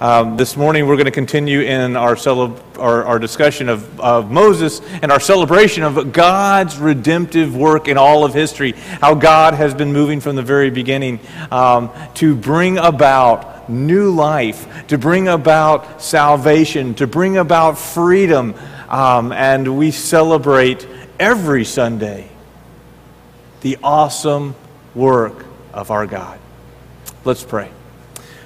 Um, 0.00 0.38
this 0.38 0.56
morning, 0.56 0.86
we're 0.86 0.96
going 0.96 1.04
to 1.04 1.10
continue 1.10 1.60
in 1.60 1.94
our, 1.94 2.16
our, 2.78 3.04
our, 3.04 3.18
discussion 3.18 3.68
of, 3.68 4.00
of 4.00 4.30
Moses 4.30 4.80
and 5.02 5.12
our 5.12 5.20
celebration 5.20 5.82
of 5.82 6.14
God's 6.14 6.78
redemptive 6.78 7.54
work 7.54 7.86
in 7.86 7.98
all 7.98 8.24
of 8.24 8.32
history. 8.32 8.72
How 8.72 9.14
God 9.14 9.52
has 9.52 9.74
been 9.74 9.92
moving 9.92 10.20
from 10.20 10.36
the 10.36 10.42
very 10.42 10.70
beginning 10.70 11.20
um, 11.50 11.90
to 12.14 12.34
bring 12.34 12.78
about 12.78 13.68
new 13.68 14.10
life, 14.10 14.86
to 14.86 14.96
bring 14.96 15.28
about 15.28 16.00
salvation, 16.00 16.94
to 16.94 17.06
bring 17.06 17.36
about 17.36 17.76
freedom. 17.76 18.54
Um, 18.88 19.32
and 19.32 19.76
we 19.76 19.90
celebrate 19.90 20.86
every 21.18 21.66
Sunday 21.66 22.30
the 23.60 23.76
awesome 23.82 24.54
work 24.94 25.44
of 25.74 25.90
our 25.90 26.06
God. 26.06 26.40
Let's 27.26 27.44
pray. 27.44 27.70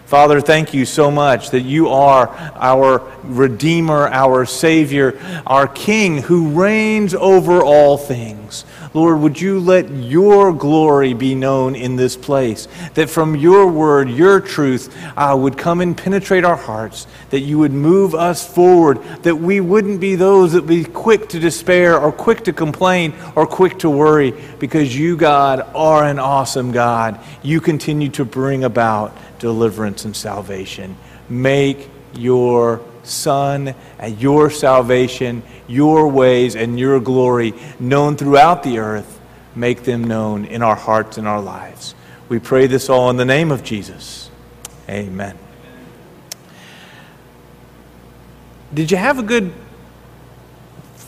Father, 0.07 0.41
thank 0.41 0.75
you 0.75 0.85
so 0.85 1.11
much 1.11 1.51
that 1.51 1.63
you 1.63 1.89
are 1.89 2.29
our 2.57 3.03
Redeemer, 3.23 4.07
our 4.09 4.45
Savior, 4.45 5.19
our 5.47 5.67
King 5.67 6.19
who 6.19 6.51
reigns 6.51 7.15
over 7.15 7.63
all 7.63 7.97
things. 7.97 8.67
Lord, 8.93 9.19
would 9.21 9.41
you 9.41 9.59
let 9.59 9.91
your 9.91 10.53
glory 10.53 11.15
be 11.15 11.35
known 11.35 11.75
in 11.75 11.97
this 11.97 12.17
place? 12.17 12.69
That 12.95 13.11
from 13.11 13.35
your 13.35 13.67
word, 13.67 14.09
your 14.09 14.41
truth 14.41 14.95
uh, 15.17 15.37
would 15.37 15.59
come 15.59 15.81
and 15.81 15.97
penetrate 15.97 16.45
our 16.45 16.55
hearts, 16.55 17.09
that 17.31 17.41
you 17.41 17.59
would 17.59 17.73
move 17.73 18.15
us 18.15 18.47
forward, 18.47 19.03
that 19.23 19.35
we 19.35 19.61
wouldn't 19.61 20.01
be 20.01 20.15
those 20.15 20.53
that 20.53 20.67
be 20.67 20.85
quick 20.85 21.29
to 21.31 21.41
despair 21.41 21.99
or 21.99 22.13
quick 22.13 22.45
to 22.45 22.53
complain 22.53 23.15
or 23.35 23.49
quick 23.49 23.81
to 23.81 23.91
worry, 23.91 24.33
because 24.61 24.97
you, 24.97 25.17
God, 25.17 25.61
are 25.75 26.05
an 26.05 26.21
awesome 26.21 26.71
God. 26.71 27.19
You 27.43 27.61
continue 27.61 28.11
to 28.11 28.25
bring 28.25 28.63
about 28.63 29.17
deliverance 29.39 30.05
and 30.05 30.15
salvation. 30.15 30.97
Make 31.29 31.91
your 32.15 32.81
Son 33.03 33.75
and 33.99 34.21
your 34.21 34.51
salvation, 34.51 35.43
your 35.69 36.09
ways, 36.09 36.57
and 36.57 36.79
your 36.79 37.01
glory 37.01 37.55
known 37.79 38.17
throughout 38.17 38.63
the 38.63 38.79
earth. 38.79 39.21
Make 39.55 39.85
them 39.85 40.05
known 40.05 40.45
in 40.47 40.63
our 40.63 40.75
hearts 40.75 41.19
and 41.19 41.29
our 41.29 41.41
lives. 41.41 41.95
We 42.29 42.39
pray 42.39 42.67
this 42.67 42.89
all 42.89 43.11
in 43.11 43.17
the 43.17 43.25
name 43.25 43.53
of 43.53 43.63
Jesus. 43.63 44.31
Amen. 44.89 45.39
Did 48.73 48.91
you 48.91 48.97
have 48.97 49.19
a 49.19 49.23
good 49.23 49.53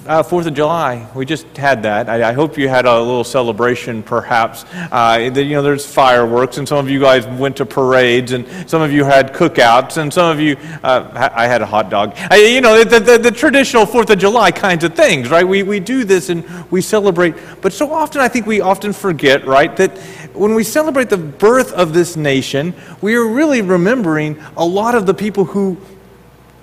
uh, 0.07 0.23
Fourth 0.23 0.47
of 0.47 0.55
July. 0.55 1.09
We 1.15 1.27
just 1.27 1.47
had 1.57 1.83
that. 1.83 2.09
I, 2.09 2.31
I, 2.31 2.33
hope 2.33 2.57
you 2.57 2.69
had 2.69 2.87
a 2.87 2.99
little 3.01 3.25
celebration, 3.25 4.03
perhaps. 4.03 4.65
Uh, 4.75 5.31
you 5.35 5.51
know, 5.51 5.63
there's 5.63 5.87
fireworks, 5.87 6.59
and 6.59 6.69
some 6.69 6.79
of 6.79 6.91
you 6.91 7.01
guys 7.01 7.27
went 7.27 7.57
to 7.57 7.67
parades, 7.67 8.33
and 8.33 8.47
some 8.69 8.83
of 8.83 8.93
you 8.93 9.05
had 9.05 9.33
cookouts, 9.33 9.97
and 9.97 10.13
some 10.13 10.31
of 10.31 10.41
you. 10.41 10.57
Uh, 10.83 11.31
I 11.35 11.47
had 11.47 11.63
a 11.63 11.67
hot 11.67 11.91
dog. 11.91 12.15
I, 12.17 12.37
you 12.37 12.61
know, 12.61 12.85
the, 12.85 13.01
the, 13.01 13.19
the, 13.19 13.31
traditional 13.31 13.87
Fourth 13.87 14.11
of 14.11 14.19
July 14.19 14.51
kinds 14.51 14.85
of 14.85 14.95
things, 14.95 15.31
right? 15.31 15.47
We 15.47 15.63
we 15.63 15.81
do 15.81 16.05
this 16.05 16.29
and 16.29 16.45
we 16.71 16.81
celebrate, 16.81 17.35
but 17.61 17.73
so 17.73 17.93
often 17.93 18.21
I 18.21 18.29
think 18.29 18.47
we 18.47 18.61
often 18.61 18.93
forget, 18.93 19.47
right, 19.47 19.77
that 19.77 19.97
when 20.33 20.55
we 20.55 20.65
celebrate 20.65 21.11
the 21.11 21.17
birth 21.17 21.73
of 21.73 21.93
this 21.93 22.17
nation, 22.17 22.75
we 23.01 23.15
are 23.15 23.27
really 23.27 23.63
remembering 23.63 24.41
a 24.57 24.65
lot 24.65 24.95
of 24.95 25.07
the 25.07 25.15
people 25.15 25.45
who 25.45 25.79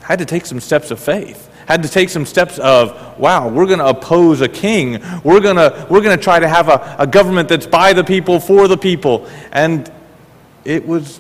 had 0.02 0.20
to 0.20 0.26
take 0.26 0.46
some 0.46 0.60
steps 0.60 0.92
of 0.92 1.00
faith 1.00 1.50
had 1.68 1.84
to 1.84 1.90
take 1.90 2.10
some 2.10 2.26
steps 2.26 2.60
of, 2.60 3.18
wow, 3.20 3.48
we're 3.48 3.66
going 3.66 3.80
to 3.80 3.88
oppose 3.88 4.42
a 4.42 4.50
king. 4.50 5.02
We're 5.24 5.40
going 5.40 5.56
to 5.56 5.88
we're 5.90 6.02
to 6.02 6.18
try 6.18 6.40
to 6.40 6.48
have 6.48 6.70
a, 6.70 6.96
a 7.00 7.08
government 7.08 7.50
that's 7.50 7.66
by 7.68 7.94
the 7.94 8.04
people, 8.04 8.40
for 8.40 8.68
the 8.68 8.78
people. 8.78 9.28
And 9.52 9.92
it 10.66 10.86
was 10.88 11.20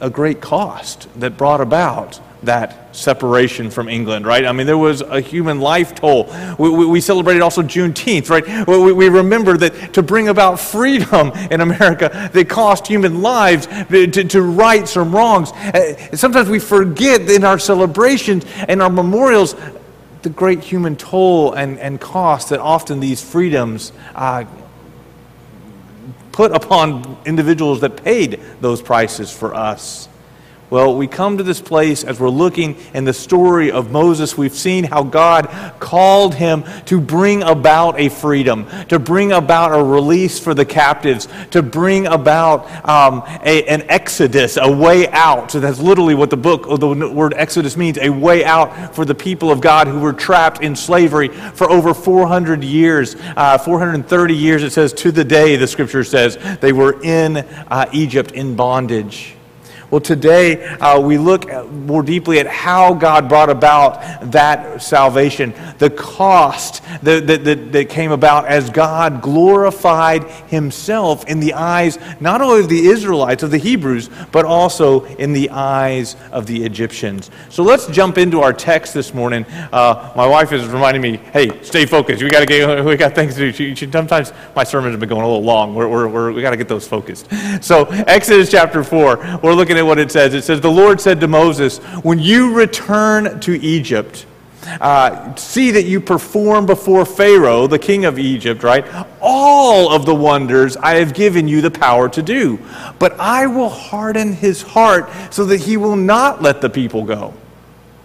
a 0.00 0.10
great 0.10 0.40
cost 0.40 1.08
that 1.20 1.36
brought 1.36 1.60
about 1.60 2.20
that 2.46 2.94
separation 2.94 3.70
from 3.70 3.88
England, 3.88 4.26
right? 4.26 4.44
I 4.44 4.52
mean, 4.52 4.66
there 4.66 4.78
was 4.78 5.00
a 5.00 5.20
human 5.20 5.60
life 5.60 5.94
toll. 5.94 6.32
We, 6.58 6.70
we, 6.70 6.86
we 6.86 7.00
celebrated 7.00 7.42
also 7.42 7.62
Juneteenth, 7.62 8.30
right? 8.30 8.66
We, 8.68 8.92
we, 8.92 9.08
remember 9.08 9.56
that 9.56 9.94
to 9.94 10.02
bring 10.02 10.28
about 10.28 10.60
freedom 10.60 11.32
in 11.50 11.60
America, 11.60 12.30
they 12.32 12.44
cost 12.44 12.86
human 12.86 13.22
lives 13.22 13.66
to, 13.66 14.06
to 14.06 14.42
right 14.42 14.88
some 14.88 15.14
wrongs. 15.14 15.52
Uh, 15.52 16.16
sometimes 16.16 16.48
we 16.48 16.58
forget 16.58 17.22
in 17.30 17.44
our 17.44 17.58
celebrations 17.58 18.44
and 18.68 18.80
our 18.82 18.90
memorials 18.90 19.54
the 20.22 20.30
great 20.30 20.64
human 20.64 20.96
toll 20.96 21.52
and, 21.52 21.78
and 21.78 22.00
cost 22.00 22.48
that 22.48 22.58
often 22.58 22.98
these 22.98 23.22
freedoms 23.22 23.92
uh, 24.14 24.44
put 26.32 26.50
upon 26.50 27.16
individuals 27.26 27.80
that 27.82 28.02
paid 28.02 28.40
those 28.60 28.82
prices 28.82 29.30
for 29.30 29.54
us. 29.54 30.08
Well, 30.74 30.96
we 30.96 31.06
come 31.06 31.38
to 31.38 31.44
this 31.44 31.60
place 31.60 32.02
as 32.02 32.18
we're 32.18 32.28
looking 32.28 32.76
in 32.94 33.04
the 33.04 33.12
story 33.12 33.70
of 33.70 33.92
Moses. 33.92 34.36
We've 34.36 34.52
seen 34.52 34.82
how 34.82 35.04
God 35.04 35.46
called 35.78 36.34
him 36.34 36.64
to 36.86 37.00
bring 37.00 37.44
about 37.44 38.00
a 38.00 38.08
freedom, 38.08 38.66
to 38.88 38.98
bring 38.98 39.30
about 39.30 39.72
a 39.72 39.80
release 39.80 40.40
for 40.40 40.52
the 40.52 40.64
captives, 40.64 41.28
to 41.52 41.62
bring 41.62 42.08
about 42.08 42.66
um, 42.88 43.22
a, 43.44 43.64
an 43.66 43.82
exodus, 43.88 44.58
a 44.60 44.68
way 44.68 45.06
out. 45.10 45.52
So 45.52 45.60
that's 45.60 45.78
literally 45.78 46.16
what 46.16 46.30
the 46.30 46.36
book, 46.36 46.66
or 46.66 46.76
the 46.76 46.88
word 47.08 47.34
exodus 47.36 47.76
means 47.76 47.96
a 47.98 48.10
way 48.10 48.44
out 48.44 48.96
for 48.96 49.04
the 49.04 49.14
people 49.14 49.52
of 49.52 49.60
God 49.60 49.86
who 49.86 50.00
were 50.00 50.12
trapped 50.12 50.60
in 50.60 50.74
slavery 50.74 51.28
for 51.28 51.70
over 51.70 51.94
400 51.94 52.64
years. 52.64 53.14
Uh, 53.36 53.58
430 53.58 54.34
years, 54.34 54.64
it 54.64 54.70
says, 54.70 54.92
to 54.94 55.12
the 55.12 55.24
day, 55.24 55.54
the 55.54 55.68
scripture 55.68 56.02
says, 56.02 56.36
they 56.60 56.72
were 56.72 57.00
in 57.04 57.36
uh, 57.36 57.88
Egypt 57.92 58.32
in 58.32 58.56
bondage. 58.56 59.36
Well, 59.94 60.00
today 60.00 60.64
uh, 60.64 60.98
we 60.98 61.18
look 61.18 61.48
more 61.70 62.02
deeply 62.02 62.40
at 62.40 62.48
how 62.48 62.94
God 62.94 63.28
brought 63.28 63.48
about 63.48 64.32
that 64.32 64.82
salvation, 64.82 65.54
the 65.78 65.88
cost 65.88 66.82
that, 67.04 67.28
that, 67.28 67.70
that, 67.70 67.88
came 67.88 68.10
about 68.10 68.48
as 68.48 68.70
God 68.70 69.22
glorified 69.22 70.24
himself 70.48 71.24
in 71.28 71.38
the 71.38 71.54
eyes 71.54 72.00
not 72.20 72.40
only 72.40 72.58
of 72.58 72.68
the 72.68 72.88
Israelites, 72.88 73.44
of 73.44 73.52
the 73.52 73.58
Hebrews, 73.58 74.10
but 74.32 74.44
also 74.44 75.04
in 75.04 75.32
the 75.32 75.50
eyes 75.50 76.16
of 76.32 76.46
the 76.46 76.64
Egyptians. 76.64 77.30
So 77.48 77.62
let's 77.62 77.86
jump 77.86 78.18
into 78.18 78.40
our 78.40 78.52
text 78.52 78.94
this 78.94 79.14
morning. 79.14 79.44
Uh, 79.70 80.12
my 80.16 80.26
wife 80.26 80.50
is 80.50 80.66
reminding 80.66 81.02
me, 81.02 81.18
hey, 81.18 81.62
stay 81.62 81.86
focused. 81.86 82.20
We 82.20 82.30
got 82.30 82.48
get, 82.48 82.84
we 82.84 82.96
got 82.96 83.14
things 83.14 83.34
to 83.34 83.40
do. 83.40 83.52
She, 83.52 83.76
she, 83.76 83.88
sometimes 83.88 84.32
my 84.56 84.64
sermons 84.64 84.94
have 84.94 84.98
been 84.98 85.08
going 85.08 85.22
a 85.22 85.28
little 85.28 85.44
long. 85.44 85.72
We're, 85.72 85.86
we're, 85.86 86.08
we're 86.08 86.32
we 86.32 86.42
got 86.42 86.50
to 86.50 86.56
get 86.56 86.66
those 86.66 86.88
focused. 86.88 87.28
So, 87.60 87.84
Exodus 87.84 88.50
chapter 88.50 88.82
4, 88.82 89.38
we're 89.40 89.54
looking 89.54 89.76
at 89.76 89.83
what 89.84 89.98
it 89.98 90.10
says. 90.10 90.34
It 90.34 90.44
says, 90.44 90.60
The 90.60 90.70
Lord 90.70 91.00
said 91.00 91.20
to 91.20 91.28
Moses, 91.28 91.78
When 92.02 92.18
you 92.18 92.54
return 92.54 93.40
to 93.40 93.60
Egypt, 93.60 94.26
uh, 94.80 95.34
see 95.36 95.70
that 95.72 95.84
you 95.84 96.00
perform 96.00 96.66
before 96.66 97.04
Pharaoh, 97.04 97.66
the 97.66 97.78
king 97.78 98.04
of 98.04 98.18
Egypt, 98.18 98.62
right? 98.62 98.84
All 99.20 99.92
of 99.92 100.06
the 100.06 100.14
wonders 100.14 100.76
I 100.76 100.96
have 100.96 101.14
given 101.14 101.48
you 101.48 101.60
the 101.60 101.70
power 101.70 102.08
to 102.08 102.22
do. 102.22 102.58
But 102.98 103.18
I 103.18 103.46
will 103.46 103.68
harden 103.68 104.32
his 104.32 104.62
heart 104.62 105.10
so 105.30 105.44
that 105.46 105.60
he 105.60 105.76
will 105.76 105.96
not 105.96 106.42
let 106.42 106.60
the 106.60 106.70
people 106.70 107.04
go. 107.04 107.34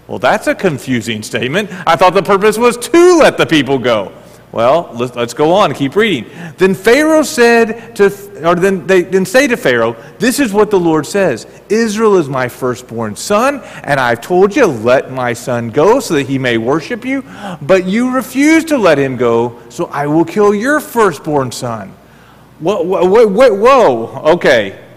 Well, 0.07 0.19
that's 0.19 0.47
a 0.47 0.55
confusing 0.55 1.21
statement. 1.21 1.69
I 1.85 1.95
thought 1.95 2.13
the 2.13 2.23
purpose 2.23 2.57
was 2.57 2.77
to 2.77 3.17
let 3.19 3.37
the 3.37 3.45
people 3.45 3.77
go. 3.77 4.11
Well, 4.51 4.89
let's, 4.95 5.15
let's 5.15 5.33
go 5.35 5.53
on, 5.53 5.75
keep 5.75 5.95
reading. 5.95 6.31
Then 6.57 6.73
Pharaoh 6.73 7.21
said 7.21 7.95
to, 7.97 8.05
or 8.47 8.55
then 8.55 8.87
they 8.87 9.03
then 9.03 9.23
say 9.23 9.45
to 9.45 9.55
Pharaoh, 9.55 9.95
This 10.17 10.39
is 10.39 10.51
what 10.51 10.71
the 10.71 10.79
Lord 10.79 11.05
says 11.05 11.45
Israel 11.69 12.17
is 12.17 12.27
my 12.27 12.47
firstborn 12.47 13.15
son, 13.15 13.61
and 13.83 13.99
I've 13.99 14.21
told 14.21 14.55
you, 14.55 14.65
let 14.65 15.11
my 15.11 15.33
son 15.33 15.69
go 15.69 15.99
so 15.99 16.15
that 16.15 16.25
he 16.25 16.39
may 16.39 16.57
worship 16.57 17.05
you. 17.05 17.23
But 17.61 17.85
you 17.85 18.11
refuse 18.11 18.65
to 18.65 18.77
let 18.77 18.97
him 18.97 19.17
go, 19.17 19.59
so 19.69 19.85
I 19.85 20.07
will 20.07 20.25
kill 20.25 20.55
your 20.55 20.79
firstborn 20.79 21.51
son. 21.51 21.93
Whoa, 22.59 22.81
whoa, 22.81 23.27
whoa, 23.27 23.53
whoa. 23.53 24.31
okay. 24.33 24.88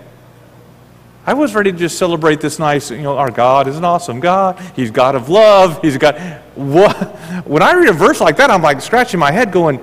I 1.24 1.34
was 1.34 1.54
ready 1.54 1.70
to 1.70 1.78
just 1.78 1.98
celebrate 1.98 2.40
this 2.40 2.58
nice, 2.58 2.90
you 2.90 3.02
know, 3.02 3.16
our 3.16 3.30
God 3.30 3.68
is 3.68 3.76
an 3.76 3.84
awesome 3.84 4.18
God. 4.18 4.58
He's 4.74 4.90
God 4.90 5.14
of 5.14 5.28
love. 5.28 5.80
He's 5.80 5.96
God. 5.96 6.16
What? 6.54 6.96
When 7.46 7.62
I 7.62 7.72
read 7.72 7.88
a 7.88 7.92
verse 7.92 8.20
like 8.20 8.36
that, 8.36 8.50
I'm 8.50 8.62
like 8.62 8.80
scratching 8.82 9.18
my 9.18 9.32
head 9.32 9.52
going, 9.52 9.80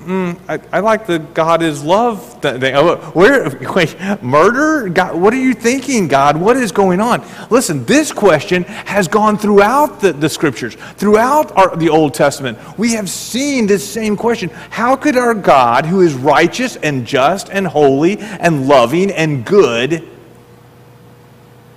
mm, 0.00 0.38
I, 0.48 0.60
I, 0.72 0.80
like 0.80 1.06
the 1.06 1.18
God 1.18 1.62
is 1.62 1.82
love 1.82 2.40
thing. 2.42 2.74
Oh, 2.74 2.96
where, 3.14 3.48
wait, 3.74 3.96
murder? 4.22 4.88
God, 4.88 5.16
what 5.16 5.32
are 5.32 5.38
you 5.38 5.54
thinking, 5.54 6.06
God? 6.06 6.36
What 6.36 6.56
is 6.56 6.72
going 6.72 7.00
on? 7.00 7.26
Listen, 7.48 7.84
this 7.86 8.12
question 8.12 8.64
has 8.64 9.08
gone 9.08 9.38
throughout 9.38 10.00
the, 10.00 10.12
the 10.12 10.28
scriptures, 10.28 10.74
throughout 10.96 11.56
our, 11.56 11.76
the 11.76 11.88
Old 11.88 12.12
Testament. 12.12 12.58
We 12.78 12.92
have 12.92 13.08
seen 13.08 13.66
this 13.66 13.88
same 13.90 14.16
question. 14.16 14.50
How 14.70 14.96
could 14.96 15.16
our 15.16 15.34
God, 15.34 15.86
who 15.86 16.02
is 16.02 16.14
righteous 16.14 16.76
and 16.76 17.06
just 17.06 17.48
and 17.50 17.66
holy 17.66 18.18
and 18.18 18.68
loving 18.68 19.10
and 19.10 19.44
good, 19.44 20.06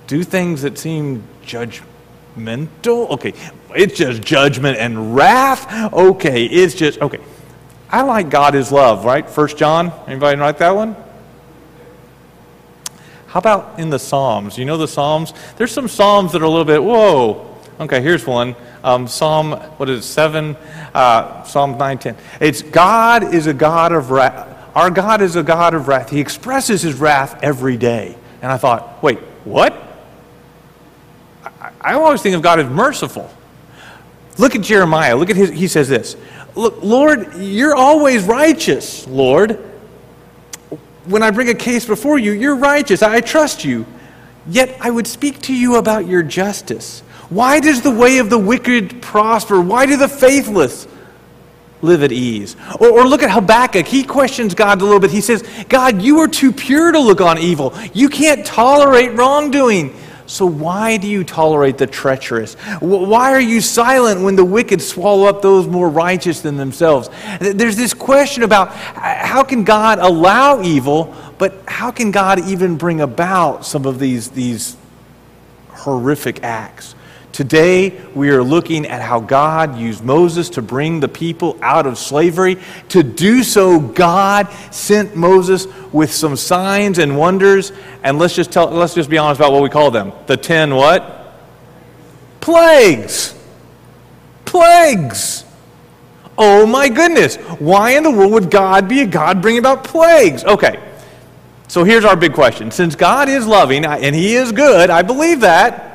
do 0.09 0.23
things 0.23 0.63
that 0.63 0.79
seem 0.79 1.23
judgmental. 1.45 3.11
Okay, 3.11 3.33
it's 3.75 3.95
just 3.95 4.23
judgment 4.23 4.79
and 4.79 5.15
wrath. 5.15 5.93
Okay, 5.93 6.45
it's 6.45 6.73
just 6.73 6.99
okay. 6.99 7.19
I 7.91 8.01
like 8.01 8.29
God 8.31 8.55
is 8.55 8.71
love, 8.71 9.05
right? 9.05 9.29
First 9.29 9.57
John. 9.57 9.93
Anybody 10.07 10.35
like 10.37 10.57
that 10.57 10.71
one? 10.71 10.95
How 13.27 13.37
about 13.37 13.79
in 13.79 13.91
the 13.91 13.99
Psalms? 13.99 14.57
You 14.57 14.65
know 14.65 14.77
the 14.77 14.87
Psalms? 14.87 15.33
There's 15.57 15.71
some 15.71 15.87
Psalms 15.87 16.31
that 16.31 16.41
are 16.41 16.45
a 16.45 16.49
little 16.49 16.65
bit, 16.65 16.83
whoa. 16.83 17.55
Okay, 17.79 18.01
here's 18.01 18.25
one. 18.25 18.55
Um, 18.83 19.07
Psalm, 19.07 19.51
what 19.77 19.89
is 19.89 19.99
it, 19.99 20.07
7? 20.07 20.55
Uh, 20.91 21.43
Psalm 21.43 21.71
910. 21.71 22.17
It's 22.41 22.63
God 22.63 23.31
is 23.31 23.45
a 23.45 23.53
God 23.53 23.91
of 23.91 24.09
wrath. 24.09 24.75
Our 24.75 24.89
God 24.89 25.21
is 25.21 25.35
a 25.35 25.43
God 25.43 25.75
of 25.75 25.87
wrath. 25.87 26.09
He 26.09 26.19
expresses 26.19 26.81
his 26.81 26.95
wrath 26.95 27.43
every 27.43 27.77
day. 27.77 28.17
And 28.41 28.51
I 28.51 28.57
thought, 28.57 29.03
wait, 29.03 29.19
what? 29.45 29.88
I, 31.81 31.93
always 31.93 32.21
think 32.21 32.35
of 32.35 32.41
God 32.41 32.59
as 32.59 32.69
merciful. 32.69 33.31
Look 34.37 34.55
at 34.55 34.61
Jeremiah. 34.61 35.15
Look 35.15 35.29
at 35.29 35.35
his, 35.35 35.49
he 35.49 35.67
says 35.67 35.89
this. 35.89 36.15
Look, 36.55 36.81
Lord, 36.81 37.35
you're 37.35 37.75
always 37.75 38.23
righteous, 38.23 39.07
Lord. 39.07 39.59
When 41.05 41.23
I 41.23 41.31
bring 41.31 41.49
a 41.49 41.53
case 41.53 41.85
before 41.85 42.19
you, 42.19 42.31
you're 42.31 42.55
righteous. 42.55 43.01
I 43.01 43.21
trust 43.21 43.65
you. 43.65 43.85
Yet 44.47 44.77
I 44.81 44.89
would 44.89 45.07
speak 45.07 45.41
to 45.43 45.53
you 45.53 45.75
about 45.75 46.07
your 46.07 46.23
justice. 46.23 47.01
Why 47.29 47.59
does 47.59 47.81
the 47.81 47.91
way 47.91 48.17
of 48.17 48.29
the 48.29 48.37
wicked 48.37 49.01
prosper? 49.01 49.61
Why 49.61 49.85
do 49.85 49.97
the 49.97 50.07
faithless 50.07 50.87
live 51.81 52.01
at 52.03 52.11
ease? 52.11 52.55
Or, 52.79 52.89
or, 52.89 53.05
look 53.05 53.21
at 53.21 53.29
Habakkuk. 53.29 53.85
He 53.85 54.03
questions 54.03 54.55
God 54.55 54.81
a 54.81 54.83
little 54.83 54.99
bit. 54.99 55.11
He 55.11 55.21
says, 55.21 55.47
God, 55.69 56.01
you 56.01 56.19
are 56.19 56.27
too 56.27 56.51
pure 56.51 56.91
to 56.91 56.99
look 56.99 57.21
on 57.21 57.37
evil. 57.37 57.73
You 57.93 58.09
can't 58.09 58.45
tolerate 58.45 59.13
wrongdoing. 59.13 59.95
So 60.29 60.45
why 60.45 60.97
do 60.97 61.07
you 61.07 61.23
tolerate 61.23 61.79
the 61.79 61.87
treacherous? 61.87 62.53
Why 62.81 63.31
are 63.31 63.39
you 63.39 63.61
silent 63.61 64.21
when 64.21 64.35
the 64.35 64.45
wicked 64.45 64.79
swallow 64.79 65.27
up 65.27 65.41
those 65.41 65.65
more 65.65 65.89
righteous 65.89 66.41
than 66.41 66.55
themselves? 66.55 67.09
There's 67.39 67.75
this 67.75 67.95
question 67.95 68.43
about 68.43 68.67
uh, 68.67 69.25
how 69.25 69.41
can 69.41 69.63
God 69.63 69.97
allow 69.97 70.61
evil, 70.61 71.15
but 71.39 71.55
how 71.67 71.89
can 71.89 72.11
God 72.11 72.47
even 72.47 72.77
bring 72.77 73.01
about 73.01 73.65
some 73.65 73.87
of 73.87 73.97
these, 73.97 74.29
these 74.29 74.77
horrific 75.69 76.43
acts? 76.43 76.93
Today, 77.39 77.97
we 78.13 78.31
are 78.31 78.43
looking 78.43 78.85
at 78.85 79.01
how 79.01 79.21
God 79.21 79.77
used 79.77 80.03
Moses 80.03 80.49
to 80.49 80.61
bring 80.61 80.99
the 80.99 81.07
people 81.07 81.57
out 81.61 81.85
of 81.87 81.97
slavery. 81.97 82.57
To 82.89 83.01
do 83.01 83.43
so, 83.43 83.79
God 83.79 84.51
sent 84.71 85.15
Moses 85.15 85.65
with 85.93 86.11
some 86.11 86.35
signs 86.35 86.97
and 86.97 87.17
wonders. 87.17 87.71
And 88.03 88.19
let's 88.19 88.35
just, 88.35 88.51
tell, 88.51 88.69
let's 88.69 88.93
just 88.93 89.09
be 89.09 89.17
honest 89.17 89.39
about 89.39 89.53
what 89.53 89.63
we 89.63 89.69
call 89.69 89.89
them. 89.89 90.11
The 90.27 90.35
ten 90.35 90.75
what? 90.75 91.33
Plagues. 92.41 93.33
Plagues. 94.43 95.45
Oh 96.37 96.67
my 96.67 96.89
goodness. 96.89 97.37
Why 97.37 97.91
in 97.91 98.03
the 98.03 98.11
world 98.11 98.33
would 98.33 98.51
God 98.51 98.89
be 98.89 98.99
a 98.99 99.07
God 99.07 99.41
bringing 99.41 99.59
about 99.59 99.85
plagues? 99.85 100.43
Okay. 100.43 100.77
So 101.69 101.85
here's 101.85 102.03
our 102.03 102.17
big 102.17 102.33
question. 102.33 102.69
Since 102.69 102.97
God 102.97 103.29
is 103.29 103.47
loving 103.47 103.85
and 103.85 104.13
He 104.13 104.35
is 104.35 104.51
good, 104.51 104.89
I 104.89 105.03
believe 105.03 105.39
that. 105.39 105.85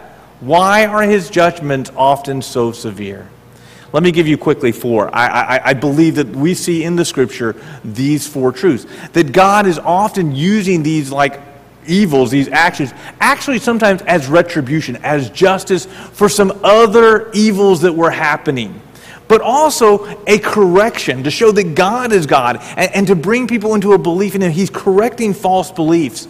Why 0.44 0.84
are 0.84 1.02
his 1.02 1.30
judgments 1.30 1.90
often 1.96 2.42
so 2.42 2.72
severe? 2.72 3.26
Let 3.94 4.02
me 4.02 4.10
give 4.10 4.28
you 4.28 4.36
quickly 4.36 4.72
four. 4.72 5.08
I, 5.14 5.26
I, 5.26 5.68
I, 5.70 5.72
believe 5.72 6.16
that 6.16 6.28
we 6.28 6.52
see 6.52 6.84
in 6.84 6.96
the 6.96 7.04
scripture 7.04 7.54
these 7.82 8.26
four 8.26 8.52
truths. 8.52 8.86
That 9.12 9.32
God 9.32 9.66
is 9.66 9.78
often 9.78 10.34
using 10.34 10.82
these 10.82 11.10
like 11.10 11.40
evils, 11.86 12.30
these 12.30 12.48
actions, 12.48 12.92
actually 13.20 13.58
sometimes 13.58 14.02
as 14.02 14.26
retribution, 14.26 14.96
as 14.96 15.30
justice 15.30 15.86
for 15.86 16.28
some 16.28 16.60
other 16.62 17.30
evils 17.32 17.80
that 17.82 17.94
were 17.94 18.10
happening. 18.10 18.82
But 19.28 19.40
also 19.40 20.22
a 20.26 20.38
correction 20.40 21.24
to 21.24 21.30
show 21.30 21.52
that 21.52 21.74
God 21.74 22.12
is 22.12 22.26
God 22.26 22.58
and, 22.76 22.94
and 22.94 23.06
to 23.06 23.14
bring 23.14 23.48
people 23.48 23.74
into 23.74 23.94
a 23.94 23.98
belief 23.98 24.34
in 24.34 24.42
Him. 24.42 24.52
He's 24.52 24.68
correcting 24.68 25.32
false 25.32 25.70
beliefs. 25.70 26.28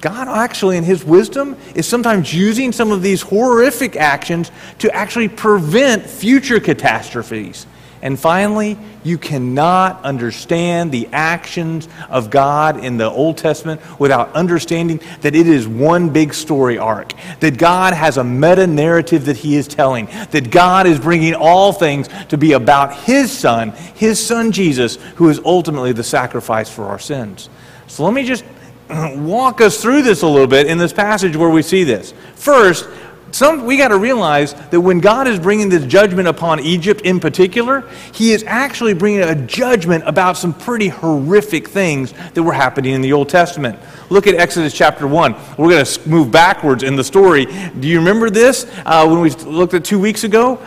God 0.00 0.28
actually, 0.28 0.76
in 0.76 0.84
His 0.84 1.04
wisdom, 1.04 1.56
is 1.74 1.86
sometimes 1.86 2.32
using 2.32 2.72
some 2.72 2.92
of 2.92 3.02
these 3.02 3.22
horrific 3.22 3.96
actions 3.96 4.50
to 4.78 4.94
actually 4.94 5.28
prevent 5.28 6.06
future 6.06 6.60
catastrophes. 6.60 7.66
And 8.00 8.18
finally, 8.18 8.78
you 9.02 9.18
cannot 9.18 10.04
understand 10.04 10.92
the 10.92 11.08
actions 11.10 11.88
of 12.08 12.30
God 12.30 12.84
in 12.84 12.96
the 12.96 13.10
Old 13.10 13.38
Testament 13.38 13.80
without 13.98 14.32
understanding 14.34 15.00
that 15.22 15.34
it 15.34 15.48
is 15.48 15.66
one 15.66 16.10
big 16.10 16.32
story 16.32 16.78
arc. 16.78 17.12
That 17.40 17.58
God 17.58 17.94
has 17.94 18.16
a 18.16 18.24
meta 18.24 18.68
narrative 18.68 19.24
that 19.24 19.38
He 19.38 19.56
is 19.56 19.66
telling. 19.66 20.06
That 20.30 20.52
God 20.52 20.86
is 20.86 21.00
bringing 21.00 21.34
all 21.34 21.72
things 21.72 22.08
to 22.28 22.38
be 22.38 22.52
about 22.52 22.94
His 22.94 23.36
Son, 23.36 23.70
His 23.96 24.24
Son 24.24 24.52
Jesus, 24.52 24.96
who 25.16 25.28
is 25.28 25.40
ultimately 25.44 25.92
the 25.92 26.04
sacrifice 26.04 26.70
for 26.70 26.84
our 26.84 27.00
sins. 27.00 27.48
So 27.88 28.04
let 28.04 28.14
me 28.14 28.24
just 28.24 28.44
walk 29.16 29.60
us 29.60 29.80
through 29.80 30.02
this 30.02 30.22
a 30.22 30.26
little 30.26 30.46
bit 30.46 30.66
in 30.66 30.78
this 30.78 30.92
passage 30.92 31.36
where 31.36 31.50
we 31.50 31.62
see 31.62 31.84
this. 31.84 32.14
First, 32.34 32.88
some, 33.30 33.66
we 33.66 33.76
got 33.76 33.88
to 33.88 33.98
realize 33.98 34.54
that 34.70 34.80
when 34.80 35.00
God 35.00 35.28
is 35.28 35.38
bringing 35.38 35.68
this 35.68 35.84
judgment 35.84 36.28
upon 36.28 36.60
Egypt 36.60 37.02
in 37.02 37.20
particular, 37.20 37.88
He 38.12 38.32
is 38.32 38.42
actually 38.44 38.94
bringing 38.94 39.20
a 39.20 39.34
judgment 39.34 40.04
about 40.06 40.36
some 40.38 40.54
pretty 40.54 40.88
horrific 40.88 41.68
things 41.68 42.14
that 42.32 42.42
were 42.42 42.54
happening 42.54 42.94
in 42.94 43.02
the 43.02 43.12
Old 43.12 43.28
Testament. 43.28 43.78
Look 44.08 44.26
at 44.26 44.34
Exodus 44.34 44.72
chapter 44.72 45.06
1. 45.06 45.34
We're 45.58 45.68
going 45.68 45.84
to 45.84 46.08
move 46.08 46.32
backwards 46.32 46.82
in 46.82 46.96
the 46.96 47.04
story. 47.04 47.44
Do 47.44 47.86
you 47.86 47.98
remember 47.98 48.30
this 48.30 48.66
uh, 48.86 49.06
when 49.06 49.20
we 49.20 49.30
looked 49.30 49.74
at 49.74 49.84
two 49.84 49.98
weeks 49.98 50.24
ago? 50.24 50.58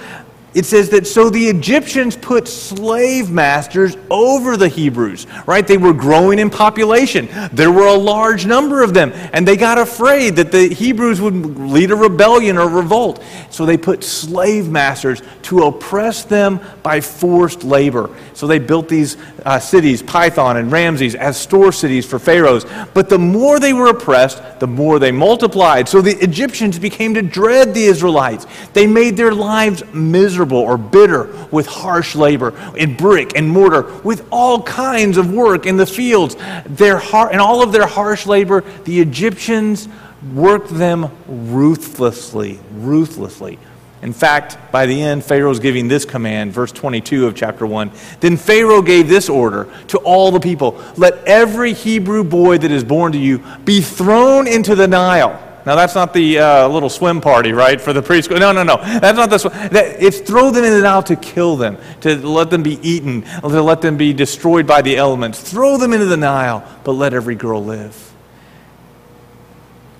It 0.53 0.65
says 0.65 0.89
that 0.89 1.07
so 1.07 1.30
the 1.30 1.48
Egyptians 1.48 2.18
put 2.18 2.48
slave 2.48 3.30
masters 3.30 3.95
over 4.09 4.57
the 4.57 4.68
Hebrews, 4.68 5.25
right? 5.45 5.65
They 5.65 5.77
were 5.77 5.94
growing 5.94 6.39
in 6.39 6.50
population. 6.50 7.30
There 7.53 7.71
were 7.71 7.88
a 7.88 7.95
large 7.95 8.45
number 8.45 8.83
of 8.83 8.94
them, 8.94 9.12
and 9.33 9.48
they 9.48 9.56
got 9.56 9.77
afraid 9.77 10.36
that 10.36 10.51
the 10.51 10.68
Hebrews 10.68 11.21
would 11.21 11.57
lead 11.57 11.92
a 11.92 11.95
rebellion 11.95 12.57
or 12.57 12.68
revolt. 12.68 13.24
So 13.50 13.65
they 13.65 13.77
put 13.77 14.03
slave 14.03 14.69
masters 14.69 15.21
to 15.44 15.63
oppress 15.63 16.24
them 16.24 16.59
by 16.83 17.00
forced 17.00 17.63
labor. 17.63 18.09
So 18.33 18.47
they 18.47 18.59
built 18.59 18.89
these 18.89 19.18
uh, 19.46 19.60
cities, 19.60 20.02
Pithom 20.02 20.58
and 20.58 20.72
Ramses, 20.72 21.16
as 21.16 21.38
store 21.38 21.72
cities 21.72 22.06
for 22.06 22.20
pharaohs. 22.20 22.66
But 22.94 23.10
the 23.10 23.20
more 23.20 23.60
they 23.60 23.74
were 23.74 23.88
oppressed, 23.88 24.60
the 24.60 24.68
more 24.68 25.00
they 25.00 25.12
multiplied. 25.12 25.90
So 25.90 26.02
the 26.02 26.18
Egyptians 26.24 26.80
became 26.80 27.14
to 27.16 27.22
dread 27.22 27.74
the 27.74 27.84
Israelites. 27.86 28.46
They 28.74 28.88
made 28.88 29.18
their 29.18 29.34
lives 29.34 29.84
miserable 29.94 30.60
or 30.60 30.78
bitter 30.78 31.34
with 31.52 31.68
harsh 31.68 32.16
labor 32.16 32.54
in 32.76 32.96
brick 32.96 33.36
and 33.36 33.50
mortar, 33.50 33.84
with 34.02 34.28
all 34.32 34.62
kinds 34.64 35.18
of 35.18 35.34
work 35.34 35.66
in 35.66 35.78
the 35.78 35.86
fields. 35.86 36.36
Their 36.66 36.98
har- 36.98 37.32
and 37.32 37.42
all 37.42 37.64
of 37.64 37.72
their 37.72 37.88
harsh 37.88 38.26
labor, 38.26 38.64
the 38.86 39.00
Egyptians 39.00 39.88
worked 40.34 40.70
them 40.70 41.10
ruthlessly, 41.28 42.60
ruthlessly. 42.74 43.58
In 44.01 44.13
fact, 44.13 44.57
by 44.71 44.87
the 44.87 44.99
end, 44.99 45.23
Pharaoh's 45.23 45.59
giving 45.59 45.87
this 45.87 46.06
command, 46.06 46.54
verse 46.54 46.71
22 46.71 47.28
of 47.28 47.35
chapter 47.35 47.68
1. 47.68 47.92
Then 48.19 48.35
Pharaoh 48.35 48.81
gave 48.81 49.07
this 49.07 49.30
order 49.30 49.68
to 49.90 49.97
all 49.99 50.31
the 50.31 50.40
people 50.40 50.81
Let 50.97 51.23
every 51.26 51.73
Hebrew 51.73 52.23
boy 52.23 52.57
that 52.57 52.71
is 52.71 52.83
born 52.83 53.11
to 53.11 53.19
you 53.19 53.44
be 53.64 53.81
thrown 53.81 54.47
into 54.47 54.76
the 54.76 54.87
Nile 54.87 55.49
now, 55.66 55.76
that's 55.76 55.94
not 55.94 56.11
the 56.14 56.40
uh, 56.40 56.68
little 56.68 56.90
swim 56.90 57.21
party, 57.21 57.54
right, 57.54 57.80
for 57.80 57.94
the 57.94 58.02
preschool. 58.02 58.40
No, 58.40 58.52
no, 58.52 58.64
no. 58.64 58.78
That's 58.78 59.18
not 59.18 59.30
the 59.30 59.37
swim. 59.37 59.54
That, 59.69 60.02
it's 60.02 60.19
throw 60.19 60.49
them 60.49 60.64
in 60.64 60.73
the 60.73 60.81
Nile 60.81 61.04
to 61.04 61.16
kill 61.16 61.56
them, 61.56 61.78
to 62.02 62.16
let 62.28 62.49
them 62.49 62.64
be 62.64 62.80
eaten, 62.87 63.21
to 63.42 63.61
let 63.61 63.81
them 63.81 63.95
be 63.95 64.11
destroyed 64.11 64.66
by 64.66 64.81
the 64.81 64.97
elements. 64.97 65.40
Throw 65.40 65.78
them 65.78 65.94
into 65.94 66.06
the 66.06 66.18
Nile, 66.18 66.68
but 66.83 66.94
let 66.94 67.14
every 67.14 67.35
girl 67.35 67.64
live. 67.64 68.11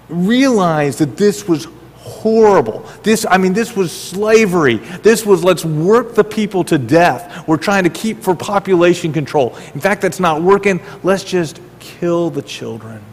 Realize 0.10 0.98
that 0.98 1.16
this 1.16 1.48
was 1.48 1.68
horrible. 2.02 2.86
This, 3.04 3.26
I 3.30 3.38
mean, 3.38 3.54
this 3.54 3.76
was 3.76 3.92
slavery. 3.92 4.76
This 5.04 5.26
was 5.26 5.44
let's 5.44 5.64
work 5.64 6.16
the 6.16 6.24
people 6.24 6.64
to 6.66 6.78
death. 6.78 7.48
We're 7.48 7.58
trying 7.58 7.84
to 7.86 7.90
keep 7.90 8.22
for 8.22 8.36
population 8.36 9.14
control. 9.14 9.56
In 9.74 9.80
fact, 9.80 10.02
that's 10.02 10.20
not 10.20 10.42
working. 10.42 10.82
Let's 11.04 11.24
just 11.24 11.60
kill 11.80 12.30
the 12.30 12.42
children 12.42 13.04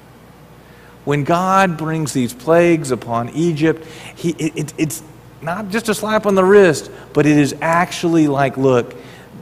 when 1.09 1.25
God 1.25 1.78
brings 1.78 2.12
these 2.12 2.35
plagues 2.35 2.90
upon 2.90 3.30
Egypt, 3.30 3.83
he, 4.14 4.33
it, 4.33 4.75
it's 4.76 5.02
not 5.40 5.71
just 5.71 5.88
a 5.88 5.95
slap 5.95 6.26
on 6.26 6.35
the 6.35 6.45
wrist, 6.45 6.90
but 7.14 7.25
it 7.25 7.38
is 7.38 7.57
actually 7.62 8.28
like, 8.28 8.59
look, 8.59 8.95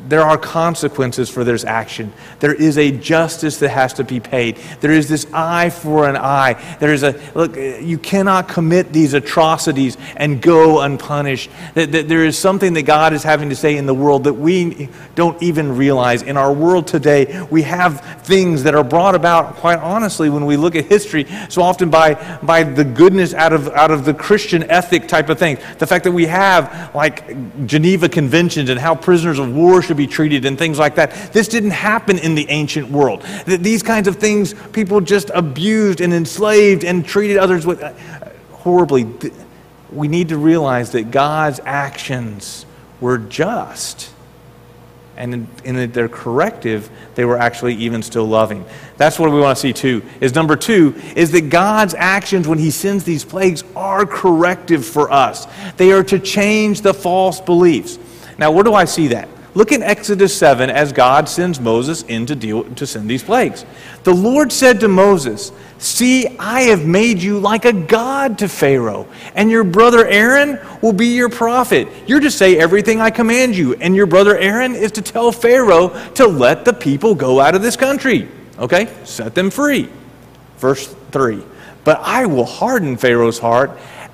there 0.08 0.22
are 0.22 0.38
consequences 0.38 1.28
for 1.28 1.42
this 1.42 1.64
action. 1.64 2.12
There 2.40 2.54
is 2.54 2.78
a 2.78 2.90
justice 2.92 3.58
that 3.58 3.70
has 3.70 3.92
to 3.94 4.04
be 4.04 4.20
paid. 4.20 4.56
There 4.80 4.92
is 4.92 5.08
this 5.08 5.26
eye 5.32 5.70
for 5.70 6.08
an 6.08 6.16
eye. 6.16 6.54
There 6.78 6.92
is 6.92 7.02
a 7.02 7.20
look, 7.34 7.56
you 7.56 7.98
cannot 7.98 8.48
commit 8.48 8.92
these 8.92 9.14
atrocities 9.14 9.96
and 10.16 10.40
go 10.40 10.80
unpunished. 10.80 11.50
That, 11.74 11.92
that 11.92 12.08
There 12.08 12.24
is 12.24 12.38
something 12.38 12.72
that 12.74 12.82
God 12.82 13.12
is 13.12 13.22
having 13.22 13.48
to 13.50 13.56
say 13.56 13.76
in 13.76 13.86
the 13.86 13.94
world 13.94 14.24
that 14.24 14.34
we 14.34 14.88
don't 15.14 15.40
even 15.42 15.76
realize. 15.76 16.22
In 16.22 16.36
our 16.36 16.52
world 16.52 16.86
today, 16.86 17.46
we 17.50 17.62
have 17.62 18.00
things 18.24 18.62
that 18.62 18.74
are 18.74 18.84
brought 18.84 19.14
about, 19.14 19.56
quite 19.56 19.78
honestly, 19.78 20.30
when 20.30 20.46
we 20.46 20.56
look 20.56 20.76
at 20.76 20.84
history, 20.86 21.26
so 21.48 21.62
often 21.62 21.90
by, 21.90 22.14
by 22.42 22.62
the 22.62 22.84
goodness 22.84 23.34
out 23.34 23.52
of, 23.52 23.68
out 23.70 23.90
of 23.90 24.04
the 24.04 24.14
Christian 24.14 24.62
ethic 24.70 25.08
type 25.08 25.28
of 25.28 25.38
thing. 25.38 25.58
The 25.78 25.86
fact 25.86 26.04
that 26.04 26.12
we 26.12 26.26
have, 26.26 26.94
like, 26.94 27.66
Geneva 27.66 28.08
Conventions 28.08 28.70
and 28.70 28.78
how 28.78 28.94
prisoners 28.94 29.38
of 29.38 29.54
war 29.54 29.82
should 29.82 29.95
be 29.96 30.06
treated 30.06 30.44
and 30.44 30.58
things 30.58 30.78
like 30.78 30.96
that. 30.96 31.32
This 31.32 31.48
didn't 31.48 31.70
happen 31.70 32.18
in 32.18 32.34
the 32.34 32.48
ancient 32.48 32.90
world. 32.90 33.22
These 33.46 33.82
kinds 33.82 34.08
of 34.08 34.16
things, 34.16 34.54
people 34.72 35.00
just 35.00 35.30
abused 35.34 36.00
and 36.00 36.12
enslaved 36.12 36.84
and 36.84 37.04
treated 37.04 37.38
others 37.38 37.66
with 37.66 37.82
uh, 37.82 37.92
horribly. 38.52 39.06
We 39.92 40.08
need 40.08 40.28
to 40.30 40.38
realize 40.38 40.92
that 40.92 41.10
God's 41.10 41.60
actions 41.64 42.66
were 43.00 43.18
just 43.18 44.10
and 45.16 45.34
in, 45.34 45.48
in, 45.78 45.92
their 45.92 46.08
corrective, 46.08 46.90
they 47.14 47.24
were 47.24 47.38
actually 47.38 47.74
even 47.74 48.02
still 48.02 48.26
loving. 48.26 48.64
That's 48.96 49.18
what 49.18 49.30
we 49.30 49.40
want 49.40 49.56
to 49.56 49.60
see 49.60 49.72
too. 49.72 50.02
Is 50.20 50.34
number 50.34 50.56
two 50.56 50.94
is 51.14 51.32
that 51.32 51.48
God's 51.48 51.94
actions 51.94 52.46
when 52.46 52.58
He 52.58 52.70
sends 52.70 53.04
these 53.04 53.24
plagues 53.24 53.64
are 53.74 54.04
corrective 54.04 54.84
for 54.84 55.10
us. 55.10 55.46
They 55.76 55.92
are 55.92 56.04
to 56.04 56.18
change 56.18 56.82
the 56.82 56.94
false 56.94 57.40
beliefs. 57.40 57.98
Now, 58.38 58.50
where 58.50 58.64
do 58.64 58.74
I 58.74 58.84
see 58.84 59.08
that? 59.08 59.28
Look 59.56 59.72
in 59.72 59.82
Exodus 59.82 60.36
7 60.36 60.68
as 60.68 60.92
God 60.92 61.30
sends 61.30 61.58
Moses 61.58 62.02
in 62.02 62.26
to 62.26 62.34
deal 62.34 62.64
to 62.74 62.86
send 62.86 63.08
these 63.08 63.22
plagues. 63.22 63.64
The 64.04 64.12
Lord 64.12 64.52
said 64.52 64.80
to 64.80 64.88
Moses, 64.88 65.50
See, 65.78 66.36
I 66.38 66.64
have 66.64 66.84
made 66.84 67.22
you 67.22 67.38
like 67.38 67.64
a 67.64 67.72
god 67.72 68.38
to 68.40 68.48
Pharaoh, 68.50 69.08
and 69.34 69.50
your 69.50 69.64
brother 69.64 70.06
Aaron 70.06 70.60
will 70.82 70.92
be 70.92 71.06
your 71.06 71.30
prophet. 71.30 71.88
You're 72.06 72.20
to 72.20 72.30
say 72.30 72.58
everything 72.58 73.00
I 73.00 73.08
command 73.08 73.56
you, 73.56 73.72
and 73.76 73.96
your 73.96 74.04
brother 74.04 74.36
Aaron 74.36 74.74
is 74.74 74.92
to 74.92 75.00
tell 75.00 75.32
Pharaoh 75.32 75.88
to 76.16 76.26
let 76.26 76.66
the 76.66 76.74
people 76.74 77.14
go 77.14 77.40
out 77.40 77.54
of 77.54 77.62
this 77.62 77.76
country. 77.76 78.28
Okay? 78.58 78.94
Set 79.04 79.34
them 79.34 79.48
free. 79.48 79.88
Verse 80.58 80.94
3. 81.12 81.42
But 81.82 82.00
I 82.00 82.26
will 82.26 82.44
harden 82.44 82.98
Pharaoh's 82.98 83.38
heart, 83.38 83.70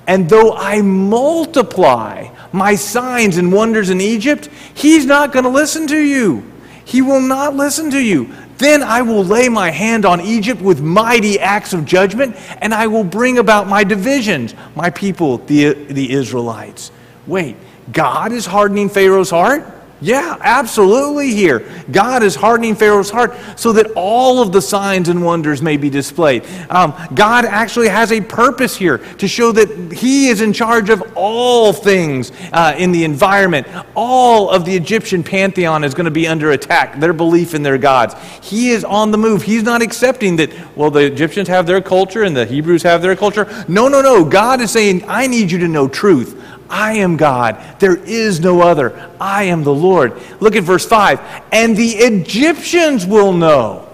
and 0.07 0.29
though 0.29 0.53
I 0.53 0.81
multiply 0.81 2.29
my 2.51 2.75
signs 2.75 3.37
and 3.37 3.51
wonders 3.51 3.89
in 3.89 4.01
Egypt, 4.01 4.49
he's 4.73 5.05
not 5.05 5.31
going 5.31 5.43
to 5.43 5.49
listen 5.49 5.87
to 5.87 5.99
you. 5.99 6.43
He 6.85 7.01
will 7.01 7.21
not 7.21 7.55
listen 7.55 7.89
to 7.91 7.99
you. 7.99 8.33
Then 8.57 8.83
I 8.83 9.01
will 9.01 9.23
lay 9.23 9.49
my 9.49 9.71
hand 9.71 10.05
on 10.05 10.21
Egypt 10.21 10.61
with 10.61 10.81
mighty 10.81 11.39
acts 11.39 11.73
of 11.73 11.85
judgment, 11.85 12.35
and 12.61 12.73
I 12.73 12.87
will 12.87 13.03
bring 13.03 13.37
about 13.37 13.67
my 13.67 13.83
divisions, 13.83 14.53
my 14.75 14.89
people, 14.89 15.39
the, 15.39 15.73
the 15.73 16.11
Israelites. 16.11 16.91
Wait, 17.25 17.55
God 17.91 18.31
is 18.31 18.45
hardening 18.45 18.89
Pharaoh's 18.89 19.29
heart? 19.31 19.65
Yeah, 20.03 20.35
absolutely 20.41 21.31
here. 21.33 21.65
God 21.89 22.23
is 22.23 22.35
hardening 22.35 22.75
Pharaoh's 22.75 23.09
heart 23.09 23.33
so 23.55 23.71
that 23.71 23.89
all 23.95 24.41
of 24.41 24.51
the 24.51 24.61
signs 24.61 25.07
and 25.07 25.23
wonders 25.23 25.61
may 25.61 25.77
be 25.77 25.89
displayed. 25.89 26.45
Um, 26.69 26.93
God 27.15 27.45
actually 27.45 27.87
has 27.87 28.11
a 28.11 28.19
purpose 28.19 28.75
here 28.75 28.97
to 28.97 29.29
show 29.29 29.53
that 29.53 29.93
He 29.93 30.27
is 30.27 30.41
in 30.41 30.51
charge 30.51 30.89
of 30.89 31.01
all 31.15 31.71
things 31.71 32.33
uh, 32.51 32.75
in 32.77 32.91
the 32.91 33.05
environment. 33.05 33.65
All 33.95 34.49
of 34.49 34.65
the 34.65 34.75
Egyptian 34.75 35.23
pantheon 35.23 35.85
is 35.85 35.93
going 35.93 36.03
to 36.03 36.11
be 36.11 36.27
under 36.27 36.51
attack, 36.51 36.99
their 36.99 37.13
belief 37.13 37.53
in 37.53 37.63
their 37.63 37.77
gods. 37.77 38.13
He 38.41 38.71
is 38.71 38.83
on 38.83 39.11
the 39.11 39.17
move. 39.17 39.41
He's 39.41 39.63
not 39.63 39.81
accepting 39.81 40.35
that, 40.35 40.51
well, 40.75 40.91
the 40.91 41.05
Egyptians 41.05 41.47
have 41.47 41.65
their 41.65 41.79
culture 41.79 42.23
and 42.23 42.35
the 42.35 42.45
Hebrews 42.45 42.83
have 42.83 43.01
their 43.01 43.15
culture. 43.15 43.45
No, 43.69 43.87
no, 43.87 44.01
no. 44.01 44.25
God 44.25 44.59
is 44.59 44.69
saying, 44.69 45.05
I 45.07 45.27
need 45.27 45.49
you 45.49 45.59
to 45.59 45.67
know 45.69 45.87
truth. 45.87 46.42
I 46.73 46.93
am 46.93 47.17
God. 47.17 47.63
There 47.79 47.95
is 47.95 48.39
no 48.39 48.61
other. 48.61 49.11
I 49.21 49.43
am 49.43 49.63
the 49.63 49.73
Lord. 49.73 50.19
Look 50.39 50.55
at 50.55 50.63
verse 50.63 50.87
5. 50.87 51.21
And 51.51 51.77
the 51.77 51.91
Egyptians 51.91 53.05
will 53.05 53.31
know. 53.31 53.87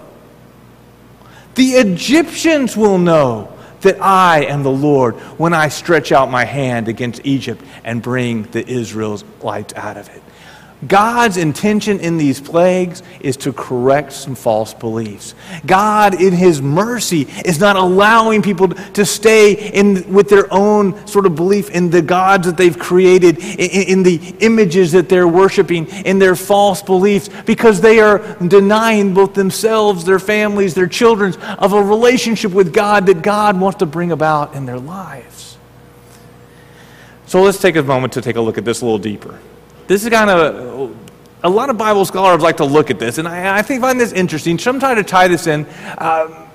The 1.55 1.71
Egyptians 1.71 2.77
will 2.77 2.97
know 2.97 3.53
that 3.81 4.01
I 4.01 4.45
am 4.45 4.63
the 4.63 4.71
Lord 4.71 5.15
when 5.37 5.53
I 5.53 5.67
stretch 5.67 6.13
out 6.13 6.31
my 6.31 6.45
hand 6.45 6.87
against 6.87 7.25
Egypt 7.25 7.61
and 7.83 8.01
bring 8.01 8.43
the 8.43 8.65
Israelites 8.65 9.73
out 9.73 9.97
of 9.97 10.07
it. 10.07 10.23
God's 10.87 11.35
intention 11.35 11.99
in 11.99 12.17
these 12.17 12.39
plagues 12.39 13.03
is 13.19 13.35
to 13.37 13.51
correct 13.51 14.13
some 14.13 14.33
false 14.33 14.73
beliefs. 14.73 15.35
God, 15.65 16.21
in 16.21 16.31
His 16.31 16.61
mercy, 16.61 17.27
is 17.43 17.59
not 17.59 17.75
allowing 17.75 18.41
people 18.41 18.69
to 18.69 19.05
stay 19.05 19.71
in, 19.71 20.13
with 20.13 20.29
their 20.29 20.51
own 20.53 21.05
sort 21.05 21.25
of 21.25 21.35
belief 21.35 21.69
in 21.71 21.89
the 21.89 22.01
gods 22.01 22.47
that 22.47 22.55
they've 22.55 22.77
created, 22.79 23.39
in, 23.39 23.97
in 23.97 24.03
the 24.03 24.35
images 24.39 24.93
that 24.93 25.09
they're 25.09 25.27
worshiping, 25.27 25.85
in 26.05 26.17
their 26.17 26.35
false 26.35 26.81
beliefs, 26.81 27.29
because 27.45 27.81
they 27.81 27.99
are 27.99 28.19
denying 28.47 29.13
both 29.13 29.33
themselves, 29.33 30.05
their 30.05 30.19
families, 30.19 30.75
their 30.75 30.87
children 30.87 31.35
of 31.57 31.73
a 31.73 31.83
relationship 31.83 32.53
with 32.53 32.73
God 32.73 33.05
that 33.07 33.21
God 33.21 33.59
wants 33.59 33.79
to 33.79 33.85
bring 33.85 34.13
about 34.13 34.55
in 34.55 34.65
their 34.65 34.79
lives. 34.79 35.57
So 37.25 37.41
let's 37.41 37.59
take 37.59 37.75
a 37.75 37.83
moment 37.83 38.13
to 38.13 38.21
take 38.21 38.37
a 38.37 38.41
look 38.41 38.57
at 38.57 38.63
this 38.63 38.79
a 38.81 38.85
little 38.85 38.97
deeper. 38.97 39.39
This 39.89 40.03
is 40.03 40.09
kind 40.11 40.29
of 40.29 40.95
a 41.41 41.49
lot 41.49 41.71
of 41.71 41.77
Bible 41.79 42.05
scholars 42.05 42.43
like 42.43 42.57
to 42.57 42.63
look 42.63 42.91
at 42.91 42.99
this, 42.99 43.17
and 43.17 43.27
I, 43.27 43.57
I 43.57 43.63
think 43.63 43.81
find 43.81 43.99
this 43.99 44.11
interesting. 44.11 44.59
Some 44.59 44.79
try 44.79 44.93
to 44.93 45.03
tie 45.03 45.27
this 45.27 45.47
in. 45.47 45.65
Uh, 45.97 46.45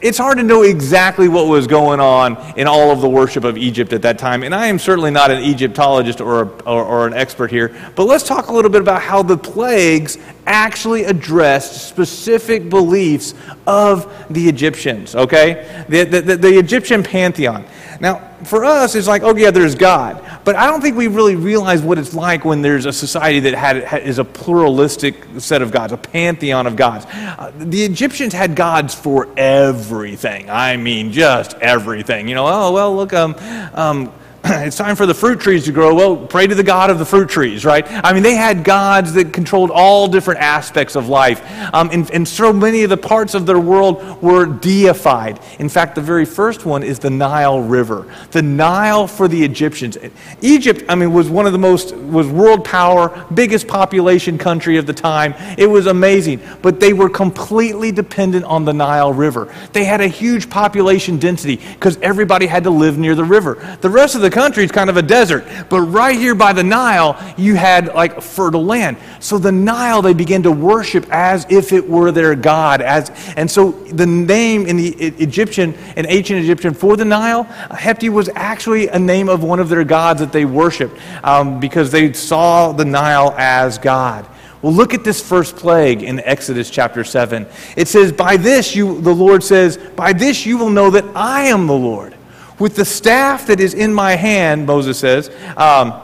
it's 0.00 0.16
hard 0.16 0.38
to 0.38 0.44
know 0.44 0.62
exactly 0.62 1.26
what 1.26 1.48
was 1.48 1.66
going 1.66 1.98
on 1.98 2.36
in 2.56 2.68
all 2.68 2.92
of 2.92 3.00
the 3.00 3.08
worship 3.08 3.42
of 3.42 3.58
Egypt 3.58 3.92
at 3.92 4.02
that 4.02 4.16
time, 4.20 4.44
and 4.44 4.54
I 4.54 4.68
am 4.68 4.78
certainly 4.78 5.10
not 5.10 5.32
an 5.32 5.42
Egyptologist 5.42 6.20
or, 6.20 6.42
a, 6.42 6.46
or, 6.62 6.84
or, 6.84 7.06
an 7.08 7.14
expert 7.14 7.50
here, 7.50 7.76
but 7.96 8.04
let's 8.04 8.22
talk 8.22 8.46
a 8.46 8.52
little 8.52 8.70
bit 8.70 8.80
about 8.80 9.02
how 9.02 9.24
the 9.24 9.36
plagues 9.36 10.16
actually 10.46 11.04
addressed 11.04 11.88
specific 11.88 12.70
beliefs 12.70 13.34
of 13.66 14.26
the 14.30 14.48
Egyptians, 14.48 15.14
okay? 15.14 15.84
The, 15.88 16.04
the, 16.04 16.36
the, 16.36 16.58
Egyptian 16.58 17.02
pantheon. 17.02 17.64
Now, 18.00 18.30
for 18.44 18.64
us, 18.64 18.94
it's 18.94 19.08
like, 19.08 19.22
oh, 19.22 19.34
yeah, 19.36 19.50
there's 19.50 19.74
God. 19.74 20.22
But 20.44 20.56
I 20.56 20.66
don't 20.66 20.80
think 20.80 20.96
we 20.96 21.08
really 21.08 21.34
realize 21.34 21.82
what 21.82 21.98
it's 21.98 22.14
like 22.14 22.44
when 22.44 22.62
there's 22.62 22.86
a 22.86 22.92
society 22.92 23.40
that 23.40 23.54
had, 23.54 24.02
is 24.02 24.18
a 24.18 24.24
pluralistic 24.24 25.16
set 25.38 25.62
of 25.62 25.70
gods, 25.72 25.92
a 25.92 25.96
pantheon 25.96 26.66
of 26.66 26.76
gods. 26.76 27.06
Uh, 27.06 27.52
the 27.56 27.82
Egyptians 27.82 28.32
had 28.32 28.54
gods 28.54 28.94
for 28.94 29.28
everything. 29.36 30.48
I 30.50 30.76
mean, 30.76 31.12
just 31.12 31.54
everything. 31.54 32.28
You 32.28 32.34
know, 32.34 32.46
oh, 32.46 32.72
well, 32.72 32.94
look, 32.94 33.12
um, 33.12 33.34
um, 33.74 34.12
it's 34.48 34.76
time 34.76 34.94
for 34.94 35.06
the 35.06 35.14
fruit 35.14 35.40
trees 35.40 35.64
to 35.64 35.72
grow. 35.72 35.92
Well, 35.92 36.16
pray 36.16 36.46
to 36.46 36.54
the 36.54 36.62
God 36.62 36.88
of 36.88 37.00
the 37.00 37.04
fruit 37.04 37.28
trees, 37.28 37.64
right? 37.64 37.84
I 37.88 38.12
mean, 38.12 38.22
they 38.22 38.36
had 38.36 38.62
gods 38.62 39.14
that 39.14 39.32
controlled 39.32 39.72
all 39.72 40.06
different 40.06 40.38
aspects 40.38 40.94
of 40.94 41.08
life. 41.08 41.42
Um, 41.74 41.90
and, 41.92 42.08
and 42.12 42.28
so 42.28 42.52
many 42.52 42.84
of 42.84 42.90
the 42.90 42.96
parts 42.96 43.34
of 43.34 43.44
their 43.44 43.58
world 43.58 44.22
were 44.22 44.46
deified. 44.46 45.40
In 45.58 45.68
fact, 45.68 45.96
the 45.96 46.00
very 46.00 46.24
first 46.24 46.64
one 46.64 46.84
is 46.84 47.00
the 47.00 47.10
Nile 47.10 47.60
River. 47.60 48.06
The 48.30 48.42
Nile 48.42 49.08
for 49.08 49.26
the 49.26 49.42
Egyptians. 49.42 49.98
Egypt, 50.42 50.84
I 50.88 50.94
mean, 50.94 51.12
was 51.12 51.28
one 51.28 51.46
of 51.46 51.52
the 51.52 51.58
most, 51.58 51.96
was 51.96 52.28
world 52.28 52.64
power, 52.64 53.26
biggest 53.34 53.66
population 53.66 54.38
country 54.38 54.76
of 54.76 54.86
the 54.86 54.94
time. 54.94 55.34
It 55.58 55.66
was 55.66 55.86
amazing. 55.86 56.40
But 56.62 56.78
they 56.78 56.92
were 56.92 57.08
completely 57.08 57.90
dependent 57.90 58.44
on 58.44 58.64
the 58.64 58.72
Nile 58.72 59.12
River. 59.12 59.52
They 59.72 59.84
had 59.84 60.00
a 60.00 60.08
huge 60.08 60.48
population 60.48 61.18
density 61.18 61.56
because 61.56 61.96
everybody 61.98 62.46
had 62.46 62.62
to 62.64 62.70
live 62.70 62.96
near 62.96 63.16
the 63.16 63.24
river. 63.24 63.76
The 63.80 63.90
rest 63.90 64.14
of 64.14 64.20
the 64.20 64.35
country 64.36 64.64
is 64.64 64.70
kind 64.70 64.90
of 64.90 64.98
a 64.98 65.02
desert. 65.02 65.46
But 65.70 65.80
right 65.80 66.14
here 66.14 66.34
by 66.34 66.52
the 66.52 66.62
Nile, 66.62 67.16
you 67.38 67.54
had 67.54 67.86
like 67.94 68.20
fertile 68.20 68.66
land. 68.66 68.98
So 69.18 69.38
the 69.38 69.50
Nile 69.50 70.02
they 70.02 70.12
began 70.12 70.42
to 70.42 70.52
worship 70.52 71.06
as 71.10 71.46
if 71.48 71.72
it 71.72 71.88
were 71.88 72.12
their 72.12 72.34
god. 72.34 72.82
As, 72.82 73.10
and 73.38 73.50
so 73.50 73.70
the 73.70 74.04
name 74.04 74.66
in 74.66 74.76
the 74.76 74.90
Egyptian, 74.90 75.72
in 75.96 76.04
ancient 76.06 76.44
Egyptian 76.44 76.74
for 76.74 76.98
the 76.98 77.04
Nile, 77.06 77.46
Hepti 77.70 78.10
was 78.10 78.28
actually 78.34 78.88
a 78.88 78.98
name 78.98 79.30
of 79.30 79.42
one 79.42 79.58
of 79.58 79.70
their 79.70 79.84
gods 79.84 80.20
that 80.20 80.32
they 80.32 80.44
worshiped 80.44 80.98
um, 81.24 81.58
because 81.58 81.90
they 81.90 82.12
saw 82.12 82.72
the 82.72 82.84
Nile 82.84 83.34
as 83.38 83.78
God. 83.78 84.28
Well, 84.60 84.74
look 84.74 84.92
at 84.92 85.02
this 85.02 85.26
first 85.26 85.56
plague 85.56 86.02
in 86.02 86.20
Exodus 86.20 86.68
chapter 86.68 87.04
7. 87.04 87.46
It 87.74 87.88
says, 87.88 88.12
By 88.12 88.36
this 88.36 88.76
you, 88.76 89.00
the 89.00 89.14
Lord 89.14 89.42
says, 89.42 89.78
By 89.78 90.12
this 90.12 90.44
you 90.44 90.58
will 90.58 90.70
know 90.70 90.90
that 90.90 91.04
I 91.14 91.44
am 91.44 91.66
the 91.66 91.72
Lord. 91.72 92.15
With 92.58 92.76
the 92.76 92.84
staff 92.84 93.46
that 93.48 93.60
is 93.60 93.74
in 93.74 93.92
my 93.92 94.12
hand, 94.12 94.66
Moses 94.66 94.98
says, 94.98 95.30
um, 95.56 96.00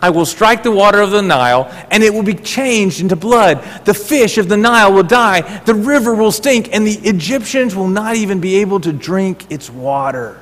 I 0.00 0.10
will 0.10 0.26
strike 0.26 0.62
the 0.62 0.70
water 0.70 1.00
of 1.00 1.10
the 1.10 1.22
Nile, 1.22 1.68
and 1.90 2.02
it 2.02 2.12
will 2.12 2.22
be 2.22 2.34
changed 2.34 3.00
into 3.00 3.16
blood. 3.16 3.64
The 3.84 3.94
fish 3.94 4.38
of 4.38 4.48
the 4.48 4.56
Nile 4.56 4.92
will 4.92 5.02
die, 5.02 5.40
the 5.64 5.74
river 5.74 6.14
will 6.14 6.30
stink, 6.30 6.72
and 6.74 6.86
the 6.86 6.96
Egyptians 7.08 7.74
will 7.74 7.88
not 7.88 8.14
even 8.16 8.38
be 8.38 8.56
able 8.56 8.80
to 8.80 8.92
drink 8.92 9.50
its 9.50 9.70
water. 9.70 10.40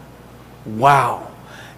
Wow. 0.66 1.31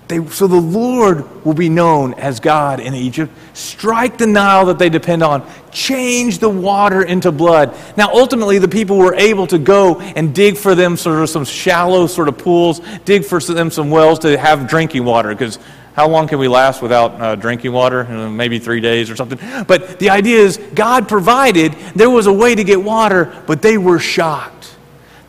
They, 0.06 0.24
so 0.26 0.46
the 0.46 0.60
Lord 0.60 1.44
will 1.44 1.54
be 1.54 1.70
known 1.70 2.12
as 2.14 2.38
God 2.38 2.78
in 2.78 2.94
Egypt. 2.94 3.32
Strike 3.54 4.18
the 4.18 4.26
Nile 4.26 4.66
that 4.66 4.78
they 4.78 4.90
depend 4.90 5.22
on. 5.22 5.48
Change 5.70 6.40
the 6.40 6.48
water 6.48 7.02
into 7.02 7.32
blood. 7.32 7.74
Now, 7.96 8.10
ultimately, 8.12 8.58
the 8.58 8.68
people 8.68 8.98
were 8.98 9.14
able 9.14 9.46
to 9.46 9.58
go 9.58 10.00
and 10.00 10.34
dig 10.34 10.58
for 10.58 10.74
them 10.74 10.98
sort 10.98 11.22
of 11.22 11.30
some 11.30 11.46
shallow 11.46 12.06
sort 12.06 12.28
of 12.28 12.36
pools, 12.36 12.80
dig 13.06 13.24
for 13.24 13.40
them 13.40 13.70
some 13.70 13.90
wells 13.90 14.18
to 14.20 14.36
have 14.36 14.68
drinking 14.68 15.06
water. 15.06 15.30
Because 15.30 15.58
how 15.94 16.08
long 16.08 16.28
can 16.28 16.38
we 16.38 16.48
last 16.48 16.82
without 16.82 17.20
uh, 17.20 17.34
drinking 17.36 17.72
water? 17.72 18.04
maybe 18.28 18.58
three 18.58 18.80
days 18.80 19.08
or 19.08 19.16
something. 19.16 19.38
But 19.66 19.98
the 19.98 20.10
idea 20.10 20.38
is 20.38 20.58
God 20.74 21.08
provided, 21.08 21.72
there 21.94 22.10
was 22.10 22.26
a 22.26 22.32
way 22.32 22.54
to 22.54 22.64
get 22.64 22.82
water, 22.82 23.32
but 23.46 23.62
they 23.62 23.78
were 23.78 23.98
shocked 23.98 24.53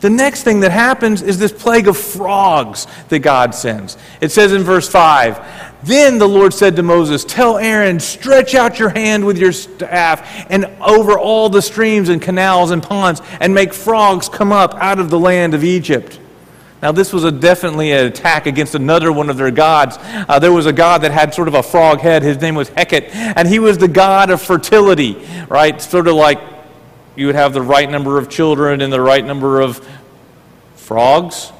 the 0.06 0.10
next 0.10 0.44
thing 0.44 0.60
that 0.60 0.70
happens 0.70 1.20
is 1.20 1.36
this 1.36 1.50
plague 1.50 1.88
of 1.88 1.96
frogs 1.96 2.86
that 3.08 3.18
God 3.18 3.56
sends. 3.56 3.98
It 4.20 4.30
says 4.30 4.52
in 4.52 4.62
verse 4.62 4.88
5 4.88 5.82
Then 5.82 6.18
the 6.18 6.28
Lord 6.28 6.54
said 6.54 6.76
to 6.76 6.84
Moses, 6.84 7.24
Tell 7.24 7.58
Aaron, 7.58 7.98
stretch 7.98 8.54
out 8.54 8.78
your 8.78 8.90
hand 8.90 9.26
with 9.26 9.36
your 9.36 9.50
staff 9.50 10.46
and 10.48 10.66
over 10.80 11.18
all 11.18 11.48
the 11.48 11.60
streams 11.60 12.08
and 12.08 12.22
canals 12.22 12.70
and 12.70 12.84
ponds 12.84 13.20
and 13.40 13.52
make 13.52 13.74
frogs 13.74 14.28
come 14.28 14.52
up 14.52 14.74
out 14.74 15.00
of 15.00 15.10
the 15.10 15.18
land 15.18 15.54
of 15.54 15.64
Egypt. 15.64 16.20
Now, 16.80 16.92
this 16.92 17.12
was 17.12 17.24
a 17.24 17.32
definitely 17.32 17.90
an 17.90 18.06
attack 18.06 18.46
against 18.46 18.76
another 18.76 19.10
one 19.10 19.28
of 19.28 19.36
their 19.36 19.50
gods. 19.50 19.96
Uh, 20.00 20.38
there 20.38 20.52
was 20.52 20.66
a 20.66 20.72
god 20.72 21.02
that 21.02 21.10
had 21.10 21.34
sort 21.34 21.48
of 21.48 21.54
a 21.54 21.64
frog 21.64 21.98
head. 21.98 22.22
His 22.22 22.40
name 22.40 22.54
was 22.54 22.70
Heket, 22.70 23.12
and 23.12 23.48
he 23.48 23.58
was 23.58 23.76
the 23.76 23.88
god 23.88 24.30
of 24.30 24.40
fertility, 24.40 25.16
right? 25.48 25.82
Sort 25.82 26.06
of 26.06 26.14
like 26.14 26.55
you 27.16 27.26
would 27.26 27.34
have 27.34 27.52
the 27.52 27.62
right 27.62 27.90
number 27.90 28.18
of 28.18 28.28
children 28.28 28.80
and 28.80 28.92
the 28.92 29.00
right 29.00 29.24
number 29.24 29.60
of 29.60 29.86
frogs. 30.76 31.52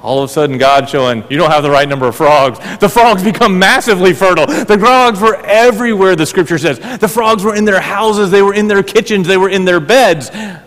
All 0.00 0.22
of 0.22 0.28
a 0.28 0.32
sudden, 0.32 0.58
God 0.58 0.88
showing 0.88 1.24
you 1.30 1.38
don't 1.38 1.50
have 1.50 1.62
the 1.62 1.70
right 1.70 1.88
number 1.88 2.06
of 2.06 2.14
frogs. 2.14 2.58
The 2.78 2.88
frogs 2.88 3.22
become 3.22 3.58
massively 3.58 4.12
fertile. 4.12 4.46
The 4.46 4.78
frogs 4.78 5.18
were 5.20 5.36
everywhere, 5.44 6.14
the 6.14 6.26
scripture 6.26 6.58
says. 6.58 6.78
The 6.98 7.08
frogs 7.08 7.42
were 7.42 7.54
in 7.54 7.64
their 7.64 7.80
houses, 7.80 8.30
they 8.30 8.42
were 8.42 8.54
in 8.54 8.66
their 8.66 8.82
kitchens, 8.82 9.26
they 9.26 9.38
were 9.38 9.48
in 9.48 9.64
their 9.64 9.80
beds. 9.80 10.30
I, 10.30 10.60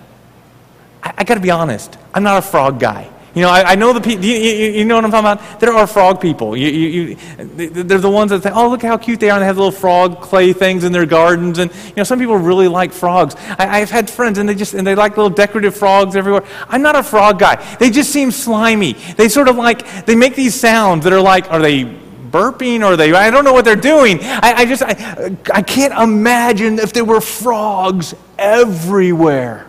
I 1.04 1.24
got 1.24 1.36
to 1.36 1.40
be 1.40 1.52
honest, 1.52 1.98
I'm 2.14 2.24
not 2.24 2.38
a 2.38 2.42
frog 2.42 2.80
guy. 2.80 3.12
You 3.38 3.44
know, 3.44 3.50
I, 3.50 3.74
I 3.74 3.76
know 3.76 3.94
the 3.94 4.02
people, 4.02 4.26
you, 4.26 4.34
you, 4.34 4.72
you, 4.80 4.86
know 4.86 4.96
what 4.96 5.06
I'm 5.06 5.12
talking 5.12 5.32
about? 5.32 5.60
There 5.60 5.72
are 5.72 5.86
frog 5.86 6.20
people. 6.20 6.58
You, 6.58 6.70
you, 6.70 7.16
they're 7.38 8.00
the 8.00 8.10
ones 8.10 8.32
that 8.32 8.42
say, 8.42 8.50
oh, 8.50 8.68
look 8.68 8.82
how 8.82 8.98
cute 8.98 9.20
they 9.20 9.30
are. 9.30 9.34
And 9.34 9.44
they 9.44 9.46
have 9.46 9.58
little 9.58 9.72
frog 9.72 10.22
clay 10.22 10.54
things 10.54 10.84
in 10.84 10.92
their 10.92 11.06
gardens. 11.06 11.60
And, 11.60 11.72
you 11.86 11.94
know, 11.98 12.04
some 12.04 12.18
people 12.18 12.36
really 12.38 12.68
like 12.68 12.92
frogs. 12.92 13.36
I, 13.60 13.78
have 13.78 13.92
had 13.92 14.10
friends 14.10 14.40
and 14.40 14.50
they 14.50 14.56
just, 14.56 14.74
and 14.74 14.88
they 14.88 14.96
like 14.96 15.18
little 15.18 15.30
decorative 15.30 15.78
frogs 15.78 16.16
everywhere. 16.16 16.44
I'm 16.68 16.82
not 16.82 16.96
a 16.96 17.04
frog 17.04 17.38
guy. 17.38 17.64
They 17.76 17.92
just 17.92 18.10
seem 18.12 18.32
slimy. 18.32 18.94
They 18.94 19.30
sort 19.30 19.50
of 19.50 19.56
like, 19.56 20.08
they 20.08 20.16
make 20.16 20.34
these 20.34 20.60
sounds 20.60 21.04
that 21.04 21.14
are 21.14 21.22
like, 21.22 21.52
are 21.52 21.62
they 21.62 21.84
burping 21.84 22.84
or 22.84 22.98
they 22.98 23.14
i 23.14 23.32
don't 23.32 23.46
know 23.46 23.54
what 23.54 23.64
they're 23.64 23.74
doing 23.78 24.20
i, 24.22 24.54
I 24.58 24.66
just 24.66 24.84
I, 24.84 25.38
I 25.54 25.62
can't 25.62 25.94
imagine 25.94 26.78
if 26.78 26.92
there 26.92 27.06
were 27.06 27.22
frogs 27.22 28.14
everywhere 28.38 29.66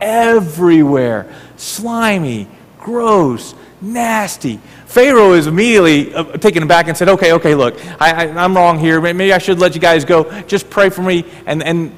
everywhere 0.00 1.32
slimy 1.56 2.48
gross, 2.82 3.54
nasty. 3.80 4.58
Pharaoh 4.86 5.32
is 5.32 5.46
immediately 5.46 6.14
uh, 6.14 6.24
taken 6.36 6.62
aback 6.62 6.88
and 6.88 6.96
said, 6.96 7.08
Okay, 7.08 7.32
okay, 7.32 7.54
look, 7.54 7.76
I, 8.00 8.26
am 8.26 8.54
wrong 8.54 8.78
here. 8.78 9.00
Maybe 9.00 9.32
I 9.32 9.38
should 9.38 9.58
let 9.58 9.74
you 9.74 9.80
guys 9.80 10.04
go. 10.04 10.42
Just 10.42 10.68
pray 10.68 10.90
for 10.90 11.02
me. 11.02 11.24
And, 11.46 11.62
and 11.62 11.92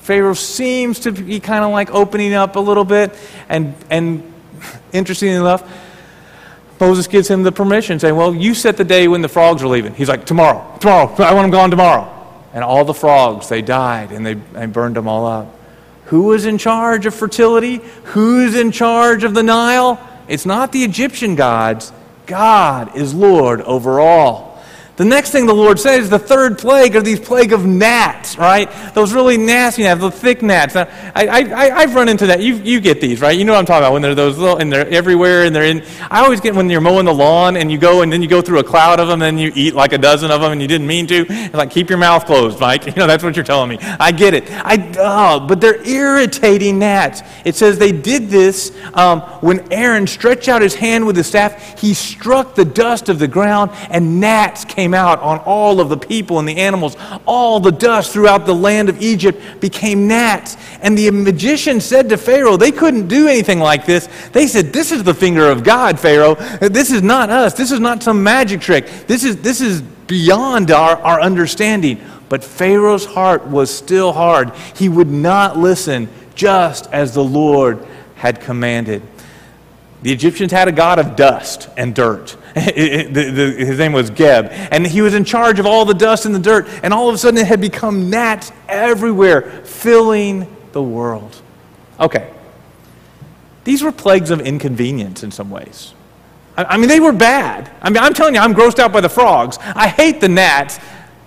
Pharaoh 0.00 0.34
seems 0.34 1.00
to 1.00 1.12
be 1.12 1.40
kind 1.40 1.64
of 1.64 1.70
like 1.70 1.90
opening 1.90 2.34
up 2.34 2.56
a 2.56 2.60
little 2.60 2.84
bit. 2.84 3.16
And, 3.48 3.74
and 3.90 4.32
interestingly 4.92 5.36
enough, 5.36 5.68
Moses 6.80 7.06
gives 7.06 7.28
him 7.28 7.42
the 7.42 7.52
permission, 7.52 7.98
saying, 7.98 8.16
Well, 8.16 8.34
you 8.34 8.54
set 8.54 8.76
the 8.76 8.84
day 8.84 9.08
when 9.08 9.22
the 9.22 9.28
frogs 9.28 9.62
are 9.62 9.68
leaving. 9.68 9.94
He's 9.94 10.08
like, 10.08 10.26
Tomorrow, 10.26 10.78
tomorrow, 10.78 11.14
I 11.22 11.32
want 11.32 11.44
them 11.44 11.50
gone 11.50 11.70
tomorrow. 11.70 12.12
And 12.52 12.64
all 12.64 12.84
the 12.84 12.94
frogs, 12.94 13.48
they 13.48 13.62
died 13.62 14.12
and 14.12 14.24
they, 14.24 14.34
they 14.34 14.66
burned 14.66 14.96
them 14.96 15.06
all 15.06 15.26
up. 15.26 15.56
Who 16.06 16.24
was 16.24 16.46
in 16.46 16.58
charge 16.58 17.06
of 17.06 17.14
fertility? 17.14 17.80
Who's 18.04 18.54
in 18.54 18.70
charge 18.72 19.24
of 19.24 19.34
the 19.34 19.42
Nile? 19.42 20.00
It's 20.28 20.46
not 20.46 20.72
the 20.72 20.84
Egyptian 20.84 21.34
gods. 21.34 21.92
God 22.26 22.96
is 22.96 23.14
Lord 23.14 23.60
over 23.62 24.00
all. 24.00 24.55
The 24.96 25.04
next 25.04 25.30
thing 25.30 25.44
the 25.44 25.54
Lord 25.54 25.78
says 25.78 26.04
is 26.04 26.10
the 26.10 26.18
third 26.18 26.56
plague 26.56 26.96
are 26.96 27.02
these 27.02 27.20
plague 27.20 27.52
of 27.52 27.66
gnats, 27.66 28.38
right? 28.38 28.70
Those 28.94 29.12
really 29.12 29.36
nasty 29.36 29.82
gnats, 29.82 30.00
the 30.00 30.10
thick 30.10 30.40
gnats. 30.40 30.74
Now, 30.74 30.88
I, 31.14 31.26
I, 31.26 31.76
I've 31.76 31.94
run 31.94 32.08
into 32.08 32.26
that. 32.28 32.40
You, 32.40 32.54
you 32.56 32.80
get 32.80 33.02
these, 33.02 33.20
right? 33.20 33.36
You 33.36 33.44
know 33.44 33.52
what 33.52 33.58
I'm 33.58 33.66
talking 33.66 33.82
about 33.82 33.92
when 33.92 34.00
they're 34.00 34.14
those 34.14 34.38
little, 34.38 34.56
and 34.56 34.72
they're 34.72 34.88
everywhere, 34.88 35.44
and 35.44 35.54
they're 35.54 35.64
in. 35.64 35.84
I 36.10 36.24
always 36.24 36.40
get 36.40 36.54
when 36.54 36.70
you're 36.70 36.80
mowing 36.80 37.04
the 37.04 37.12
lawn 37.12 37.58
and 37.58 37.70
you 37.70 37.76
go 37.76 38.00
and 38.00 38.10
then 38.10 38.22
you 38.22 38.28
go 38.28 38.40
through 38.40 38.60
a 38.60 38.64
cloud 38.64 38.98
of 38.98 39.08
them, 39.08 39.20
and 39.20 39.38
you 39.38 39.52
eat 39.54 39.74
like 39.74 39.92
a 39.92 39.98
dozen 39.98 40.30
of 40.30 40.40
them, 40.40 40.52
and 40.52 40.62
you 40.62 40.68
didn't 40.68 40.86
mean 40.86 41.06
to. 41.08 41.50
Like 41.52 41.70
keep 41.70 41.90
your 41.90 41.98
mouth 41.98 42.24
closed, 42.24 42.58
Mike. 42.58 42.86
You 42.96 43.02
know 43.02 43.08
that's 43.08 43.22
what 43.22 43.36
you're 43.36 43.44
telling 43.44 43.68
me. 43.68 43.78
I 43.80 44.10
get 44.10 44.32
it. 44.32 44.44
I 44.48 44.92
oh, 44.98 45.40
but 45.46 45.60
they're 45.60 45.86
irritating 45.86 46.78
gnats. 46.78 47.20
It 47.44 47.54
says 47.54 47.78
they 47.78 47.92
did 47.92 48.30
this 48.30 48.74
um, 48.94 49.20
when 49.42 49.70
Aaron 49.70 50.06
stretched 50.06 50.48
out 50.48 50.62
his 50.62 50.74
hand 50.74 51.06
with 51.06 51.16
his 51.16 51.26
staff. 51.26 51.78
He 51.78 51.92
struck 51.92 52.54
the 52.54 52.64
dust 52.64 53.10
of 53.10 53.18
the 53.18 53.28
ground, 53.28 53.72
and 53.90 54.18
gnats 54.18 54.64
came 54.64 54.85
came 54.86 54.94
out 54.94 55.18
on 55.18 55.40
all 55.40 55.80
of 55.80 55.88
the 55.88 55.96
people 55.96 56.38
and 56.38 56.48
the 56.48 56.58
animals. 56.58 56.96
All 57.26 57.58
the 57.58 57.72
dust 57.72 58.12
throughout 58.12 58.46
the 58.46 58.54
land 58.54 58.88
of 58.88 59.02
Egypt 59.02 59.60
became 59.60 60.06
gnats. 60.06 60.56
And 60.80 60.96
the 60.96 61.10
magician 61.10 61.80
said 61.80 62.08
to 62.10 62.16
Pharaoh, 62.16 62.56
they 62.56 62.70
couldn't 62.70 63.08
do 63.08 63.26
anything 63.26 63.58
like 63.58 63.84
this. 63.84 64.08
They 64.30 64.46
said, 64.46 64.72
This 64.72 64.92
is 64.92 65.02
the 65.02 65.12
finger 65.12 65.50
of 65.50 65.64
God, 65.64 65.98
Pharaoh. 65.98 66.36
This 66.60 66.92
is 66.92 67.02
not 67.02 67.30
us. 67.30 67.54
This 67.54 67.72
is 67.72 67.80
not 67.80 68.00
some 68.00 68.22
magic 68.22 68.60
trick. 68.60 68.86
This 69.08 69.24
is, 69.24 69.38
this 69.38 69.60
is 69.60 69.82
beyond 69.82 70.70
our, 70.70 70.96
our 70.98 71.20
understanding. 71.20 72.00
But 72.28 72.44
Pharaoh's 72.44 73.06
heart 73.06 73.44
was 73.44 73.76
still 73.76 74.12
hard. 74.12 74.54
He 74.76 74.88
would 74.88 75.10
not 75.10 75.58
listen, 75.58 76.08
just 76.36 76.86
as 76.92 77.12
the 77.12 77.24
Lord 77.24 77.84
had 78.14 78.40
commanded. 78.40 79.02
The 80.02 80.12
Egyptians 80.12 80.52
had 80.52 80.68
a 80.68 80.72
god 80.72 81.00
of 81.00 81.16
dust 81.16 81.68
and 81.76 81.92
dirt. 81.92 82.36
his 82.74 83.78
name 83.78 83.92
was 83.92 84.08
Geb. 84.08 84.48
And 84.50 84.86
he 84.86 85.02
was 85.02 85.12
in 85.12 85.24
charge 85.24 85.60
of 85.60 85.66
all 85.66 85.84
the 85.84 85.92
dust 85.92 86.24
and 86.24 86.34
the 86.34 86.38
dirt. 86.38 86.66
And 86.82 86.94
all 86.94 87.08
of 87.08 87.14
a 87.14 87.18
sudden, 87.18 87.38
it 87.38 87.46
had 87.46 87.60
become 87.60 88.08
gnats 88.08 88.50
everywhere, 88.66 89.42
filling 89.64 90.46
the 90.72 90.82
world. 90.82 91.42
Okay. 92.00 92.32
These 93.64 93.82
were 93.82 93.92
plagues 93.92 94.30
of 94.30 94.40
inconvenience 94.40 95.22
in 95.22 95.30
some 95.30 95.50
ways. 95.50 95.92
I 96.56 96.78
mean, 96.78 96.88
they 96.88 97.00
were 97.00 97.12
bad. 97.12 97.70
I 97.82 97.90
mean, 97.90 98.02
I'm 98.02 98.14
telling 98.14 98.34
you, 98.34 98.40
I'm 98.40 98.54
grossed 98.54 98.78
out 98.78 98.90
by 98.90 99.02
the 99.02 99.08
frogs. 99.10 99.58
I 99.60 99.88
hate 99.88 100.22
the 100.22 100.28
gnats. 100.28 100.78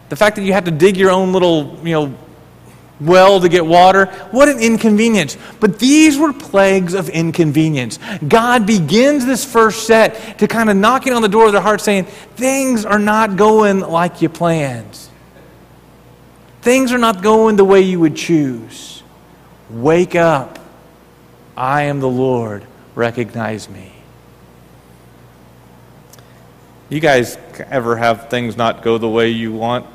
The 0.10 0.15
fact 0.15 0.36
that 0.38 0.42
you 0.42 0.54
have 0.54 0.63
to 0.63 0.72
dig 0.72 0.98
your 0.98 1.12
own 1.12 1.32
little, 1.32 1.78
you 1.84 1.92
know, 1.92 2.18
well 3.00 3.40
to 3.40 3.50
get 3.50 3.66
water. 3.66 4.06
What 4.32 4.50
an 4.50 4.60
inconvenience. 4.60 5.38
But 5.60 5.80
these 5.80 6.18
were 6.18 6.34
plagues 6.34 6.94
of 6.94 7.10
inconvenience. 7.10 8.00
God 8.28 8.66
begins 8.66 9.26
this 9.26 9.46
first 9.46 9.88
set 9.88 10.40
to 10.40 10.48
kind 10.48 10.70
of 10.70 10.78
knocking 10.78 11.14
on 11.14 11.22
the 11.22 11.30
door 11.30 11.48
of 11.48 11.54
their 11.54 11.62
heart 11.62 11.82
saying, 11.82 12.06
Things 12.06 12.86
are 12.86 13.00
not 13.00 13.36
going 13.36 13.80
like 13.80 14.22
you 14.22 14.30
planned. 14.30 14.98
Things 16.62 16.92
are 16.92 16.98
not 16.98 17.22
going 17.22 17.56
the 17.56 17.66
way 17.66 17.82
you 17.82 18.00
would 18.00 18.16
choose. 18.16 19.02
Wake 19.70 20.16
up. 20.16 20.60
I 21.56 21.84
am 21.84 22.00
the 22.00 22.10
Lord. 22.10 22.66
Recognize 22.96 23.70
me. 23.70 23.92
You 26.90 27.00
guys 27.00 27.38
ever 27.70 27.96
have 27.96 28.30
things 28.30 28.58
not 28.58 28.82
go 28.82 28.98
the 28.98 29.08
way 29.08 29.30
you 29.30 29.54
want? 29.54 29.86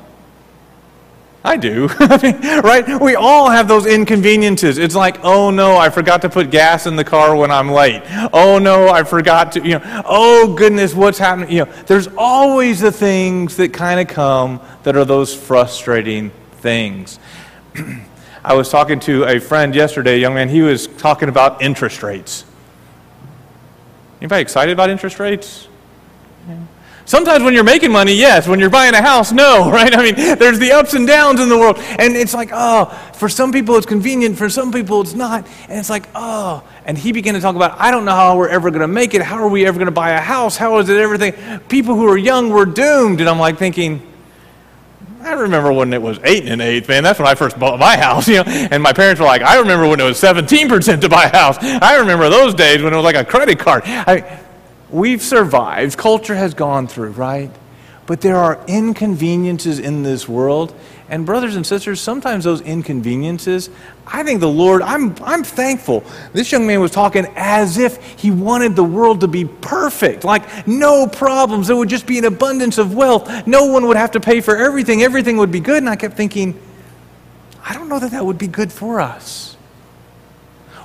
I 1.45 1.57
do. 1.57 1.87
right? 2.63 2.99
We 2.99 3.15
all 3.15 3.51
have 3.51 3.67
those 3.67 3.85
inconveniences. 3.85 4.79
It's 4.79 4.95
like, 4.95 5.23
oh 5.23 5.51
no, 5.51 5.77
I 5.77 5.89
forgot 5.89 6.23
to 6.23 6.29
put 6.29 6.49
gas 6.49 6.87
in 6.87 6.95
the 6.95 7.03
car 7.03 7.35
when 7.35 7.51
I'm 7.51 7.69
late. 7.69 8.01
Oh 8.33 8.57
no, 8.57 8.89
I 8.89 9.03
forgot 9.03 9.51
to, 9.51 9.63
you 9.63 9.77
know, 9.77 10.03
oh 10.05 10.55
goodness, 10.55 10.95
what's 10.95 11.19
happening? 11.19 11.51
You 11.51 11.65
know, 11.65 11.71
there's 11.85 12.07
always 12.17 12.79
the 12.79 12.91
things 12.91 13.57
that 13.57 13.73
kind 13.73 13.99
of 13.99 14.07
come 14.07 14.59
that 14.81 14.95
are 14.95 15.05
those 15.05 15.35
frustrating 15.35 16.31
things. 16.61 17.19
I 18.43 18.55
was 18.55 18.71
talking 18.71 18.99
to 19.01 19.25
a 19.25 19.39
friend 19.39 19.75
yesterday, 19.75 20.15
a 20.15 20.17
young 20.17 20.33
man, 20.33 20.49
he 20.49 20.63
was 20.63 20.87
talking 20.87 21.29
about 21.29 21.61
interest 21.61 22.01
rates. 22.01 22.43
Anybody 24.19 24.41
excited 24.41 24.71
about 24.71 24.89
interest 24.89 25.19
rates? 25.19 25.67
Sometimes 27.05 27.43
when 27.43 27.53
you're 27.53 27.63
making 27.63 27.91
money, 27.91 28.13
yes. 28.13 28.47
When 28.47 28.59
you're 28.59 28.71
buying 28.71 28.95
a 28.95 29.01
house, 29.01 29.31
no, 29.31 29.69
right? 29.71 29.95
I 29.95 30.03
mean, 30.03 30.15
there's 30.15 30.59
the 30.59 30.71
ups 30.71 30.95
and 30.95 31.07
downs 31.07 31.39
in 31.39 31.49
the 31.49 31.57
world. 31.57 31.77
And 31.77 32.15
it's 32.15 32.33
like, 32.33 32.49
oh, 32.51 32.85
for 33.13 33.29
some 33.29 33.51
people 33.51 33.75
it's 33.75 33.85
convenient, 33.85 34.37
for 34.37 34.49
some 34.49 34.71
people 34.71 35.01
it's 35.01 35.13
not. 35.13 35.47
And 35.69 35.79
it's 35.79 35.89
like, 35.89 36.07
oh. 36.15 36.63
And 36.85 36.97
he 36.97 37.11
began 37.11 37.35
to 37.35 37.39
talk 37.39 37.55
about, 37.55 37.79
I 37.79 37.91
don't 37.91 38.05
know 38.05 38.15
how 38.15 38.35
we're 38.37 38.49
ever 38.49 38.69
going 38.71 38.81
to 38.81 38.87
make 38.87 39.13
it. 39.13 39.21
How 39.21 39.37
are 39.37 39.47
we 39.47 39.65
ever 39.65 39.77
going 39.77 39.85
to 39.85 39.91
buy 39.91 40.11
a 40.11 40.21
house? 40.21 40.57
How 40.57 40.77
is 40.79 40.89
it 40.89 40.97
everything? 40.97 41.59
People 41.67 41.95
who 41.95 42.07
are 42.07 42.17
young 42.17 42.49
were 42.49 42.65
doomed. 42.65 43.19
And 43.21 43.29
I'm 43.29 43.39
like 43.39 43.57
thinking, 43.57 44.01
I 45.21 45.33
remember 45.33 45.73
when 45.73 45.91
it 45.91 46.01
was 46.01 46.19
eight 46.23 46.43
and 46.43 46.53
an 46.53 46.61
eighth, 46.61 46.87
man. 46.87 47.03
That's 47.03 47.17
when 47.17 47.27
I 47.27 47.33
first 47.33 47.57
bought 47.59 47.79
my 47.79 47.97
house, 48.01 48.27
you 48.27 48.35
know. 48.35 48.43
And 48.45 48.81
my 48.81 48.93
parents 48.93 49.19
were 49.19 49.27
like, 49.27 49.41
I 49.41 49.59
remember 49.59 49.87
when 49.87 49.99
it 49.99 50.03
was 50.03 50.21
17% 50.21 51.01
to 51.01 51.09
buy 51.09 51.25
a 51.25 51.35
house. 51.35 51.57
I 51.61 51.97
remember 51.97 52.29
those 52.29 52.53
days 52.53 52.81
when 52.81 52.93
it 52.93 52.95
was 52.95 53.05
like 53.05 53.15
a 53.15 53.25
credit 53.25 53.57
card. 53.59 53.83
I, 53.85 54.44
We've 54.95 55.21
survived, 55.21 55.97
culture 55.97 56.35
has 56.35 56.53
gone 56.53 56.87
through, 56.87 57.11
right? 57.11 57.51
But 58.05 58.21
there 58.21 58.37
are 58.37 58.63
inconveniences 58.65 59.77
in 59.77 60.03
this 60.03 60.25
world. 60.29 60.73
And, 61.09 61.25
brothers 61.25 61.57
and 61.57 61.67
sisters, 61.67 61.99
sometimes 61.99 62.45
those 62.45 62.61
inconveniences, 62.61 63.69
I 64.07 64.23
think 64.23 64.39
the 64.39 64.47
Lord, 64.47 64.81
I'm, 64.81 65.13
I'm 65.21 65.43
thankful. 65.43 66.05
This 66.31 66.49
young 66.49 66.65
man 66.65 66.79
was 66.79 66.91
talking 66.91 67.25
as 67.35 67.77
if 67.77 68.01
he 68.17 68.31
wanted 68.31 68.77
the 68.77 68.85
world 68.85 69.19
to 69.19 69.27
be 69.27 69.43
perfect, 69.43 70.23
like 70.23 70.65
no 70.65 71.07
problems. 71.07 71.67
There 71.67 71.75
would 71.75 71.89
just 71.89 72.07
be 72.07 72.17
an 72.17 72.23
abundance 72.23 72.77
of 72.77 72.95
wealth. 72.95 73.45
No 73.45 73.65
one 73.65 73.87
would 73.87 73.97
have 73.97 74.11
to 74.11 74.21
pay 74.21 74.39
for 74.39 74.55
everything. 74.55 75.03
Everything 75.03 75.35
would 75.35 75.51
be 75.51 75.59
good. 75.59 75.79
And 75.79 75.89
I 75.89 75.97
kept 75.97 76.15
thinking, 76.15 76.57
I 77.65 77.73
don't 77.73 77.89
know 77.89 77.99
that 77.99 78.11
that 78.11 78.25
would 78.25 78.37
be 78.37 78.47
good 78.47 78.71
for 78.71 79.01
us. 79.01 79.54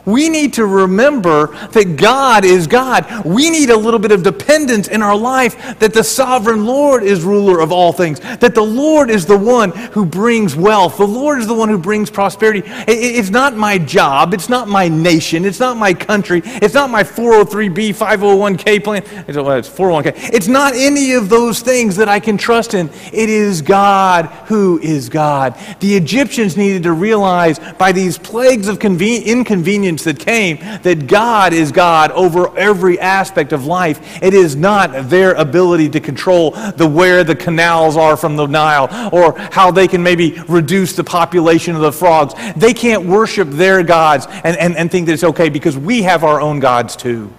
We 0.04 0.28
need 0.28 0.54
to 0.54 0.66
remember 0.66 1.48
that 1.68 1.96
God 1.96 2.44
is 2.44 2.66
God. 2.66 3.24
We 3.24 3.50
need 3.50 3.70
a 3.70 3.76
little 3.76 4.00
bit 4.00 4.12
of 4.12 4.22
dependence 4.22 4.88
in 4.88 5.02
our 5.02 5.16
life 5.16 5.78
that 5.78 5.92
the 5.92 6.04
sovereign 6.04 6.64
Lord 6.66 7.02
is 7.02 7.22
ruler 7.22 7.60
of 7.60 7.72
all 7.72 7.92
things, 7.92 8.20
that 8.20 8.54
the 8.54 8.62
Lord 8.62 9.10
is 9.10 9.26
the 9.26 9.38
one 9.38 9.70
who 9.70 10.04
brings 10.04 10.56
wealth, 10.56 10.96
the 10.96 11.06
Lord 11.06 11.38
is 11.38 11.46
the 11.46 11.54
one 11.54 11.68
who 11.68 11.78
brings 11.78 12.10
prosperity. 12.10 12.62
It's 12.86 13.30
not 13.30 13.56
my 13.56 13.78
job, 13.78 14.34
it's 14.34 14.48
not 14.48 14.68
my 14.68 14.88
nation, 14.88 15.44
it's 15.44 15.60
not 15.60 15.76
my 15.76 15.92
country, 15.94 16.42
it's 16.44 16.74
not 16.74 16.90
my 16.90 17.02
403b, 17.02 17.94
501k 17.94 18.84
plan. 18.84 19.02
It's 19.26 19.36
401k. 19.36 20.30
It's 20.32 20.48
not 20.48 20.74
any 20.74 21.12
of 21.12 21.28
those 21.28 21.60
things 21.60 21.96
that 21.96 22.08
I 22.08 22.20
can 22.20 22.38
trust 22.38 22.74
in. 22.74 22.90
It 23.12 23.28
is 23.28 23.62
God 23.62 24.26
who 24.46 24.78
is 24.80 25.08
God. 25.08 25.58
The 25.80 25.96
Egyptians 25.96 26.56
needed 26.56 26.84
to 26.84 26.92
realize 26.92 27.58
by 27.78 27.92
these 27.92 28.18
plagues 28.18 28.68
of 28.68 28.82
inconvenience 28.82 29.89
that 29.98 30.18
came 30.18 30.58
that 30.82 31.06
God 31.06 31.52
is 31.52 31.72
God 31.72 32.10
over 32.12 32.56
every 32.56 32.98
aspect 32.98 33.52
of 33.52 33.66
life. 33.66 34.22
It 34.22 34.34
is 34.34 34.56
not 34.56 35.08
their 35.08 35.32
ability 35.34 35.88
to 35.90 36.00
control 36.00 36.52
the 36.52 36.86
where 36.86 37.24
the 37.24 37.34
canals 37.34 37.96
are 37.96 38.16
from 38.16 38.36
the 38.36 38.46
Nile 38.46 39.10
or 39.12 39.38
how 39.38 39.70
they 39.70 39.88
can 39.88 40.02
maybe 40.02 40.40
reduce 40.48 40.94
the 40.94 41.04
population 41.04 41.74
of 41.74 41.82
the 41.82 41.92
frogs. 41.92 42.34
They 42.56 42.74
can't 42.74 43.06
worship 43.06 43.48
their 43.48 43.82
gods 43.82 44.26
and, 44.44 44.56
and, 44.56 44.76
and 44.76 44.90
think 44.90 45.06
that 45.06 45.12
it's 45.12 45.24
okay 45.24 45.48
because 45.48 45.76
we 45.76 46.02
have 46.02 46.24
our 46.24 46.40
own 46.40 46.60
gods 46.60 46.96
too. 46.96 47.32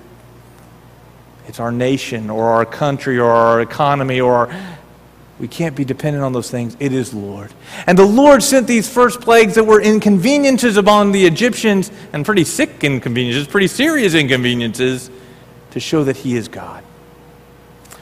It's 1.48 1.60
our 1.60 1.72
nation 1.72 2.30
or 2.30 2.50
our 2.52 2.66
country 2.66 3.18
or 3.18 3.30
our 3.30 3.62
economy 3.62 4.22
or 4.22 4.34
our 4.34 4.71
we 5.42 5.48
can't 5.48 5.76
be 5.76 5.84
dependent 5.84 6.24
on 6.24 6.34
those 6.34 6.52
things. 6.52 6.78
It 6.80 6.94
is 6.94 7.16
Lord. 7.16 7.52
And 7.88 7.98
the 7.98 8.06
Lord 8.06 8.44
sent 8.44 8.68
these 8.68 8.88
first 8.88 9.22
plagues 9.22 9.56
that 9.56 9.64
were 9.64 9.82
inconveniences 9.82 10.78
upon 10.78 11.12
the 11.12 11.26
Egyptians, 11.26 11.92
and 12.14 12.24
pretty 12.24 12.44
sick 12.44 12.84
inconveniences, 12.84 13.48
pretty 13.48 13.68
serious 13.68 14.14
inconveniences, 14.14 15.10
to 15.72 15.80
show 15.80 16.04
that 16.04 16.16
He 16.16 16.36
is 16.36 16.48
God. 16.48 16.84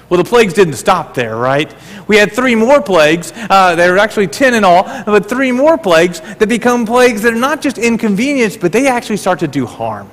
Well, 0.09 0.21
the 0.21 0.27
plagues 0.27 0.53
didn't 0.53 0.73
stop 0.73 1.13
there, 1.13 1.37
right? 1.37 1.73
We 2.07 2.17
had 2.17 2.33
three 2.33 2.55
more 2.55 2.81
plagues. 2.81 3.31
Uh, 3.33 3.75
there 3.75 3.93
were 3.93 3.99
actually 3.99 4.27
ten 4.27 4.53
in 4.53 4.65
all, 4.65 4.83
but 5.05 5.29
three 5.29 5.53
more 5.53 5.77
plagues 5.77 6.19
that 6.19 6.49
become 6.49 6.85
plagues 6.85 7.21
that 7.21 7.31
are 7.31 7.37
not 7.37 7.61
just 7.61 7.77
inconvenience, 7.77 8.57
but 8.57 8.73
they 8.73 8.87
actually 8.87 9.17
start 9.17 9.39
to 9.39 9.47
do 9.47 9.65
harm. 9.65 10.09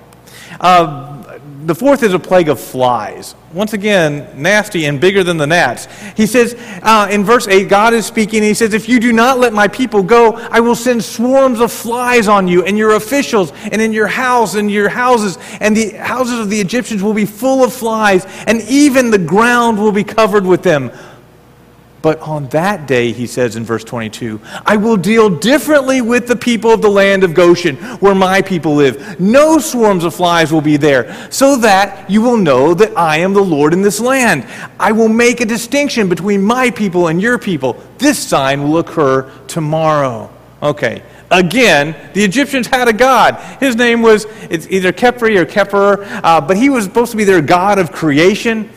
Uh, 0.60 1.15
the 1.66 1.74
fourth 1.74 2.04
is 2.04 2.14
a 2.14 2.18
plague 2.18 2.48
of 2.48 2.60
flies. 2.60 3.34
Once 3.52 3.72
again, 3.72 4.28
nasty 4.40 4.84
and 4.84 5.00
bigger 5.00 5.24
than 5.24 5.36
the 5.36 5.46
gnats. 5.46 5.88
He 6.16 6.24
says 6.24 6.54
uh, 6.82 7.08
in 7.10 7.24
verse 7.24 7.48
8, 7.48 7.68
God 7.68 7.92
is 7.92 8.06
speaking, 8.06 8.42
he 8.44 8.54
says, 8.54 8.72
If 8.72 8.88
you 8.88 9.00
do 9.00 9.12
not 9.12 9.40
let 9.40 9.52
my 9.52 9.66
people 9.66 10.04
go, 10.04 10.34
I 10.34 10.60
will 10.60 10.76
send 10.76 11.02
swarms 11.02 11.58
of 11.58 11.72
flies 11.72 12.28
on 12.28 12.46
you 12.46 12.64
and 12.64 12.78
your 12.78 12.94
officials 12.94 13.52
and 13.72 13.82
in 13.82 13.92
your 13.92 14.06
house 14.06 14.54
and 14.54 14.70
your 14.70 14.88
houses, 14.88 15.38
and 15.60 15.76
the 15.76 15.90
houses 15.90 16.38
of 16.38 16.50
the 16.50 16.60
Egyptians 16.60 17.02
will 17.02 17.14
be 17.14 17.26
full 17.26 17.64
of 17.64 17.72
flies, 17.72 18.24
and 18.46 18.60
even 18.62 19.10
the 19.10 19.18
ground 19.18 19.76
will 19.76 19.92
be 19.92 20.04
covered 20.04 20.46
with 20.46 20.62
them. 20.62 20.92
But 22.02 22.20
on 22.20 22.46
that 22.48 22.86
day, 22.86 23.12
he 23.12 23.26
says 23.26 23.56
in 23.56 23.64
verse 23.64 23.82
22, 23.82 24.40
I 24.64 24.76
will 24.76 24.96
deal 24.96 25.28
differently 25.28 26.00
with 26.00 26.28
the 26.28 26.36
people 26.36 26.70
of 26.70 26.82
the 26.82 26.90
land 26.90 27.24
of 27.24 27.34
Goshen, 27.34 27.76
where 27.98 28.14
my 28.14 28.42
people 28.42 28.74
live. 28.76 29.18
No 29.18 29.58
swarms 29.58 30.04
of 30.04 30.14
flies 30.14 30.52
will 30.52 30.60
be 30.60 30.76
there, 30.76 31.30
so 31.32 31.56
that 31.56 32.08
you 32.08 32.22
will 32.22 32.36
know 32.36 32.74
that 32.74 32.96
I 32.96 33.18
am 33.18 33.32
the 33.32 33.42
Lord 33.42 33.72
in 33.72 33.82
this 33.82 33.98
land. 33.98 34.46
I 34.78 34.92
will 34.92 35.08
make 35.08 35.40
a 35.40 35.46
distinction 35.46 36.08
between 36.08 36.42
my 36.42 36.70
people 36.70 37.08
and 37.08 37.20
your 37.20 37.38
people. 37.38 37.82
This 37.98 38.18
sign 38.18 38.62
will 38.62 38.78
occur 38.78 39.30
tomorrow. 39.48 40.30
Okay. 40.62 41.02
Again, 41.30 41.96
the 42.14 42.22
Egyptians 42.22 42.68
had 42.68 42.86
a 42.86 42.92
god. 42.92 43.34
His 43.58 43.74
name 43.74 44.00
was 44.00 44.26
it's 44.48 44.68
either 44.68 44.92
Khepri 44.92 45.36
or 45.36 45.44
Kheprer, 45.44 46.20
uh, 46.22 46.40
but 46.40 46.56
he 46.56 46.70
was 46.70 46.84
supposed 46.84 47.10
to 47.10 47.16
be 47.16 47.24
their 47.24 47.42
god 47.42 47.78
of 47.78 47.90
creation 47.90 48.70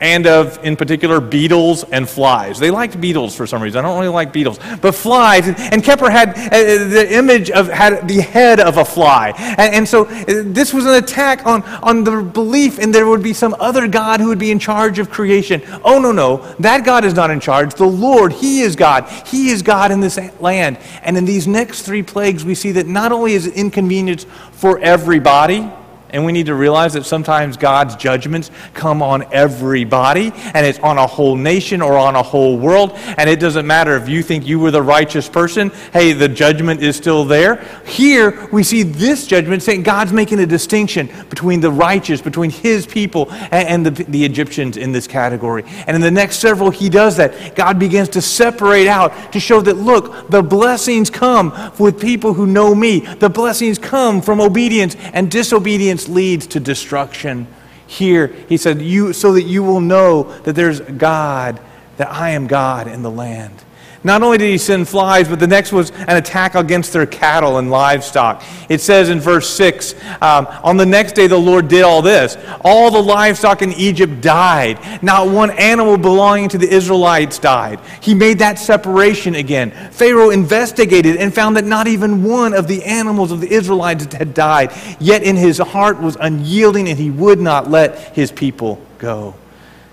and 0.00 0.26
of, 0.26 0.62
in 0.64 0.76
particular, 0.76 1.20
beetles 1.20 1.84
and 1.84 2.08
flies. 2.08 2.58
They 2.58 2.70
liked 2.70 3.00
beetles 3.00 3.34
for 3.34 3.46
some 3.46 3.62
reason. 3.62 3.78
I 3.78 3.88
don't 3.88 3.98
really 3.98 4.12
like 4.12 4.32
beetles, 4.32 4.58
but 4.80 4.94
flies. 4.94 5.46
And, 5.46 5.84
Khepri 5.84 6.10
had 6.10 6.30
uh, 6.30 6.88
the 6.88 7.14
image 7.14 7.50
of, 7.50 7.68
had 7.68 8.08
the 8.08 8.20
head 8.20 8.58
of 8.58 8.78
a 8.78 8.84
fly. 8.84 9.34
And, 9.36 9.74
and 9.74 9.88
so 9.88 10.06
uh, 10.06 10.24
this 10.26 10.72
was 10.72 10.86
an 10.86 10.94
attack 10.94 11.46
on, 11.46 11.62
on 11.82 12.04
the 12.04 12.22
belief 12.22 12.78
in 12.78 12.90
there 12.90 13.06
would 13.06 13.22
be 13.22 13.32
some 13.32 13.54
other 13.60 13.86
God 13.86 14.20
who 14.20 14.28
would 14.28 14.38
be 14.38 14.50
in 14.50 14.58
charge 14.58 14.98
of 14.98 15.10
creation. 15.10 15.62
Oh, 15.84 15.98
no, 15.98 16.12
no. 16.12 16.38
That 16.58 16.84
God 16.84 17.04
is 17.04 17.14
not 17.14 17.30
in 17.30 17.40
charge. 17.40 17.74
The 17.74 17.84
Lord, 17.84 18.32
He 18.32 18.60
is 18.60 18.76
God. 18.76 19.08
He 19.26 19.50
is 19.50 19.62
God 19.62 19.90
in 19.90 20.00
this 20.00 20.18
land. 20.40 20.78
And 21.02 21.16
in 21.16 21.24
these 21.24 21.46
next 21.46 21.82
three 21.82 22.02
plagues, 22.02 22.44
we 22.44 22.54
see 22.54 22.72
that 22.72 22.86
not 22.86 23.12
only 23.12 23.34
is 23.34 23.46
it 23.46 23.54
inconvenience 23.54 24.26
for 24.52 24.78
everybody, 24.80 25.70
and 26.14 26.24
we 26.24 26.30
need 26.30 26.46
to 26.46 26.54
realize 26.54 26.92
that 26.92 27.04
sometimes 27.04 27.56
God's 27.56 27.96
judgments 27.96 28.50
come 28.72 29.02
on 29.02 29.24
everybody, 29.32 30.32
and 30.54 30.64
it's 30.64 30.78
on 30.78 30.96
a 30.96 31.06
whole 31.06 31.34
nation 31.34 31.82
or 31.82 31.98
on 31.98 32.14
a 32.14 32.22
whole 32.22 32.56
world. 32.56 32.92
And 33.18 33.28
it 33.28 33.40
doesn't 33.40 33.66
matter 33.66 33.96
if 33.96 34.08
you 34.08 34.22
think 34.22 34.46
you 34.46 34.60
were 34.60 34.70
the 34.70 34.82
righteous 34.82 35.28
person, 35.28 35.70
hey, 35.92 36.12
the 36.12 36.28
judgment 36.28 36.82
is 36.82 36.96
still 36.96 37.24
there. 37.24 37.56
Here, 37.84 38.48
we 38.52 38.62
see 38.62 38.84
this 38.84 39.26
judgment 39.26 39.62
saying 39.64 39.82
God's 39.82 40.12
making 40.12 40.38
a 40.38 40.46
distinction 40.46 41.10
between 41.28 41.60
the 41.60 41.70
righteous, 41.70 42.22
between 42.22 42.50
his 42.50 42.86
people, 42.86 43.30
and, 43.32 43.84
the, 43.84 43.90
the 44.04 44.24
Egyptians 44.24 44.76
in 44.76 44.92
this 44.92 45.08
category. 45.08 45.64
And 45.88 45.96
in 45.96 46.00
the 46.00 46.12
next 46.12 46.36
several, 46.36 46.70
he 46.70 46.88
does 46.88 47.16
that. 47.16 47.56
God 47.56 47.80
begins 47.80 48.10
to 48.10 48.22
separate 48.22 48.86
out 48.86 49.32
to 49.32 49.40
show 49.40 49.60
that, 49.62 49.78
look, 49.78 50.30
the 50.30 50.42
blessings 50.42 51.10
come 51.10 51.52
with 51.80 52.00
people 52.00 52.34
who 52.34 52.46
know 52.46 52.72
me, 52.72 53.00
the 53.00 53.28
blessings 53.28 53.80
come 53.80 54.22
from 54.22 54.40
obedience 54.40 54.94
and 55.12 55.28
disobedience 55.28 56.03
leads 56.08 56.46
to 56.48 56.60
destruction. 56.60 57.46
Here, 57.86 58.28
he 58.48 58.56
said, 58.56 58.80
you, 58.80 59.12
so 59.12 59.32
that 59.32 59.42
you 59.42 59.62
will 59.62 59.80
know 59.80 60.24
that 60.40 60.54
there's 60.54 60.80
God, 60.80 61.60
that 61.96 62.10
I 62.10 62.30
am 62.30 62.46
God 62.46 62.88
in 62.88 63.02
the 63.02 63.10
land. 63.10 63.64
Not 64.04 64.22
only 64.22 64.36
did 64.36 64.50
he 64.50 64.58
send 64.58 64.86
flies, 64.86 65.28
but 65.28 65.40
the 65.40 65.46
next 65.46 65.72
was 65.72 65.90
an 65.90 66.18
attack 66.18 66.54
against 66.54 66.92
their 66.92 67.06
cattle 67.06 67.56
and 67.56 67.70
livestock. 67.70 68.44
It 68.68 68.82
says 68.82 69.08
in 69.08 69.18
verse 69.18 69.48
6 69.48 69.94
um, 70.20 70.46
On 70.62 70.76
the 70.76 70.84
next 70.84 71.14
day, 71.14 71.26
the 71.26 71.38
Lord 71.38 71.68
did 71.68 71.82
all 71.82 72.02
this. 72.02 72.36
All 72.62 72.90
the 72.90 73.02
livestock 73.02 73.62
in 73.62 73.72
Egypt 73.72 74.20
died. 74.20 75.02
Not 75.02 75.28
one 75.28 75.50
animal 75.52 75.96
belonging 75.96 76.50
to 76.50 76.58
the 76.58 76.68
Israelites 76.68 77.38
died. 77.38 77.80
He 78.02 78.14
made 78.14 78.40
that 78.40 78.58
separation 78.58 79.36
again. 79.36 79.70
Pharaoh 79.90 80.28
investigated 80.28 81.16
and 81.16 81.34
found 81.34 81.56
that 81.56 81.64
not 81.64 81.86
even 81.86 82.22
one 82.22 82.52
of 82.52 82.68
the 82.68 82.84
animals 82.84 83.32
of 83.32 83.40
the 83.40 83.50
Israelites 83.50 84.12
had 84.12 84.34
died. 84.34 84.70
Yet 85.00 85.22
in 85.22 85.34
his 85.34 85.56
heart 85.56 85.98
was 85.98 86.18
unyielding, 86.20 86.90
and 86.90 86.98
he 86.98 87.10
would 87.10 87.40
not 87.40 87.70
let 87.70 88.14
his 88.14 88.30
people 88.30 88.82
go. 88.98 89.34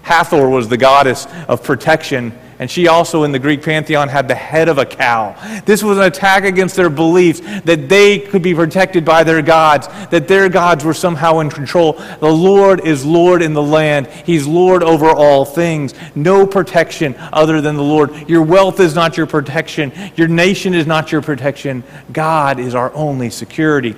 Hathor 0.01 0.49
was 0.49 0.67
the 0.67 0.77
goddess 0.77 1.27
of 1.47 1.63
protection 1.63 2.37
and 2.61 2.69
she 2.69 2.87
also, 2.87 3.23
in 3.23 3.31
the 3.31 3.39
Greek 3.39 3.63
pantheon, 3.63 4.07
had 4.07 4.27
the 4.27 4.35
head 4.35 4.69
of 4.69 4.77
a 4.77 4.85
cow. 4.85 5.35
This 5.65 5.81
was 5.81 5.97
an 5.97 6.03
attack 6.03 6.43
against 6.43 6.75
their 6.75 6.91
beliefs 6.91 7.39
that 7.63 7.89
they 7.89 8.19
could 8.19 8.43
be 8.43 8.53
protected 8.53 9.03
by 9.03 9.23
their 9.23 9.41
gods, 9.41 9.87
that 10.11 10.27
their 10.27 10.47
gods 10.47 10.85
were 10.85 10.93
somehow 10.93 11.39
in 11.39 11.49
control. 11.49 11.93
The 11.93 12.31
Lord 12.31 12.85
is 12.85 13.03
Lord 13.03 13.41
in 13.41 13.55
the 13.55 13.63
land, 13.63 14.05
He's 14.27 14.45
Lord 14.45 14.83
over 14.83 15.09
all 15.09 15.43
things. 15.43 15.95
No 16.13 16.45
protection 16.45 17.15
other 17.33 17.61
than 17.61 17.77
the 17.77 17.81
Lord. 17.81 18.29
Your 18.29 18.43
wealth 18.43 18.79
is 18.79 18.93
not 18.93 19.17
your 19.17 19.25
protection, 19.25 19.91
your 20.15 20.27
nation 20.27 20.75
is 20.75 20.85
not 20.85 21.11
your 21.11 21.23
protection. 21.23 21.83
God 22.13 22.59
is 22.59 22.75
our 22.75 22.93
only 22.93 23.31
security. 23.31 23.95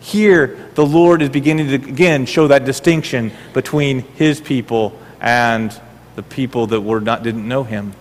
Here, 0.00 0.70
the 0.76 0.86
Lord 0.86 1.20
is 1.20 1.28
beginning 1.28 1.68
to 1.68 1.74
again 1.74 2.24
show 2.24 2.48
that 2.48 2.64
distinction 2.64 3.32
between 3.52 4.00
His 4.14 4.40
people 4.40 4.98
and 5.20 5.78
the 6.18 6.22
people 6.24 6.66
that 6.66 6.80
were 6.80 7.00
not, 7.00 7.22
didn't 7.22 7.46
know 7.46 7.62
him. 7.62 7.94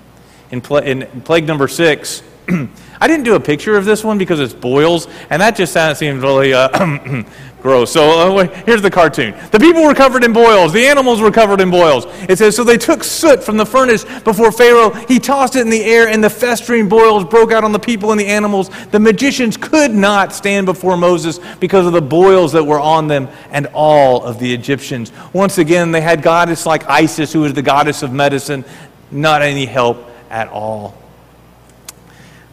In, 0.50 0.64
in 0.82 1.22
plague 1.22 1.46
number 1.46 1.68
six, 1.68 2.24
I 2.50 3.08
didn't 3.08 3.26
do 3.26 3.36
a 3.36 3.40
picture 3.40 3.78
of 3.78 3.86
this 3.86 4.04
one 4.04 4.18
because 4.18 4.40
it's 4.40 4.56
boils, 4.56 5.08
and 5.30 5.40
that 5.40 5.56
just 5.56 5.74
seems 6.00 6.24
really 6.24 6.52
uh, 6.52 7.24
gross. 7.68 7.92
So 7.92 8.38
uh, 8.38 8.48
here's 8.66 8.82
the 8.82 8.90
cartoon. 8.90 9.36
The 9.52 9.60
people 9.60 9.84
were 9.84 9.94
covered 9.94 10.24
in 10.24 10.32
boils. 10.32 10.72
The 10.72 10.88
animals 10.88 11.20
were 11.20 11.32
covered 11.32 11.60
in 11.60 11.70
boils. 11.70 12.06
It 12.30 12.38
says, 12.38 12.56
So 12.56 12.64
they 12.64 12.78
took 12.78 13.04
soot 13.04 13.44
from 13.44 13.58
the 13.58 13.66
furnace 13.66 14.06
before 14.22 14.54
Pharaoh. 14.54 14.92
He 14.92 15.20
tossed 15.20 15.58
it 15.58 15.62
in 15.62 15.70
the 15.70 15.84
air, 15.84 16.08
and 16.08 16.24
the 16.24 16.30
festering 16.30 16.88
boils 16.88 17.26
broke 17.26 17.52
out 17.52 17.66
on 17.66 17.74
the 17.74 17.80
people 17.80 18.12
and 18.12 18.20
the 18.20 18.28
animals. 18.28 18.70
The 18.92 19.02
magicians 19.02 19.58
could 19.58 19.92
not 19.94 20.32
stand 20.32 20.66
before 20.66 20.96
Moses 20.96 21.40
because 21.60 21.86
of 21.86 21.92
the 21.92 22.02
boils 22.02 22.54
that 22.54 22.64
were 22.64 22.80
on 22.80 23.10
them 23.10 23.28
and 23.52 23.68
all 23.74 24.24
of 24.24 24.40
the 24.40 24.54
Egyptians. 24.54 25.12
Once 25.34 25.58
again, 25.58 25.92
they 25.92 26.02
had 26.02 26.22
goddess 26.22 26.66
like 26.66 26.90
Isis, 26.90 27.34
who 27.34 27.42
was 27.42 27.54
the 27.54 27.62
goddess 27.62 28.02
of 28.02 28.14
medicine, 28.14 28.64
not 29.12 29.42
any 29.42 29.66
help 29.66 30.10
at 30.30 30.48
all. 30.48 30.98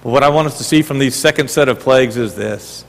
But 0.03 0.11
what 0.11 0.25
I 0.25 0.29
want 0.29 0.49
us 0.49 0.59
to 0.59 0.65
see 0.65 0.83
from 0.83 0.99
these 0.99 1.15
second 1.15 1.49
set 1.51 1.69
of 1.69 1.79
plagues 1.79 2.17
is 2.17 2.35
this 2.35 2.85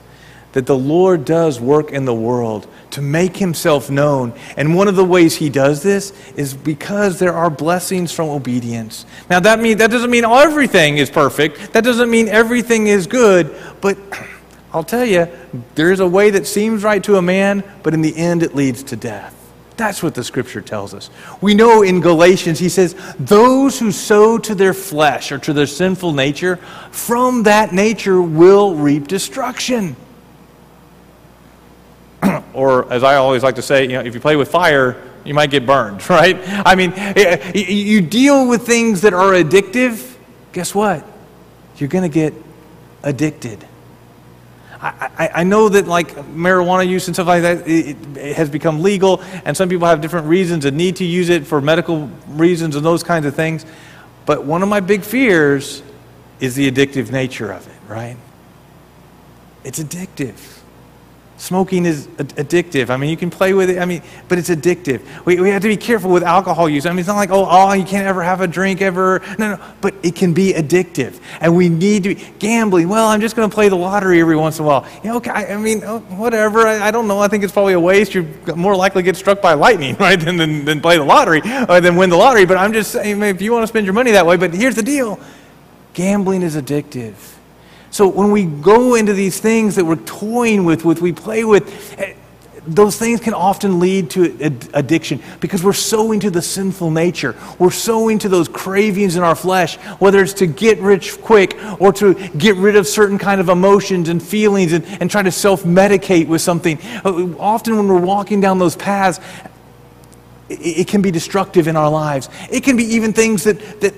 that 0.56 0.66
the 0.66 0.78
Lord 0.78 1.26
does 1.26 1.60
work 1.60 1.92
in 1.92 2.06
the 2.06 2.14
world 2.14 2.66
to 2.92 3.02
make 3.02 3.36
himself 3.36 3.90
known. 3.90 4.32
And 4.56 4.74
one 4.74 4.88
of 4.88 4.96
the 4.96 5.04
ways 5.04 5.36
he 5.36 5.50
does 5.50 5.84
this 5.84 6.14
is 6.38 6.54
because 6.54 7.20
there 7.20 7.34
are 7.34 7.50
blessings 7.50 8.14
from 8.14 8.30
obedience. 8.30 9.06
Now 9.30 9.42
that 9.42 9.60
mean 9.60 9.80
that 9.80 9.92
doesn't 9.92 10.10
mean 10.10 10.24
everything 10.24 10.98
is 10.98 11.10
perfect. 11.10 11.74
That 11.74 11.84
doesn't 11.84 12.10
mean 12.10 12.30
everything 12.30 12.88
is 12.88 13.06
good, 13.06 13.54
but 13.82 13.98
I'll 14.74 14.86
tell 14.86 15.04
you, 15.04 15.28
there 15.76 15.92
is 15.92 16.00
a 16.00 16.08
way 16.08 16.30
that 16.30 16.48
seems 16.48 16.84
right 16.84 17.04
to 17.04 17.18
a 17.18 17.22
man, 17.22 17.62
but 17.84 17.94
in 17.94 18.02
the 18.02 18.16
end 18.16 18.42
it 18.42 18.56
leads 18.56 18.82
to 18.84 18.96
death. 18.96 19.34
That's 19.76 20.02
what 20.02 20.16
the 20.16 20.24
scripture 20.24 20.62
tells 20.62 20.94
us. 20.94 21.10
We 21.42 21.54
know 21.54 21.82
in 21.82 22.00
Galatians, 22.00 22.60
he 22.60 22.70
says, 22.70 22.96
Those 23.20 23.78
who 23.78 23.92
sow 23.92 24.38
to 24.38 24.56
their 24.56 24.74
flesh 24.74 25.34
or 25.34 25.38
to 25.40 25.52
their 25.52 25.68
sinful 25.68 26.14
nature, 26.14 26.56
from 26.92 27.44
that 27.44 27.74
nature 27.74 28.22
will 28.22 28.74
reap 28.74 29.10
destruction. 29.10 29.98
or, 32.54 32.92
as 32.92 33.04
I 33.04 33.16
always 33.16 33.44
like 33.44 33.56
to 33.56 33.62
say, 33.62 33.84
you 33.84 33.94
know, 33.94 34.02
if 34.02 34.14
you 34.14 34.20
play 34.20 34.36
with 34.36 34.50
fire, 34.50 35.02
you 35.24 35.34
might 35.34 35.50
get 35.50 35.66
burned, 35.66 36.08
right? 36.10 36.38
I 36.48 36.76
mean, 36.76 36.94
you 37.56 38.02
deal 38.02 38.48
with 38.48 38.66
things 38.66 39.02
that 39.02 39.14
are 39.14 39.34
addictive, 39.34 40.16
guess 40.54 40.74
what? 40.74 41.06
You're 41.78 41.90
going 41.90 42.10
to 42.10 42.14
get 42.14 42.34
addicted. 43.04 43.66
I, 44.82 45.30
I, 45.36 45.44
know 45.44 45.70
that 45.70 45.88
like 45.88 46.10
marijuana 46.10 46.88
use 46.88 47.08
and 47.08 47.16
stuff 47.16 47.28
like 47.28 47.42
that 47.42 47.68
it, 47.68 47.98
it, 48.18 48.36
has 48.36 48.52
become 48.52 48.84
legal, 48.84 49.22
and 49.44 49.58
some 49.58 49.68
people 49.68 49.88
have 49.88 50.00
different 50.00 50.28
reasons 50.28 50.66
and 50.66 50.78
need 50.78 50.98
to 50.98 51.06
use 51.06 51.30
it 51.30 51.48
for 51.48 51.60
medical 51.60 52.08
reasons 52.28 52.76
and 52.76 52.86
those 52.86 53.02
kinds 53.02 53.26
of 53.26 53.36
things. 53.36 53.66
But 54.28 54.44
one 54.44 54.62
of 54.62 54.70
my 54.70 54.82
big 54.82 55.02
fears 55.02 55.82
is 56.40 56.54
the 56.54 56.70
addictive 56.70 57.12
nature 57.12 57.52
of 57.52 57.68
it, 57.68 57.76
right? 57.88 58.18
It's 59.64 59.80
addictive. 59.80 60.62
Smoking 61.38 61.86
is 61.86 62.08
addictive. 62.08 62.90
I 62.90 62.96
mean, 62.96 63.10
you 63.10 63.18
can 63.18 63.30
play 63.30 63.54
with 63.54 63.70
it, 63.70 63.80
I 63.80 63.86
mean, 63.86 64.02
but 64.30 64.38
it's 64.38 64.50
addictive. 64.50 65.02
We, 65.26 65.38
we 65.42 65.50
have 65.50 65.62
to 65.64 65.68
be 65.68 65.76
careful 65.76 66.10
with 66.10 66.24
alcohol 66.24 66.70
use. 66.70 66.86
I 66.86 66.92
mean, 66.92 67.00
it's 67.00 67.10
not 67.10 67.18
like, 67.18 67.30
oh, 67.30 67.46
oh, 67.50 67.74
you 67.74 67.84
can't 67.84 68.08
ever 68.08 68.24
have 68.24 68.40
a 68.40 68.48
drink 68.48 68.82
ever. 68.82 69.22
No, 69.38 69.56
no, 69.56 69.66
but 69.82 69.94
it 70.02 70.16
can 70.16 70.34
be 70.34 70.54
addictive. 70.54 71.20
And 71.42 71.54
we 71.54 71.68
need 71.68 72.04
to 72.04 72.16
be 72.16 72.26
gambling. 72.40 72.88
Well, 72.88 73.08
I'm 73.08 73.20
just 73.20 73.36
going 73.36 73.50
to 73.50 73.54
play 73.54 73.68
the 73.68 73.76
lottery 73.76 74.22
every 74.22 74.38
once 74.38 74.60
in 74.60 74.64
a 74.64 74.68
while. 74.68 74.88
Know, 75.04 75.18
okay, 75.18 75.30
I, 75.30 75.54
I 75.54 75.58
mean, 75.58 75.84
oh, 75.84 76.00
whatever. 76.00 76.66
I, 76.68 76.88
I, 76.88 76.92
don't 76.92 77.06
know. 77.06 77.20
I 77.20 77.28
think 77.28 77.44
it's 77.44 77.52
probably 77.52 77.74
a 77.74 77.80
waste. 77.82 78.14
You're 78.14 78.28
more 78.56 78.76
likely 78.76 79.02
to 79.02 79.06
get 79.06 79.18
struck 79.18 79.42
by 79.42 79.56
lightning, 79.56 79.96
right, 80.00 80.20
than, 80.20 80.38
than, 80.38 80.64
than 80.64 80.80
play 80.80 80.98
the 80.98 81.04
lottery 81.04 81.42
or 81.68 81.82
than 81.82 81.98
win 81.98 82.10
the 82.10 82.18
lottery. 82.18 82.46
But 82.46 82.58
I'm 82.58 82.72
just 82.72 82.92
saying, 82.92 83.22
if 83.22 83.42
you 83.42 83.52
want 83.52 83.64
to 83.64 83.68
spend 83.68 83.86
your 83.86 83.94
money 83.94 84.12
that 84.12 84.26
way, 84.26 84.38
but 84.38 84.54
here's 84.54 84.76
the 84.76 84.84
deal 84.84 85.20
gambling 85.94 86.44
is 86.44 86.56
addictive. 86.56 87.35
So 87.96 88.10
when 88.10 88.30
we 88.32 88.44
go 88.44 88.96
into 88.96 89.14
these 89.14 89.40
things 89.40 89.76
that 89.76 89.86
we're 89.86 89.96
toying 89.96 90.66
with, 90.66 90.84
with 90.84 91.00
we 91.00 91.14
play 91.14 91.46
with, 91.46 91.98
eh, 91.98 92.14
those 92.68 92.98
things 92.98 93.22
can 93.22 93.34
often 93.34 93.80
lead 93.80 94.10
to 94.10 94.36
addiction 94.74 95.22
because 95.40 95.64
we're 95.64 95.72
so 95.72 96.12
into 96.12 96.30
the 96.30 96.42
sinful 96.42 96.92
nature. 96.92 97.38
We're 97.58 97.72
so 97.72 98.10
into 98.10 98.28
those 98.28 98.50
cravings 98.50 99.16
in 99.16 99.24
our 99.24 99.34
flesh, 99.34 99.78
whether 100.00 100.22
it's 100.22 100.34
to 100.34 100.46
get 100.46 100.80
rich 100.80 101.22
quick 101.22 101.58
or 101.80 101.94
to 101.94 102.16
get 102.38 102.58
rid 102.58 102.76
of 102.76 102.86
certain 102.86 103.18
kind 103.18 103.40
of 103.40 103.48
emotions 103.48 104.10
and 104.10 104.22
feelings 104.22 104.74
and, 104.74 104.84
and 105.00 105.10
try 105.10 105.24
to 105.24 105.32
self-medicate 105.32 106.28
with 106.28 106.42
something. 106.42 106.78
Uh, 107.06 107.34
often 107.40 107.78
when 107.78 107.88
we're 107.88 107.98
walking 107.98 108.42
down 108.42 108.60
those 108.60 108.76
paths, 108.76 109.22
it, 110.50 110.60
it 110.60 110.88
can 110.90 111.02
be 111.02 111.12
destructive 111.12 111.70
in 111.70 111.78
our 111.78 111.90
lives. 111.90 112.28
It 112.52 112.66
can 112.66 112.76
be 112.76 112.84
even 112.84 113.14
things 113.14 113.46
that, 113.46 113.80
that 113.80 113.94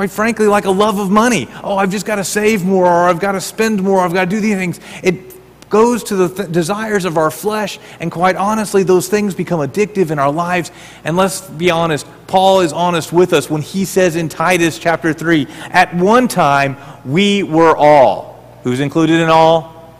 Quite 0.00 0.12
frankly, 0.12 0.46
like 0.46 0.64
a 0.64 0.70
love 0.70 0.98
of 0.98 1.10
money. 1.10 1.46
Oh, 1.62 1.76
I've 1.76 1.90
just 1.90 2.06
got 2.06 2.14
to 2.14 2.24
save 2.24 2.64
more, 2.64 2.86
or 2.86 3.06
I've 3.06 3.20
got 3.20 3.32
to 3.32 3.40
spend 3.42 3.82
more, 3.82 4.00
I've 4.00 4.14
got 4.14 4.24
to 4.24 4.30
do 4.30 4.40
these 4.40 4.54
things. 4.54 4.80
It 5.02 5.68
goes 5.68 6.02
to 6.04 6.16
the 6.16 6.28
th- 6.30 6.50
desires 6.50 7.04
of 7.04 7.18
our 7.18 7.30
flesh, 7.30 7.78
and 8.00 8.10
quite 8.10 8.34
honestly, 8.34 8.82
those 8.82 9.10
things 9.10 9.34
become 9.34 9.60
addictive 9.60 10.10
in 10.10 10.18
our 10.18 10.32
lives. 10.32 10.72
And 11.04 11.18
let's 11.18 11.42
be 11.42 11.70
honest, 11.70 12.06
Paul 12.28 12.60
is 12.60 12.72
honest 12.72 13.12
with 13.12 13.34
us 13.34 13.50
when 13.50 13.60
he 13.60 13.84
says 13.84 14.16
in 14.16 14.30
Titus 14.30 14.78
chapter 14.78 15.12
3 15.12 15.46
at 15.68 15.94
one 15.94 16.28
time, 16.28 16.78
we 17.04 17.42
were 17.42 17.76
all. 17.76 18.58
Who's 18.62 18.80
included 18.80 19.20
in 19.20 19.28
all? 19.28 19.98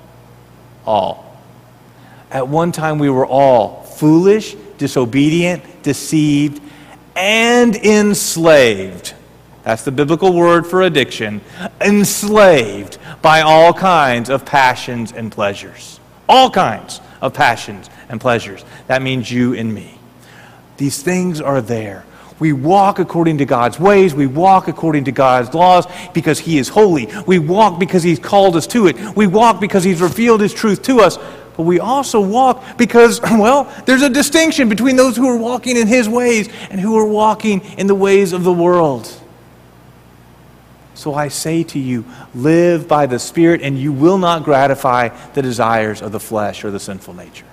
All. 0.87 1.39
At 2.31 2.49
one 2.49 2.73
time, 2.73 2.99
we 2.99 3.11
were 3.11 3.27
all 3.27 3.83
foolish, 3.83 4.55
disobedient, 4.79 5.83
deceived, 5.83 6.63
and 7.15 7.77
enslaved 7.77 9.13
that's 9.63 9.85
the 9.85 9.93
biblical 9.93 10.33
word 10.33 10.67
for 10.67 10.83
addiction. 10.83 11.41
Enslaved 11.81 12.99
by 13.21 13.43
all 13.43 13.73
kinds 13.73 14.31
of 14.31 14.45
passions 14.45 15.13
and 15.13 15.31
pleasures. 15.31 16.01
All 16.29 16.51
kinds 16.51 17.01
of 17.21 17.35
passions 17.35 17.91
and 18.09 18.21
pleasures. 18.21 18.65
That 18.87 19.03
means 19.03 19.31
you 19.31 19.55
and 19.55 19.73
me. 19.73 19.99
These 20.79 21.03
things 21.03 21.41
are 21.41 21.61
there. 21.61 22.05
We 22.39 22.55
walk 22.55 22.99
according 22.99 23.37
to 23.39 23.45
God's 23.45 23.79
ways. 23.79 24.15
We 24.15 24.27
walk 24.27 24.67
according 24.67 25.05
to 25.05 25.13
God's 25.13 25.53
laws 25.53 25.87
because 26.15 26.39
He 26.39 26.57
is 26.57 26.71
holy. 26.71 27.07
We 27.27 27.39
walk 27.39 27.79
because 27.79 28.03
He's 28.03 28.19
called 28.19 28.57
us 28.57 28.67
to 28.69 28.87
it. 28.87 28.97
We 29.15 29.27
walk 29.27 29.61
because 29.61 29.85
He's 29.85 30.01
revealed 30.01 30.41
His 30.41 30.55
truth 30.55 30.81
to 30.85 31.01
us. 31.01 31.19
But 31.57 31.65
we 31.65 31.81
also 31.81 32.19
walk 32.19 32.79
because, 32.79 33.21
well, 33.23 33.71
there's 33.85 34.01
a 34.01 34.09
distinction 34.09 34.71
between 34.71 34.97
those 34.97 35.19
who 35.19 35.29
are 35.29 35.37
walking 35.37 35.77
in 35.77 35.87
His 35.87 36.09
ways 36.09 36.49
and 36.71 36.81
who 36.81 36.97
are 36.97 37.07
walking 37.07 37.61
in 37.77 37.87
the 37.87 37.95
ways 37.95 38.33
of 38.33 38.43
the 38.43 38.53
world. 38.53 39.20
So 41.01 41.15
I 41.15 41.29
say 41.29 41.63
to 41.63 41.79
you, 41.79 42.05
live 42.35 42.87
by 42.87 43.07
the 43.07 43.19
Spirit, 43.19 43.63
and 43.63 43.79
you 43.79 43.91
will 43.91 44.19
not 44.19 44.45
gratify 44.45 45.09
the 45.33 45.41
desires 45.41 46.03
of 46.03 46.13
the 46.13 46.21
flesh 46.21 46.63
or 46.63 46.71
the 46.71 46.79
sinful 46.79 47.15
nature. 47.15 47.47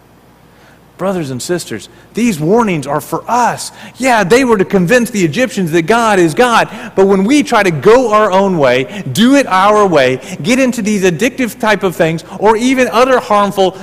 Brothers 0.97 1.31
and 1.31 1.41
sisters, 1.41 1.87
these 2.13 2.41
warnings 2.41 2.85
are 2.85 2.99
for 2.99 3.23
us. 3.25 3.71
Yeah, 3.95 4.25
they 4.25 4.43
were 4.43 4.57
to 4.57 4.65
convince 4.65 5.11
the 5.11 5.23
Egyptians 5.23 5.71
that 5.71 5.83
God 5.83 6.19
is 6.19 6.33
God. 6.33 6.67
But 6.93 7.07
when 7.07 7.23
we 7.23 7.41
try 7.41 7.63
to 7.63 7.71
go 7.71 8.11
our 8.11 8.33
own 8.33 8.57
way, 8.57 9.01
do 9.13 9.35
it 9.35 9.47
our 9.47 9.87
way, 9.87 10.17
get 10.43 10.59
into 10.59 10.81
these 10.81 11.03
addictive 11.05 11.57
type 11.57 11.83
of 11.83 11.95
things, 11.95 12.25
or 12.41 12.57
even 12.57 12.89
other 12.89 13.21
harmful, 13.21 13.77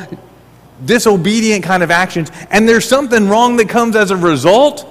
disobedient 0.85 1.65
kind 1.65 1.83
of 1.83 1.91
actions, 1.91 2.31
and 2.51 2.69
there's 2.69 2.87
something 2.87 3.31
wrong 3.31 3.57
that 3.57 3.71
comes 3.71 3.97
as 3.97 4.11
a 4.11 4.17
result, 4.19 4.83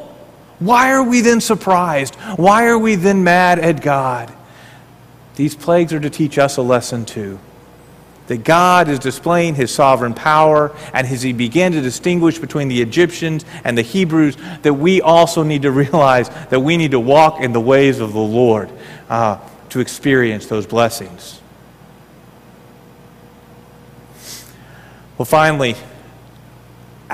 why 0.57 0.93
are 0.93 1.03
we 1.03 1.21
then 1.21 1.41
surprised? 1.41 2.15
Why 2.37 2.65
are 2.65 2.79
we 2.79 2.95
then 2.95 3.23
mad 3.23 3.59
at 3.59 3.79
God? 3.79 4.33
These 5.35 5.55
plagues 5.55 5.93
are 5.93 5.99
to 5.99 6.09
teach 6.09 6.37
us 6.37 6.57
a 6.57 6.61
lesson 6.61 7.05
too. 7.05 7.39
That 8.27 8.43
God 8.43 8.87
is 8.87 8.99
displaying 8.99 9.55
his 9.55 9.73
sovereign 9.73 10.13
power, 10.13 10.75
and 10.93 11.05
as 11.05 11.21
he 11.21 11.33
began 11.33 11.73
to 11.73 11.81
distinguish 11.81 12.39
between 12.39 12.67
the 12.69 12.81
Egyptians 12.81 13.43
and 13.63 13.77
the 13.77 13.81
Hebrews, 13.81 14.37
that 14.61 14.73
we 14.73 15.01
also 15.01 15.43
need 15.43 15.63
to 15.63 15.71
realize 15.83 16.29
that 16.49 16.59
we 16.59 16.77
need 16.77 16.91
to 16.91 16.99
walk 16.99 17.41
in 17.41 17.51
the 17.51 17.59
ways 17.59 17.99
of 17.99 18.13
the 18.13 18.19
Lord 18.19 18.69
uh, 19.09 19.39
to 19.69 19.79
experience 19.79 20.45
those 20.45 20.65
blessings. 20.65 21.41
Well, 25.17 25.25
finally, 25.25 25.75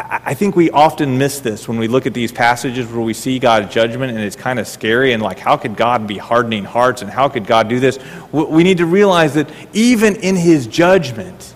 I 0.01 0.33
think 0.33 0.55
we 0.55 0.69
often 0.71 1.17
miss 1.17 1.39
this 1.39 1.67
when 1.67 1.77
we 1.77 1.87
look 1.87 2.05
at 2.05 2.13
these 2.13 2.31
passages 2.31 2.87
where 2.87 3.01
we 3.01 3.13
see 3.13 3.39
God's 3.39 3.73
judgment 3.73 4.11
and 4.11 4.21
it's 4.21 4.35
kind 4.35 4.59
of 4.59 4.67
scary 4.67 5.13
and 5.13 5.21
like, 5.21 5.39
how 5.39 5.57
could 5.57 5.75
God 5.75 6.07
be 6.07 6.17
hardening 6.17 6.63
hearts 6.63 7.01
and 7.01 7.11
how 7.11 7.27
could 7.27 7.45
God 7.45 7.67
do 7.67 7.79
this? 7.79 7.99
We 8.31 8.63
need 8.63 8.77
to 8.77 8.85
realize 8.85 9.33
that 9.33 9.49
even 9.73 10.15
in 10.17 10.35
his 10.35 10.67
judgment, 10.67 11.53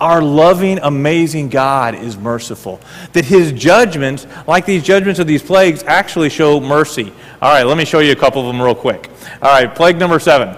our 0.00 0.20
loving, 0.20 0.78
amazing 0.80 1.48
God 1.48 1.94
is 1.94 2.16
merciful. 2.16 2.80
That 3.14 3.24
his 3.24 3.52
judgments, 3.52 4.26
like 4.46 4.66
these 4.66 4.82
judgments 4.82 5.18
of 5.18 5.26
these 5.26 5.42
plagues, 5.42 5.82
actually 5.84 6.28
show 6.28 6.60
mercy. 6.60 7.12
All 7.40 7.52
right, 7.52 7.64
let 7.64 7.76
me 7.76 7.84
show 7.84 8.00
you 8.00 8.12
a 8.12 8.16
couple 8.16 8.40
of 8.42 8.48
them 8.48 8.60
real 8.60 8.74
quick. 8.74 9.10
All 9.40 9.50
right, 9.50 9.72
plague 9.74 9.98
number 9.98 10.20
seven. 10.20 10.56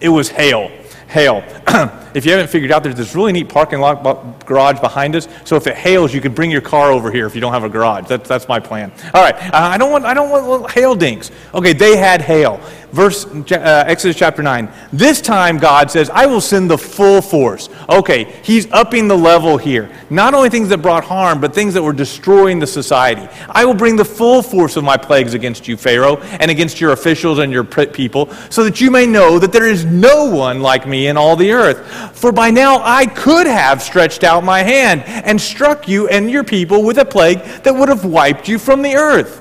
It 0.00 0.08
was 0.08 0.28
hail. 0.28 0.70
Hail. 1.08 1.44
if 2.14 2.24
you 2.24 2.32
haven't 2.32 2.48
figured 2.48 2.70
out, 2.70 2.82
there's 2.82 2.94
this 2.94 3.14
really 3.14 3.32
neat 3.32 3.48
parking 3.48 3.80
lot 3.80 4.02
garage 4.46 4.80
behind 4.80 5.16
us. 5.16 5.28
So 5.44 5.56
if 5.56 5.66
it 5.66 5.76
hails, 5.76 6.12
you 6.12 6.20
can 6.20 6.34
bring 6.34 6.50
your 6.50 6.60
car 6.60 6.90
over 6.90 7.10
here 7.10 7.26
if 7.26 7.34
you 7.34 7.40
don't 7.40 7.52
have 7.52 7.64
a 7.64 7.68
garage. 7.68 8.06
That's, 8.08 8.28
that's 8.28 8.48
my 8.48 8.60
plan. 8.60 8.92
All 9.14 9.22
right. 9.22 9.34
Uh, 9.34 9.50
I 9.52 9.78
don't 9.78 9.90
want 9.90 10.04
I 10.04 10.14
don't 10.14 10.30
want 10.30 10.70
hail 10.70 10.94
dinks. 10.94 11.30
Okay, 11.54 11.72
they 11.72 11.96
had 11.96 12.20
hail. 12.20 12.60
Verse 12.92 13.24
uh, 13.24 13.84
Exodus 13.86 14.16
chapter 14.16 14.42
9. 14.42 14.70
This 14.92 15.22
time 15.22 15.56
God 15.56 15.90
says, 15.90 16.10
I 16.10 16.26
will 16.26 16.42
send 16.42 16.70
the 16.70 16.76
full 16.76 17.22
force. 17.22 17.70
Okay, 17.88 18.24
he's 18.42 18.70
upping 18.70 19.08
the 19.08 19.16
level 19.16 19.56
here. 19.56 19.90
Not 20.10 20.34
only 20.34 20.50
things 20.50 20.68
that 20.68 20.82
brought 20.82 21.02
harm, 21.02 21.40
but 21.40 21.54
things 21.54 21.72
that 21.72 21.82
were 21.82 21.94
destroying 21.94 22.58
the 22.58 22.66
society. 22.66 23.26
I 23.48 23.64
will 23.64 23.72
bring 23.72 23.96
the 23.96 24.04
full 24.04 24.42
force 24.42 24.76
of 24.76 24.84
my 24.84 24.98
plagues 24.98 25.32
against 25.32 25.66
you, 25.66 25.78
Pharaoh, 25.78 26.18
and 26.18 26.50
against 26.50 26.82
your 26.82 26.92
officials 26.92 27.38
and 27.38 27.50
your 27.50 27.64
people, 27.64 28.30
so 28.50 28.62
that 28.62 28.78
you 28.78 28.90
may 28.90 29.06
know 29.06 29.38
that 29.38 29.52
there 29.52 29.66
is 29.66 29.86
no 29.86 30.26
one 30.26 30.60
like 30.60 30.86
me 30.86 31.06
in 31.06 31.16
all 31.16 31.34
the 31.34 31.50
earth. 31.50 32.01
For 32.12 32.32
by 32.32 32.50
now 32.50 32.80
I 32.82 33.06
could 33.06 33.46
have 33.46 33.82
stretched 33.82 34.24
out 34.24 34.44
my 34.44 34.62
hand 34.62 35.02
and 35.04 35.40
struck 35.40 35.88
you 35.88 36.08
and 36.08 36.30
your 36.30 36.44
people 36.44 36.82
with 36.82 36.98
a 36.98 37.04
plague 37.04 37.40
that 37.62 37.74
would 37.74 37.88
have 37.88 38.04
wiped 38.04 38.48
you 38.48 38.58
from 38.58 38.82
the 38.82 38.94
earth. 38.96 39.40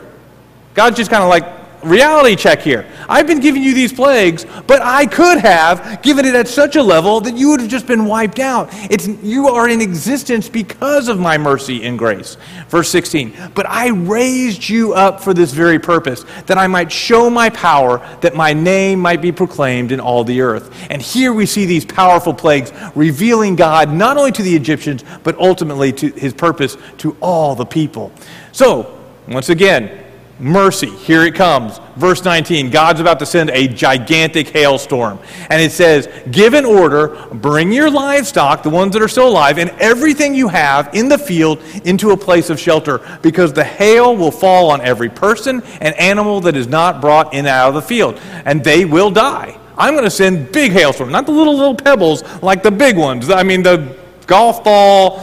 God's 0.73 0.97
just 0.97 1.11
kind 1.11 1.23
of 1.23 1.29
like, 1.29 1.60
reality 1.83 2.35
check 2.35 2.61
here. 2.61 2.85
I've 3.09 3.27
been 3.27 3.39
giving 3.39 3.63
you 3.63 3.73
these 3.73 3.91
plagues, 3.93 4.45
but 4.67 4.81
I 4.81 5.05
could 5.05 5.39
have 5.39 6.01
given 6.01 6.25
it 6.25 6.35
at 6.35 6.47
such 6.47 6.75
a 6.75 6.83
level 6.83 7.21
that 7.21 7.35
you 7.35 7.49
would 7.49 7.59
have 7.59 7.69
just 7.69 7.87
been 7.87 8.05
wiped 8.05 8.39
out. 8.39 8.69
It's, 8.71 9.07
you 9.07 9.47
are 9.47 9.69
in 9.69 9.81
existence 9.81 10.49
because 10.49 11.07
of 11.07 11.19
my 11.19 11.37
mercy 11.37 11.83
and 11.83 11.97
grace. 11.97 12.37
Verse 12.69 12.89
16, 12.89 13.51
but 13.55 13.67
I 13.69 13.89
raised 13.89 14.67
you 14.67 14.93
up 14.93 15.21
for 15.21 15.33
this 15.33 15.51
very 15.53 15.79
purpose, 15.79 16.25
that 16.45 16.57
I 16.57 16.67
might 16.67 16.91
show 16.91 17.29
my 17.29 17.49
power, 17.49 18.05
that 18.21 18.35
my 18.35 18.53
name 18.53 18.99
might 18.99 19.21
be 19.21 19.31
proclaimed 19.31 19.91
in 19.91 19.99
all 19.99 20.23
the 20.23 20.41
earth. 20.41 20.75
And 20.89 21.01
here 21.01 21.33
we 21.33 21.45
see 21.45 21.65
these 21.65 21.85
powerful 21.85 22.33
plagues 22.33 22.71
revealing 22.95 23.55
God 23.55 23.91
not 23.91 24.17
only 24.17 24.31
to 24.31 24.43
the 24.43 24.55
Egyptians, 24.55 25.03
but 25.23 25.37
ultimately 25.37 25.91
to 25.93 26.09
his 26.11 26.33
purpose 26.33 26.77
to 26.99 27.15
all 27.19 27.55
the 27.55 27.65
people. 27.65 28.11
So, 28.51 28.97
once 29.27 29.49
again, 29.49 30.00
mercy. 30.41 30.89
Here 30.89 31.23
it 31.23 31.35
comes. 31.35 31.79
Verse 31.95 32.23
19 32.23 32.69
God's 32.69 32.99
about 32.99 33.19
to 33.19 33.25
send 33.25 33.49
a 33.51 33.67
gigantic 33.67 34.49
hailstorm. 34.49 35.19
And 35.49 35.61
it 35.61 35.71
says, 35.71 36.09
Give 36.31 36.53
an 36.53 36.65
order, 36.65 37.09
bring 37.31 37.71
your 37.71 37.89
livestock, 37.89 38.63
the 38.63 38.69
ones 38.69 38.93
that 38.93 39.01
are 39.01 39.07
still 39.07 39.29
alive, 39.29 39.57
and 39.59 39.69
everything 39.71 40.33
you 40.33 40.47
have 40.47 40.93
in 40.93 41.07
the 41.07 41.17
field 41.17 41.61
into 41.85 42.11
a 42.11 42.17
place 42.17 42.49
of 42.49 42.59
shelter, 42.59 42.99
because 43.21 43.53
the 43.53 43.63
hail 43.63 44.15
will 44.15 44.31
fall 44.31 44.71
on 44.71 44.81
every 44.81 45.09
person 45.09 45.61
and 45.79 45.95
animal 45.95 46.41
that 46.41 46.57
is 46.57 46.67
not 46.67 46.99
brought 46.99 47.33
in 47.33 47.45
out 47.45 47.69
of 47.69 47.75
the 47.75 47.81
field, 47.81 48.19
and 48.45 48.63
they 48.63 48.85
will 48.85 49.11
die. 49.11 49.57
I'm 49.77 49.93
going 49.93 50.03
to 50.03 50.11
send 50.11 50.51
big 50.51 50.71
hailstorms, 50.71 51.11
not 51.11 51.25
the 51.25 51.31
little, 51.31 51.55
little 51.55 51.75
pebbles 51.75 52.23
like 52.41 52.61
the 52.61 52.71
big 52.71 52.97
ones. 52.97 53.29
I 53.29 53.43
mean, 53.43 53.63
the 53.63 53.97
golf 54.27 54.63
ball, 54.63 55.19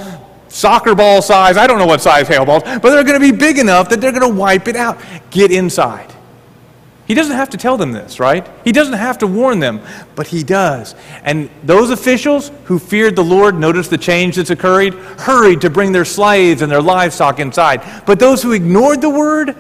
soccer 0.49 0.95
ball 0.95 1.23
size, 1.23 1.57
I 1.57 1.67
don't 1.67 1.79
know 1.79 1.87
what 1.87 2.01
size 2.01 2.29
hail 2.29 2.45
balls, 2.45 2.63
but 2.65 2.83
they're 2.83 3.05
going 3.05 3.21
to 3.21 3.33
be 3.33 3.37
big 3.37 3.59
enough 3.59 3.89
that 3.91 4.01
they're 4.01 4.13
going 4.13 4.31
to 4.31 4.39
wipe 4.39 4.69
it 4.69 4.77
out. 4.77 4.99
Get 5.31 5.51
inside. 5.51 6.13
He 7.07 7.15
doesn't 7.15 7.37
have 7.37 7.49
to 7.51 7.57
tell 7.57 7.79
them 7.79 7.93
this, 7.93 8.21
right? 8.21 8.47
He 8.65 8.73
doesn't 8.73 8.95
have 8.95 9.19
to 9.19 9.27
warn 9.27 9.61
them, 9.61 9.81
but 10.15 10.27
he 10.27 10.43
does. 10.43 10.95
And 11.25 11.49
those 11.65 11.89
officials 11.89 12.53
who 12.65 12.79
feared 12.79 13.17
the 13.17 13.25
Lord, 13.25 13.59
notice 13.59 13.89
the 13.89 13.97
change 13.97 14.37
that's 14.37 14.51
occurred, 14.51 14.93
hurried 14.93 15.63
to 15.63 15.71
bring 15.71 15.93
their 15.93 16.05
slaves 16.05 16.61
and 16.61 16.71
their 16.71 16.83
livestock 16.83 17.41
inside. 17.41 17.83
But 18.05 18.19
those 18.19 18.43
who 18.43 18.53
ignored 18.53 19.01
the 19.01 19.09
word, 19.09 19.57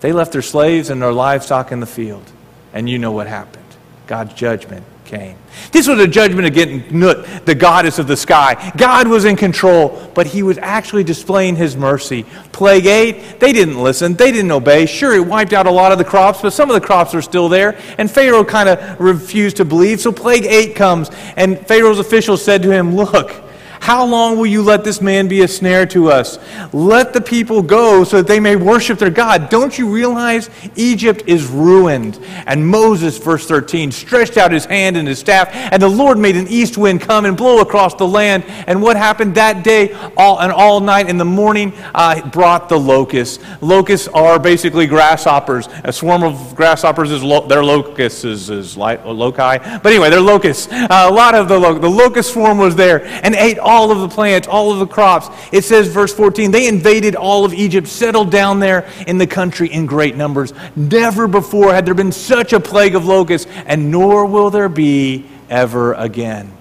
they 0.00 0.12
left 0.12 0.30
their 0.30 0.42
slaves 0.42 0.90
and 0.90 1.02
their 1.02 1.12
livestock 1.12 1.72
in 1.72 1.80
the 1.80 1.86
field. 1.86 2.30
And 2.72 2.88
you 2.88 2.98
know 2.98 3.10
what 3.10 3.26
happened 3.26 3.62
God's 4.06 4.34
judgment 4.34 4.86
came. 5.12 5.36
This 5.72 5.86
was 5.86 5.98
a 6.00 6.06
judgment 6.08 6.46
against 6.46 6.90
Nut, 6.90 7.44
the 7.44 7.54
goddess 7.54 7.98
of 7.98 8.06
the 8.06 8.16
sky. 8.16 8.72
God 8.78 9.06
was 9.06 9.26
in 9.26 9.36
control, 9.36 10.10
but 10.14 10.26
he 10.26 10.42
was 10.42 10.56
actually 10.56 11.04
displaying 11.04 11.54
his 11.54 11.76
mercy. 11.76 12.22
Plague 12.52 12.86
8, 12.86 13.38
they 13.38 13.52
didn't 13.52 13.82
listen, 13.82 14.14
they 14.14 14.32
didn't 14.32 14.50
obey. 14.50 14.86
Sure, 14.86 15.14
it 15.14 15.26
wiped 15.26 15.52
out 15.52 15.66
a 15.66 15.70
lot 15.70 15.92
of 15.92 15.98
the 15.98 16.04
crops, 16.04 16.40
but 16.40 16.54
some 16.54 16.70
of 16.70 16.74
the 16.74 16.86
crops 16.86 17.14
are 17.14 17.20
still 17.20 17.50
there, 17.50 17.78
and 17.98 18.10
Pharaoh 18.10 18.42
kind 18.42 18.70
of 18.70 18.98
refused 18.98 19.58
to 19.58 19.66
believe. 19.66 20.00
So 20.00 20.12
Plague 20.12 20.46
8 20.46 20.74
comes, 20.74 21.10
and 21.36 21.58
Pharaoh's 21.66 21.98
officials 21.98 22.42
said 22.42 22.62
to 22.62 22.70
him, 22.70 22.96
Look, 22.96 23.51
how 23.82 24.04
long 24.04 24.36
will 24.36 24.46
you 24.46 24.62
let 24.62 24.84
this 24.84 25.00
man 25.00 25.26
be 25.26 25.42
a 25.42 25.48
snare 25.48 25.86
to 25.86 26.08
us? 26.08 26.38
Let 26.72 27.12
the 27.12 27.20
people 27.20 27.62
go 27.62 28.04
so 28.04 28.18
that 28.18 28.28
they 28.28 28.38
may 28.38 28.54
worship 28.54 28.96
their 28.96 29.10
God. 29.10 29.50
Don't 29.50 29.76
you 29.76 29.92
realize 29.92 30.50
Egypt 30.76 31.24
is 31.26 31.48
ruined? 31.48 32.20
And 32.46 32.64
Moses, 32.64 33.18
verse 33.18 33.44
13, 33.44 33.90
stretched 33.90 34.36
out 34.36 34.52
his 34.52 34.66
hand 34.66 34.96
and 34.96 35.08
his 35.08 35.18
staff, 35.18 35.48
and 35.52 35.82
the 35.82 35.88
Lord 35.88 36.16
made 36.16 36.36
an 36.36 36.46
east 36.46 36.78
wind 36.78 37.00
come 37.00 37.24
and 37.24 37.36
blow 37.36 37.60
across 37.60 37.96
the 37.96 38.06
land. 38.06 38.44
And 38.68 38.80
what 38.80 38.96
happened 38.96 39.34
that 39.34 39.64
day 39.64 39.92
all, 40.16 40.40
and 40.40 40.52
all 40.52 40.78
night 40.78 41.08
in 41.08 41.18
the 41.18 41.24
morning 41.24 41.72
uh, 41.92 42.24
brought 42.28 42.68
the 42.68 42.78
locusts. 42.78 43.42
Locusts 43.60 44.06
are 44.06 44.38
basically 44.38 44.86
grasshoppers. 44.86 45.68
A 45.82 45.92
swarm 45.92 46.22
of 46.22 46.54
grasshoppers 46.54 47.10
is 47.10 47.24
lo- 47.24 47.48
their 47.48 47.64
locusts 47.64 48.24
is, 48.24 48.48
is 48.48 48.76
like, 48.76 49.04
loci. 49.04 49.58
But 49.58 49.86
anyway, 49.86 50.08
they're 50.08 50.20
locusts. 50.20 50.68
Uh, 50.70 51.08
a 51.08 51.12
lot 51.12 51.34
of 51.34 51.48
the, 51.48 51.58
lo- 51.58 51.80
the 51.80 51.90
locust 51.90 52.32
swarm 52.32 52.58
was 52.58 52.76
there 52.76 53.04
and 53.24 53.34
ate 53.34 53.58
all 53.58 53.71
all 53.72 53.90
of 53.90 54.00
the 54.00 54.08
plants, 54.08 54.46
all 54.46 54.70
of 54.70 54.78
the 54.80 54.86
crops. 54.86 55.28
It 55.50 55.64
says, 55.64 55.88
verse 55.88 56.12
14, 56.14 56.50
they 56.50 56.68
invaded 56.68 57.16
all 57.16 57.46
of 57.46 57.54
Egypt, 57.54 57.88
settled 57.88 58.30
down 58.30 58.60
there 58.60 58.86
in 59.06 59.16
the 59.16 59.26
country 59.26 59.72
in 59.72 59.86
great 59.86 60.14
numbers. 60.14 60.52
Never 60.76 61.26
before 61.26 61.72
had 61.72 61.86
there 61.86 61.94
been 61.94 62.12
such 62.12 62.52
a 62.52 62.60
plague 62.60 62.94
of 62.94 63.06
locusts, 63.06 63.50
and 63.64 63.90
nor 63.90 64.26
will 64.26 64.50
there 64.50 64.68
be 64.68 65.26
ever 65.48 65.94
again. 65.94 66.52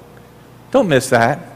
Don't 0.72 0.88
miss 0.88 1.10
that. 1.10 1.48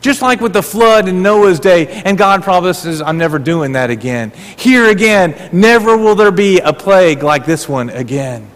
Just 0.00 0.22
like 0.22 0.40
with 0.40 0.54
the 0.54 0.62
flood 0.62 1.06
in 1.06 1.22
Noah's 1.22 1.60
day, 1.60 1.86
and 1.86 2.16
God 2.16 2.42
promises, 2.42 3.02
I'm 3.02 3.18
never 3.18 3.38
doing 3.38 3.72
that 3.72 3.90
again. 3.90 4.32
Here 4.56 4.88
again, 4.88 5.50
never 5.52 5.98
will 5.98 6.14
there 6.14 6.32
be 6.32 6.60
a 6.60 6.72
plague 6.72 7.22
like 7.22 7.44
this 7.44 7.68
one 7.68 7.90
again. 7.90 8.50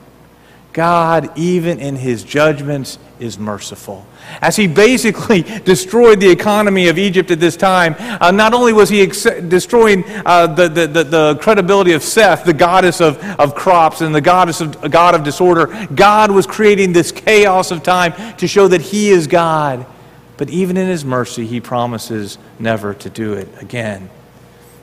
God, 0.73 1.39
even 1.39 1.79
in 1.79 1.95
his 1.97 2.25
judgments, 2.25 2.99
is 3.19 3.39
merciful. 3.39 4.07
As 4.41 4.57
he 4.57 4.67
basically 4.67 5.43
destroyed 5.65 6.21
the 6.21 6.29
economy 6.29 6.89
of 6.89 6.99
Egypt 6.99 7.31
at 7.31 7.41
this 7.41 7.57
time, 7.57 7.97
uh, 7.99 8.31
not 8.31 8.55
only 8.55 8.73
was 8.73 8.89
he 8.89 9.03
ex- 9.03 9.25
destroying 9.49 10.05
uh, 10.25 10.47
the, 10.49 10.69
the, 10.69 10.87
the, 10.87 11.05
the, 11.05 11.39
credibility 11.41 11.93
of 11.93 12.03
Seth, 12.03 12.45
the 12.45 12.53
goddess 12.53 13.01
of, 13.01 13.23
of 13.39 13.55
crops 13.55 14.01
and 14.01 14.15
the 14.15 14.21
goddess 14.21 14.61
of, 14.61 14.91
god 14.91 15.15
of 15.15 15.23
disorder, 15.23 15.87
God 15.95 16.31
was 16.31 16.47
creating 16.47 16.93
this 16.93 17.13
chaos 17.13 17.71
of 17.71 17.83
time 17.83 18.37
to 18.37 18.47
show 18.47 18.69
that 18.69 18.81
he 18.81 19.11
is 19.11 19.27
God. 19.27 19.87
But 20.37 20.51
even 20.51 20.77
in 20.77 20.87
his 20.87 21.05
mercy, 21.05 21.47
he 21.47 21.61
promises 21.61 22.39
never 22.59 22.93
to 22.95 23.11
do 23.11 23.35
it 23.35 23.49
again. 23.61 24.11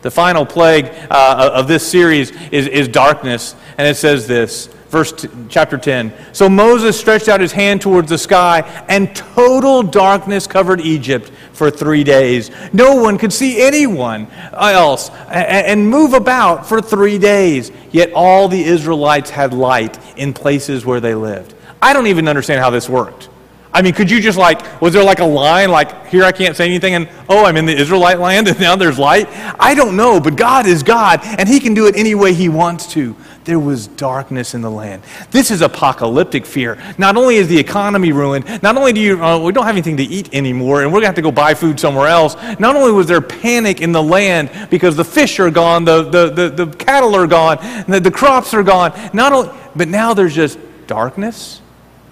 The 0.01 0.11
final 0.11 0.45
plague 0.45 0.91
uh, 1.09 1.51
of 1.53 1.67
this 1.67 1.89
series 1.89 2.31
is, 2.51 2.67
is 2.67 2.87
darkness, 2.87 3.55
and 3.77 3.87
it 3.87 3.95
says 3.95 4.27
this 4.27 4.67
verse 4.93 5.25
chapter 5.49 5.75
10. 5.75 6.13
So 6.33 6.47
Moses 6.47 6.97
stretched 6.97 7.27
out 7.27 7.41
his 7.41 7.51
hand 7.51 7.81
towards 7.81 8.09
the 8.09 8.17
sky, 8.17 8.61
and 8.87 9.13
total 9.15 9.81
darkness 9.81 10.45
covered 10.45 10.79
Egypt 10.79 11.31
for 11.51 11.71
three 11.71 12.03
days. 12.03 12.51
No 12.71 12.95
one 12.95 13.17
could 13.17 13.33
see 13.33 13.59
anyone 13.59 14.27
else 14.53 15.09
and 15.29 15.89
move 15.89 16.13
about 16.13 16.69
for 16.69 16.79
three 16.79 17.17
days. 17.17 17.71
Yet 17.91 18.13
all 18.13 18.47
the 18.47 18.63
Israelites 18.63 19.31
had 19.31 19.51
light 19.51 19.99
in 20.15 20.31
places 20.31 20.85
where 20.85 20.99
they 20.99 21.15
lived. 21.15 21.55
I 21.81 21.93
don't 21.93 22.07
even 22.07 22.27
understand 22.27 22.61
how 22.61 22.69
this 22.69 22.87
worked. 22.87 23.29
I 23.73 23.81
mean, 23.81 23.93
could 23.93 24.11
you 24.11 24.19
just 24.19 24.37
like, 24.37 24.81
was 24.81 24.93
there 24.93 25.03
like 25.03 25.19
a 25.19 25.25
line 25.25 25.71
like, 25.71 26.07
here 26.07 26.23
I 26.23 26.31
can't 26.31 26.55
say 26.55 26.65
anything, 26.65 26.93
and 26.93 27.09
oh, 27.27 27.45
I'm 27.45 27.57
in 27.57 27.65
the 27.65 27.75
Israelite 27.75 28.19
land, 28.19 28.47
and 28.47 28.59
now 28.59 28.75
there's 28.75 28.99
light? 28.99 29.27
I 29.59 29.73
don't 29.73 29.95
know, 29.95 30.19
but 30.19 30.35
God 30.35 30.67
is 30.67 30.83
God, 30.83 31.21
and 31.23 31.49
He 31.49 31.59
can 31.59 31.73
do 31.73 31.87
it 31.87 31.95
any 31.95 32.15
way 32.15 32.33
He 32.33 32.49
wants 32.49 32.87
to 32.93 33.15
there 33.45 33.59
was 33.59 33.87
darkness 33.87 34.53
in 34.53 34.61
the 34.61 34.71
land. 34.71 35.03
This 35.31 35.51
is 35.51 35.61
apocalyptic 35.61 36.45
fear. 36.45 36.77
Not 36.97 37.17
only 37.17 37.35
is 37.35 37.47
the 37.47 37.59
economy 37.59 38.11
ruined, 38.11 38.45
not 38.63 38.77
only 38.77 38.93
do 38.93 39.01
you, 39.01 39.23
uh, 39.23 39.39
we 39.39 39.51
don't 39.51 39.65
have 39.65 39.75
anything 39.75 39.97
to 39.97 40.03
eat 40.03 40.33
anymore, 40.33 40.83
and 40.83 40.91
we're 40.91 41.01
going 41.01 41.03
to 41.03 41.07
have 41.07 41.15
to 41.15 41.21
go 41.21 41.31
buy 41.31 41.53
food 41.53 41.79
somewhere 41.79 42.07
else. 42.07 42.35
Not 42.59 42.75
only 42.75 42.91
was 42.91 43.07
there 43.07 43.21
panic 43.21 43.81
in 43.81 43.91
the 43.91 44.03
land 44.03 44.69
because 44.69 44.95
the 44.95 45.05
fish 45.05 45.39
are 45.39 45.51
gone, 45.51 45.85
the, 45.85 46.03
the, 46.03 46.29
the, 46.29 46.65
the 46.65 46.77
cattle 46.77 47.15
are 47.15 47.27
gone, 47.27 47.57
the, 47.87 47.99
the 47.99 48.11
crops 48.11 48.53
are 48.53 48.63
gone. 48.63 48.93
Not 49.13 49.33
only, 49.33 49.51
but 49.75 49.87
now 49.87 50.13
there's 50.13 50.35
just 50.35 50.59
darkness. 50.87 51.61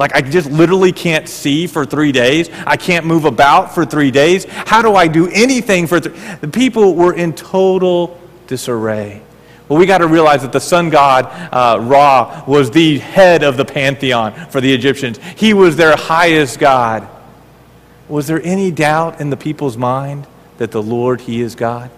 Like 0.02 0.16
I 0.16 0.22
just 0.22 0.50
literally 0.50 0.92
can't 0.92 1.30
see 1.30 1.68
for 1.68 1.86
three 1.86 2.12
days. 2.12 2.50
I 2.66 2.76
can't 2.76 3.06
move 3.06 3.26
about 3.26 3.76
for 3.76 3.86
three 3.86 4.10
days. 4.10 4.46
How 4.46 4.82
do 4.82 4.96
I 4.96 5.08
do 5.08 5.28
anything 5.28 5.86
for 5.86 6.00
three? 6.00 6.18
The 6.42 6.48
people 6.48 6.96
were 6.96 7.14
in 7.14 7.34
total 7.34 8.20
disarray. 8.48 9.22
Well, 9.70 9.78
we 9.78 9.86
got 9.86 10.00
to 10.00 10.08
realize 10.08 10.42
that 10.42 10.54
the 10.54 10.60
sun 10.60 10.90
god 10.90 11.28
uh, 11.54 11.80
Ra 11.80 12.44
was 12.48 12.72
the 12.72 12.98
head 12.98 13.44
of 13.44 13.58
the 13.58 13.64
pantheon 13.64 14.34
for 14.50 14.60
the 14.60 14.74
Egyptians. 14.74 15.20
He 15.38 15.54
was 15.54 15.76
their 15.76 15.96
highest 15.96 16.58
god. 16.58 17.08
Was 18.10 18.26
there 18.26 18.42
any 18.44 18.72
doubt 18.72 19.22
in 19.22 19.30
the 19.30 19.38
people's 19.38 19.78
mind 19.78 20.26
that 20.58 20.72
the 20.72 20.82
Lord, 20.82 21.22
He 21.22 21.42
is 21.42 21.54
God? 21.54 21.92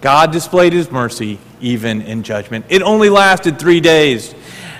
God 0.00 0.30
displayed 0.30 0.72
His 0.72 0.88
mercy 0.88 1.40
even 1.60 2.00
in 2.00 2.22
judgment. 2.22 2.66
It 2.68 2.80
only 2.80 3.08
lasted 3.08 3.58
three 3.58 3.80
days. 3.80 4.36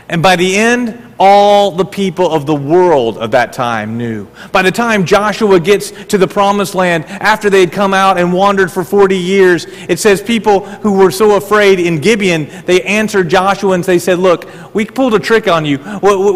And 0.09 0.23
by 0.23 0.37
the 0.37 0.57
end, 0.57 1.14
all 1.19 1.71
the 1.71 1.85
people 1.85 2.31
of 2.31 2.47
the 2.47 2.55
world 2.55 3.19
of 3.19 3.31
that 3.33 3.53
time 3.53 3.97
knew. 3.97 4.27
By 4.53 4.63
the 4.63 4.73
time 4.73 5.05
Joshua 5.05 5.61
gets 5.61 5.91
to 6.07 6.19
the 6.19 6.27
promised 6.27 6.75
land, 6.75 7.05
after 7.07 7.51
they 7.51 7.61
had 7.61 7.73
come 7.73 7.95
out 7.95 8.19
and 8.19 8.33
wandered 8.33 8.73
for 8.73 8.85
40 8.85 9.17
years, 9.17 9.67
it 9.89 9.99
says 9.99 10.21
people 10.21 10.61
who 10.61 10.93
were 10.93 11.11
so 11.11 11.37
afraid 11.37 11.79
in 11.79 12.01
Gibeon, 12.01 12.49
they 12.67 12.83
answered 12.83 13.29
Joshua 13.29 13.73
and 13.73 13.85
they 13.85 13.99
said, 13.99 14.19
Look, 14.19 14.49
we 14.75 14.85
pulled 14.85 15.15
a 15.15 15.21
trick 15.21 15.49
on 15.49 15.65
you. 15.65 15.79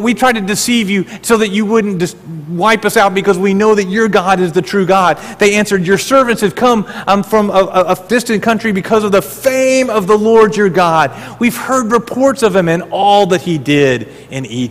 We 0.02 0.14
tried 0.14 0.34
to 0.34 0.40
deceive 0.40 0.88
you 0.88 1.06
so 1.22 1.36
that 1.38 1.48
you 1.48 1.66
wouldn't 1.66 1.98
dis- 1.98 2.16
wipe 2.48 2.84
us 2.84 2.96
out 2.96 3.14
because 3.14 3.38
we 3.38 3.54
know 3.54 3.74
that 3.74 3.84
your 3.84 4.08
God 4.08 4.40
is 4.40 4.52
the 4.52 4.62
true 4.62 4.86
God. 4.86 5.18
They 5.38 5.54
answered, 5.54 5.86
Your 5.86 5.98
servants 5.98 6.42
have 6.42 6.54
come 6.54 6.86
um, 7.06 7.22
from 7.22 7.50
a, 7.50 7.86
a 7.88 8.06
distant 8.08 8.42
country 8.42 8.72
because 8.72 9.04
of 9.04 9.12
the 9.12 9.22
fame 9.22 9.90
of 9.90 10.06
the 10.06 10.16
Lord 10.16 10.56
your 10.56 10.68
God. 10.68 11.40
We've 11.40 11.56
heard 11.56 11.90
reports 11.90 12.42
of 12.42 12.54
him 12.54 12.68
and 12.68 12.84
all 12.90 13.26
that 13.26 13.42
he 13.42 13.58
did 13.58 14.08
in 14.30 14.46
Egypt. 14.46 14.67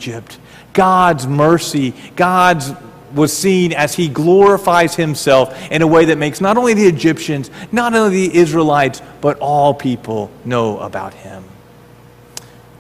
God's 0.73 1.27
mercy, 1.27 1.93
God's 2.15 2.71
was 3.13 3.36
seen 3.36 3.73
as 3.73 3.95
he 3.95 4.07
glorifies 4.07 4.95
himself 4.95 5.71
in 5.71 5.81
a 5.81 5.88
way 5.88 6.05
that 6.05 6.17
makes 6.17 6.41
not 6.41 6.57
only 6.57 6.74
the 6.74 6.86
Egyptians, 6.86 7.49
not 7.72 7.93
only 7.93 8.28
the 8.28 8.38
Israelites, 8.38 9.01
but 9.22 9.39
all 9.39 9.74
people 9.74 10.30
know 10.45 10.80
about 10.80 11.13
him. 11.13 11.43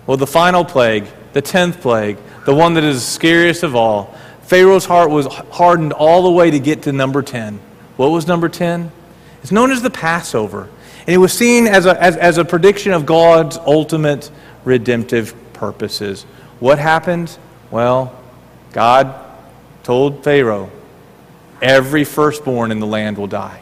Well, 0.05 0.17
the 0.17 0.27
final 0.27 0.63
plague, 0.63 1.07
the 1.33 1.41
tenth 1.41 1.81
plague, 1.81 2.17
the 2.45 2.53
one 2.53 2.73
that 2.75 2.83
is 2.83 3.05
scariest 3.05 3.63
of 3.63 3.75
all, 3.75 4.15
Pharaoh's 4.43 4.85
heart 4.85 5.09
was 5.09 5.25
hardened 5.25 5.91
all 5.91 6.23
the 6.23 6.31
way 6.31 6.49
to 6.51 6.59
get 6.59 6.83
to 6.83 6.93
number 6.93 7.21
10. 7.21 7.59
What 7.97 8.11
was 8.11 8.27
number 8.27 8.47
10? 8.47 8.91
It's 9.43 9.51
known 9.51 9.71
as 9.71 9.81
the 9.81 9.89
Passover. 9.89 10.69
And 11.01 11.13
it 11.13 11.17
was 11.17 11.33
seen 11.33 11.67
as 11.67 11.85
a, 11.85 12.01
as, 12.01 12.15
as 12.15 12.37
a 12.37 12.45
prediction 12.45 12.93
of 12.93 13.05
God's 13.05 13.57
ultimate 13.57 14.31
redemptive 14.63 15.35
purposes. 15.53 16.25
What 16.59 16.79
happened? 16.79 17.37
Well, 17.71 18.15
God 18.73 19.13
told 19.83 20.23
Pharaoh, 20.23 20.71
every 21.61 22.03
firstborn 22.03 22.71
in 22.71 22.79
the 22.79 22.87
land 22.87 23.17
will 23.17 23.27
die. 23.27 23.61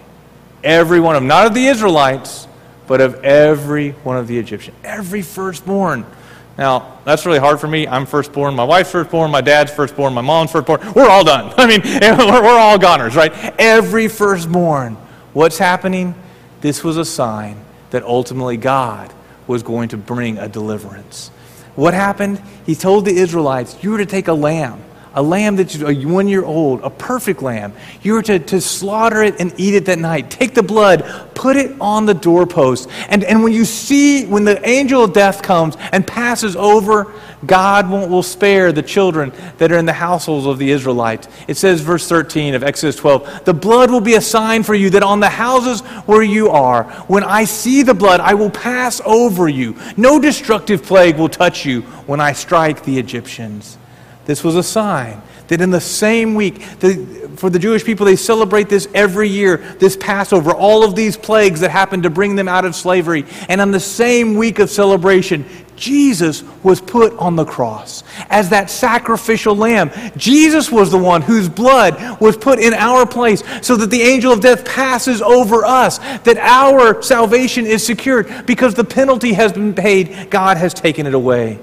Every 0.63 0.99
one 0.99 1.15
of 1.15 1.21
them, 1.21 1.27
not 1.27 1.45
of 1.47 1.53
the 1.53 1.67
Israelites, 1.67 2.47
but 2.87 3.01
of 3.01 3.23
every 3.23 3.91
one 3.91 4.17
of 4.17 4.27
the 4.27 4.37
Egyptians. 4.37 4.77
Every 4.83 5.21
firstborn. 5.21 6.05
Now, 6.57 6.99
that's 7.03 7.25
really 7.25 7.39
hard 7.39 7.59
for 7.59 7.67
me. 7.67 7.87
I'm 7.87 8.05
firstborn. 8.05 8.55
My 8.55 8.63
wife's 8.63 8.91
firstborn. 8.91 9.29
My 9.29 9.41
dad's 9.41 9.71
firstborn. 9.71 10.13
My 10.13 10.21
mom's 10.21 10.51
firstborn. 10.51 10.93
We're 10.93 11.09
all 11.09 11.23
done. 11.23 11.53
I 11.57 11.67
mean, 11.67 11.81
we're, 12.01 12.57
all 12.57 12.79
goners, 12.79 13.15
right? 13.15 13.33
Every 13.59 14.07
firstborn. 14.07 14.95
What's 15.33 15.57
happening? 15.57 16.15
This 16.61 16.83
was 16.83 16.97
a 16.97 17.05
sign 17.05 17.59
that 17.91 18.03
ultimately 18.03 18.57
God 18.57 19.13
was 19.47 19.63
going 19.63 19.89
to 19.89 19.97
bring 19.97 20.37
a 20.37 20.47
deliverance. 20.47 21.29
What 21.75 21.93
happened? 21.93 22.41
He 22.65 22.75
told 22.75 23.05
the 23.05 23.15
Israelites, 23.15 23.77
You 23.81 23.91
were 23.91 23.97
to 23.97 24.05
take 24.05 24.27
a 24.27 24.33
lamb 24.33 24.81
a 25.15 25.23
lamb 25.23 25.55
that's 25.55 25.75
a 25.81 25.93
one 26.05 26.27
year 26.27 26.43
old, 26.43 26.81
a 26.81 26.89
perfect 26.89 27.41
lamb. 27.41 27.73
You 28.03 28.13
were 28.13 28.21
to, 28.23 28.37
to 28.37 28.59
slaughter 28.59 29.23
it 29.23 29.39
and 29.39 29.53
eat 29.57 29.73
it 29.73 29.85
that 29.85 29.97
night. 29.97 30.29
Take 30.29 30.53
the 30.53 30.61
blood, 30.61 31.05
put 31.33 31.55
it 31.55 31.73
on 31.79 32.05
the 32.05 32.13
doorpost. 32.13 32.89
And, 33.07 33.23
and 33.23 33.41
when 33.41 33.53
you 33.53 33.63
see, 33.63 34.25
when 34.25 34.43
the 34.43 34.63
angel 34.67 35.05
of 35.05 35.13
death 35.13 35.41
comes 35.41 35.77
and 35.93 36.05
passes 36.05 36.57
over, 36.57 37.13
God 37.45 37.89
will, 37.89 38.23
spare 38.23 38.71
the 38.71 38.81
children 38.81 39.31
that 39.57 39.71
are 39.71 39.77
in 39.77 39.85
the 39.85 39.93
households 39.93 40.45
of 40.45 40.57
the 40.57 40.71
Israelites. 40.71 41.27
It 41.47 41.57
says, 41.57 41.81
verse 41.81 42.07
13 42.07 42.55
of 42.55 42.63
Exodus 42.63 42.95
12, 42.95 43.45
The 43.45 43.53
blood 43.53 43.91
will 43.91 44.01
be 44.01 44.15
a 44.15 44.21
sign 44.21 44.63
for 44.63 44.73
you 44.73 44.89
that 44.91 45.03
on 45.03 45.19
the 45.19 45.29
houses 45.29 45.81
where 46.05 46.23
you 46.23 46.49
are, 46.49 46.83
when 47.07 47.23
I 47.23 47.45
see 47.45 47.83
the 47.83 47.93
blood, 47.93 48.19
I 48.19 48.33
will 48.33 48.49
pass 48.49 49.01
over 49.05 49.47
you. 49.47 49.75
No 49.97 50.19
destructive 50.19 50.83
plague 50.83 51.17
will 51.17 51.29
touch 51.29 51.65
you 51.65 51.81
when 52.07 52.19
I 52.19 52.33
strike 52.33 52.83
the 52.83 52.97
Egyptians. 52.97 53.77
This 54.25 54.43
was 54.43 54.55
a 54.55 54.63
sign 54.63 55.21
that 55.47 55.61
in 55.61 55.69
the 55.69 55.81
same 55.81 56.35
week, 56.35 56.79
the, 56.79 57.29
for 57.35 57.49
the 57.49 57.59
Jewish 57.59 57.83
people, 57.83 58.05
they 58.05 58.15
celebrate 58.15 58.69
this 58.69 58.87
every 58.93 59.29
year, 59.29 59.57
this 59.79 59.95
Passover, 59.95 60.51
all 60.51 60.83
of 60.83 60.95
these 60.95 61.15
plagues 61.15 61.59
that 61.59 61.71
happened 61.71 62.03
to 62.03 62.09
bring 62.09 62.35
them 62.35 62.47
out 62.47 62.65
of 62.65 62.75
slavery. 62.75 63.25
And 63.47 63.61
on 63.61 63.71
the 63.71 63.79
same 63.79 64.35
week 64.35 64.59
of 64.59 64.69
celebration, 64.69 65.45
Jesus 65.75 66.43
was 66.63 66.79
put 66.79 67.13
on 67.17 67.35
the 67.35 67.45
cross 67.45 68.03
as 68.29 68.49
that 68.49 68.69
sacrificial 68.69 69.55
lamb. 69.55 69.91
Jesus 70.15 70.71
was 70.71 70.91
the 70.91 70.97
one 70.97 71.21
whose 71.21 71.49
blood 71.49 72.19
was 72.21 72.37
put 72.37 72.59
in 72.59 72.73
our 72.73 73.05
place 73.05 73.43
so 73.61 73.75
that 73.75 73.89
the 73.89 74.01
angel 74.01 74.31
of 74.31 74.41
death 74.41 74.65
passes 74.65 75.21
over 75.21 75.65
us, 75.65 75.97
that 76.19 76.37
our 76.37 77.01
salvation 77.01 77.65
is 77.65 77.85
secured 77.85 78.45
because 78.45 78.73
the 78.73 78.83
penalty 78.83 79.33
has 79.33 79.53
been 79.53 79.73
paid. 79.73 80.29
God 80.29 80.57
has 80.57 80.73
taken 80.73 81.05
it 81.05 81.13
away 81.13 81.59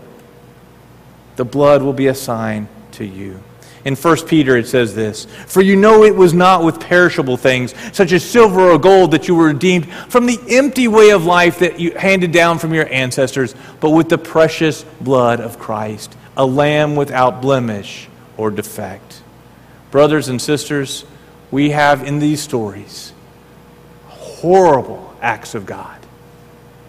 the 1.36 1.44
blood 1.44 1.82
will 1.82 1.92
be 1.92 2.06
a 2.06 2.14
sign 2.14 2.68
to 2.92 3.04
you. 3.04 3.42
In 3.84 3.96
1 3.96 4.26
Peter, 4.26 4.56
it 4.56 4.68
says 4.68 4.94
this 4.94 5.24
For 5.46 5.60
you 5.60 5.74
know 5.74 6.04
it 6.04 6.14
was 6.14 6.32
not 6.32 6.62
with 6.62 6.78
perishable 6.80 7.36
things, 7.36 7.74
such 7.92 8.12
as 8.12 8.28
silver 8.28 8.70
or 8.70 8.78
gold, 8.78 9.10
that 9.10 9.26
you 9.26 9.34
were 9.34 9.46
redeemed 9.46 9.92
from 10.08 10.26
the 10.26 10.38
empty 10.50 10.86
way 10.86 11.10
of 11.10 11.24
life 11.24 11.58
that 11.58 11.80
you 11.80 11.92
handed 11.92 12.30
down 12.30 12.58
from 12.58 12.72
your 12.72 12.88
ancestors, 12.92 13.54
but 13.80 13.90
with 13.90 14.08
the 14.08 14.18
precious 14.18 14.84
blood 15.00 15.40
of 15.40 15.58
Christ, 15.58 16.16
a 16.36 16.46
lamb 16.46 16.94
without 16.94 17.42
blemish 17.42 18.08
or 18.36 18.50
defect. 18.50 19.22
Brothers 19.90 20.28
and 20.28 20.40
sisters, 20.40 21.04
we 21.50 21.70
have 21.70 22.04
in 22.04 22.18
these 22.18 22.40
stories 22.40 23.12
horrible 24.06 25.14
acts 25.20 25.54
of 25.54 25.66
God, 25.66 25.98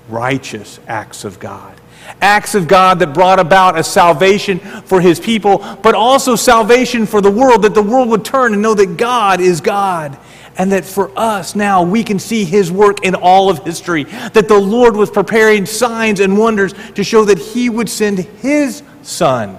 righteous 0.10 0.80
acts 0.88 1.26
of 1.26 1.40
God 1.40 1.80
acts 2.22 2.56
of 2.56 2.68
God 2.68 3.00
that 3.00 3.14
brought 3.14 3.40
about 3.40 3.78
a 3.78 3.84
salvation 3.84 4.60
for 4.60 5.02
his 5.02 5.20
people, 5.20 5.60
but 5.82 5.96
also 5.96 6.36
salvation 6.36 7.06
for 7.06 7.22
the 7.22 7.32
world, 7.32 7.64
that 7.64 7.74
the 7.74 7.84
world 7.84 8.10
would 8.10 8.26
turn 8.26 8.54
and 8.54 8.62
know 8.62 8.74
that 8.74 8.98
God 8.98 9.40
is 9.40 9.62
God. 9.62 10.18
And 10.56 10.72
that 10.72 10.86
for 10.86 11.12
us 11.18 11.56
now 11.56 11.82
we 11.82 12.04
can 12.04 12.20
see 12.20 12.46
his 12.46 12.72
work 12.72 13.04
in 13.04 13.16
all 13.16 13.50
of 13.50 13.66
history. 13.66 14.04
That 14.04 14.48
the 14.48 14.60
Lord 14.60 14.96
was 14.96 15.10
preparing 15.10 15.66
signs 15.66 16.20
and 16.20 16.38
wonders 16.38 16.74
to 16.94 17.04
show 17.04 17.26
that 17.26 17.40
he 17.40 17.70
would 17.72 17.90
send 17.90 18.20
his 18.20 18.84
son 19.02 19.58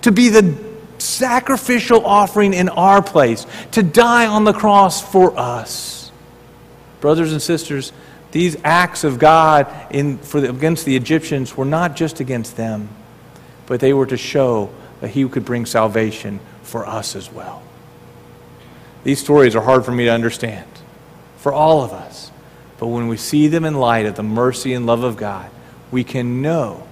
to 0.00 0.10
be 0.10 0.28
the 0.28 0.56
sacrificial 0.98 2.04
offering 2.04 2.54
in 2.54 2.68
our 2.68 3.02
place, 3.02 3.46
to 3.72 3.82
die 3.82 4.26
on 4.26 4.44
the 4.44 4.52
cross 4.52 5.00
for 5.00 5.38
us. 5.38 6.10
Brothers 7.00 7.32
and 7.32 7.42
sisters, 7.42 7.92
these 8.32 8.56
acts 8.64 9.04
of 9.04 9.18
God 9.18 9.68
in, 9.90 10.18
for 10.18 10.40
the, 10.40 10.50
against 10.50 10.84
the 10.84 10.96
Egyptians 10.96 11.56
were 11.56 11.64
not 11.64 11.94
just 11.94 12.18
against 12.18 12.56
them, 12.56 12.88
but 13.66 13.78
they 13.80 13.92
were 13.92 14.06
to 14.06 14.16
show 14.16 14.70
that 15.00 15.08
He 15.08 15.28
could 15.28 15.44
bring 15.44 15.66
salvation 15.66 16.40
for 16.62 16.86
us 16.86 17.14
as 17.14 17.30
well. 17.30 17.62
These 19.04 19.20
stories 19.20 19.54
are 19.54 19.62
hard 19.62 19.84
for 19.84 19.92
me 19.92 20.06
to 20.06 20.10
understand, 20.10 20.66
for 21.36 21.52
all 21.52 21.82
of 21.82 21.92
us. 21.92 22.30
But 22.78 22.88
when 22.88 23.06
we 23.06 23.16
see 23.16 23.48
them 23.48 23.64
in 23.64 23.74
light 23.74 24.06
of 24.06 24.16
the 24.16 24.22
mercy 24.22 24.72
and 24.74 24.86
love 24.86 25.04
of 25.04 25.16
God, 25.16 25.50
we 25.90 26.02
can 26.02 26.40
know, 26.42 26.86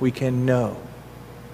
we 0.00 0.10
can 0.10 0.46
know 0.46 0.76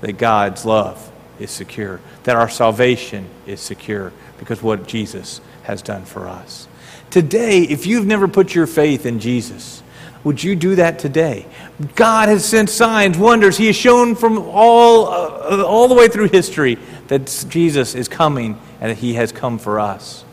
that 0.00 0.12
God's 0.12 0.64
love 0.64 1.10
is 1.38 1.50
secure, 1.50 2.00
that 2.24 2.36
our 2.36 2.48
salvation 2.48 3.26
is 3.46 3.60
secure 3.60 4.12
because 4.38 4.62
what 4.62 4.86
Jesus 4.86 5.40
has 5.62 5.82
done 5.82 6.04
for 6.04 6.28
us. 6.28 6.68
Today, 7.10 7.62
if 7.62 7.86
you've 7.86 8.06
never 8.06 8.28
put 8.28 8.54
your 8.54 8.66
faith 8.66 9.04
in 9.04 9.18
Jesus, 9.18 9.82
would 10.22 10.42
you 10.42 10.54
do 10.54 10.76
that 10.76 10.98
today? 10.98 11.46
God 11.94 12.28
has 12.28 12.44
sent 12.44 12.68
signs, 12.68 13.16
wonders. 13.16 13.56
He 13.56 13.66
has 13.66 13.76
shown 13.76 14.14
from 14.14 14.38
all, 14.38 15.08
uh, 15.08 15.64
all 15.64 15.88
the 15.88 15.94
way 15.94 16.08
through 16.08 16.28
history 16.28 16.78
that 17.08 17.44
Jesus 17.48 17.94
is 17.94 18.06
coming 18.06 18.60
and 18.80 18.90
that 18.90 18.98
He 18.98 19.14
has 19.14 19.32
come 19.32 19.58
for 19.58 19.80
us. 19.80 20.24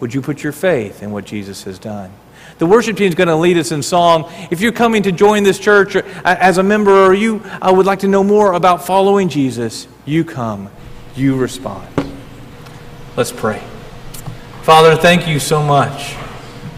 Would 0.00 0.14
you 0.14 0.22
put 0.22 0.42
your 0.42 0.52
faith 0.52 1.02
in 1.02 1.10
what 1.10 1.24
Jesus 1.24 1.64
has 1.64 1.78
done? 1.78 2.12
The 2.58 2.66
worship 2.66 2.96
team 2.96 3.08
is 3.08 3.14
going 3.14 3.28
to 3.28 3.36
lead 3.36 3.56
us 3.56 3.72
in 3.72 3.82
song. 3.82 4.30
If 4.50 4.60
you're 4.60 4.72
coming 4.72 5.02
to 5.04 5.12
join 5.12 5.42
this 5.42 5.58
church 5.58 5.96
uh, 5.96 6.02
as 6.24 6.58
a 6.58 6.62
member 6.62 7.06
or 7.06 7.14
you 7.14 7.42
uh, 7.60 7.72
would 7.74 7.86
like 7.86 8.00
to 8.00 8.08
know 8.08 8.22
more 8.22 8.52
about 8.52 8.86
following 8.86 9.28
Jesus, 9.28 9.88
you 10.04 10.24
come, 10.24 10.70
you 11.16 11.36
respond. 11.36 11.88
Let's 13.16 13.32
pray. 13.32 13.62
Father, 14.62 14.96
thank 14.96 15.26
you 15.26 15.38
so 15.38 15.62
much 15.62 16.14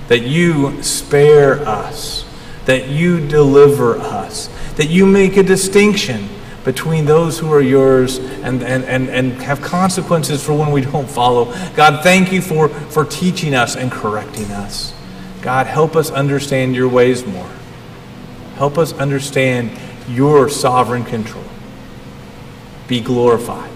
that 0.09 0.23
you 0.23 0.83
spare 0.83 1.61
us, 1.67 2.25
that 2.67 2.89
you 2.89 3.27
deliver 3.27 3.97
us, 3.99 4.49
that 4.77 4.89
you 4.89 5.07
make 5.07 5.37
a 5.37 5.43
distinction 5.43 6.29
between 6.65 7.05
those 7.05 7.39
who 7.39 7.53
are 7.53 7.61
yours 7.61 8.19
and, 8.19 8.63
and, 8.63 8.85
and, 8.85 9.09
and 9.11 9.33
have 9.43 9.61
consequences 9.61 10.43
for 10.43 10.55
when 10.55 10.73
we 10.73 10.81
don't 10.81 11.09
follow. 11.09 11.53
God, 11.75 12.03
thank 12.03 12.33
you 12.33 12.41
for, 12.41 12.69
for 12.69 13.05
teaching 13.05 13.55
us 13.55 13.77
and 13.77 13.93
correcting 13.93 14.51
us. 14.51 14.95
God, 15.43 15.67
help 15.67 15.95
us 15.95 16.11
understand 16.11 16.75
your 16.75 16.89
ways 16.89 17.27
more. 17.27 17.51
Help 18.57 18.79
us 18.79 18.95
understand 18.95 19.71
your 20.09 20.49
sovereign 20.49 21.05
control. 21.05 21.45
Be 22.89 23.01
glorified. 23.01 23.74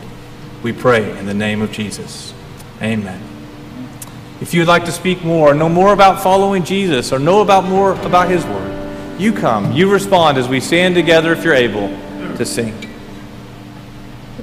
We 0.68 0.74
pray 0.74 1.18
in 1.18 1.24
the 1.24 1.32
name 1.32 1.62
of 1.62 1.72
Jesus. 1.72 2.34
Amen. 2.82 3.22
If 4.42 4.52
you'd 4.52 4.68
like 4.68 4.84
to 4.84 4.92
speak 4.92 5.24
more, 5.24 5.54
know 5.54 5.70
more 5.70 5.94
about 5.94 6.22
following 6.22 6.62
Jesus, 6.62 7.10
or 7.10 7.18
know 7.18 7.40
about 7.40 7.64
more 7.64 7.92
about 8.02 8.28
his 8.28 8.44
word, 8.44 9.18
you 9.18 9.32
come, 9.32 9.72
you 9.72 9.90
respond 9.90 10.36
as 10.36 10.46
we 10.46 10.60
stand 10.60 10.94
together 10.94 11.32
if 11.32 11.42
you're 11.42 11.54
able 11.54 11.88
to 12.36 12.44
sing. 12.44 12.88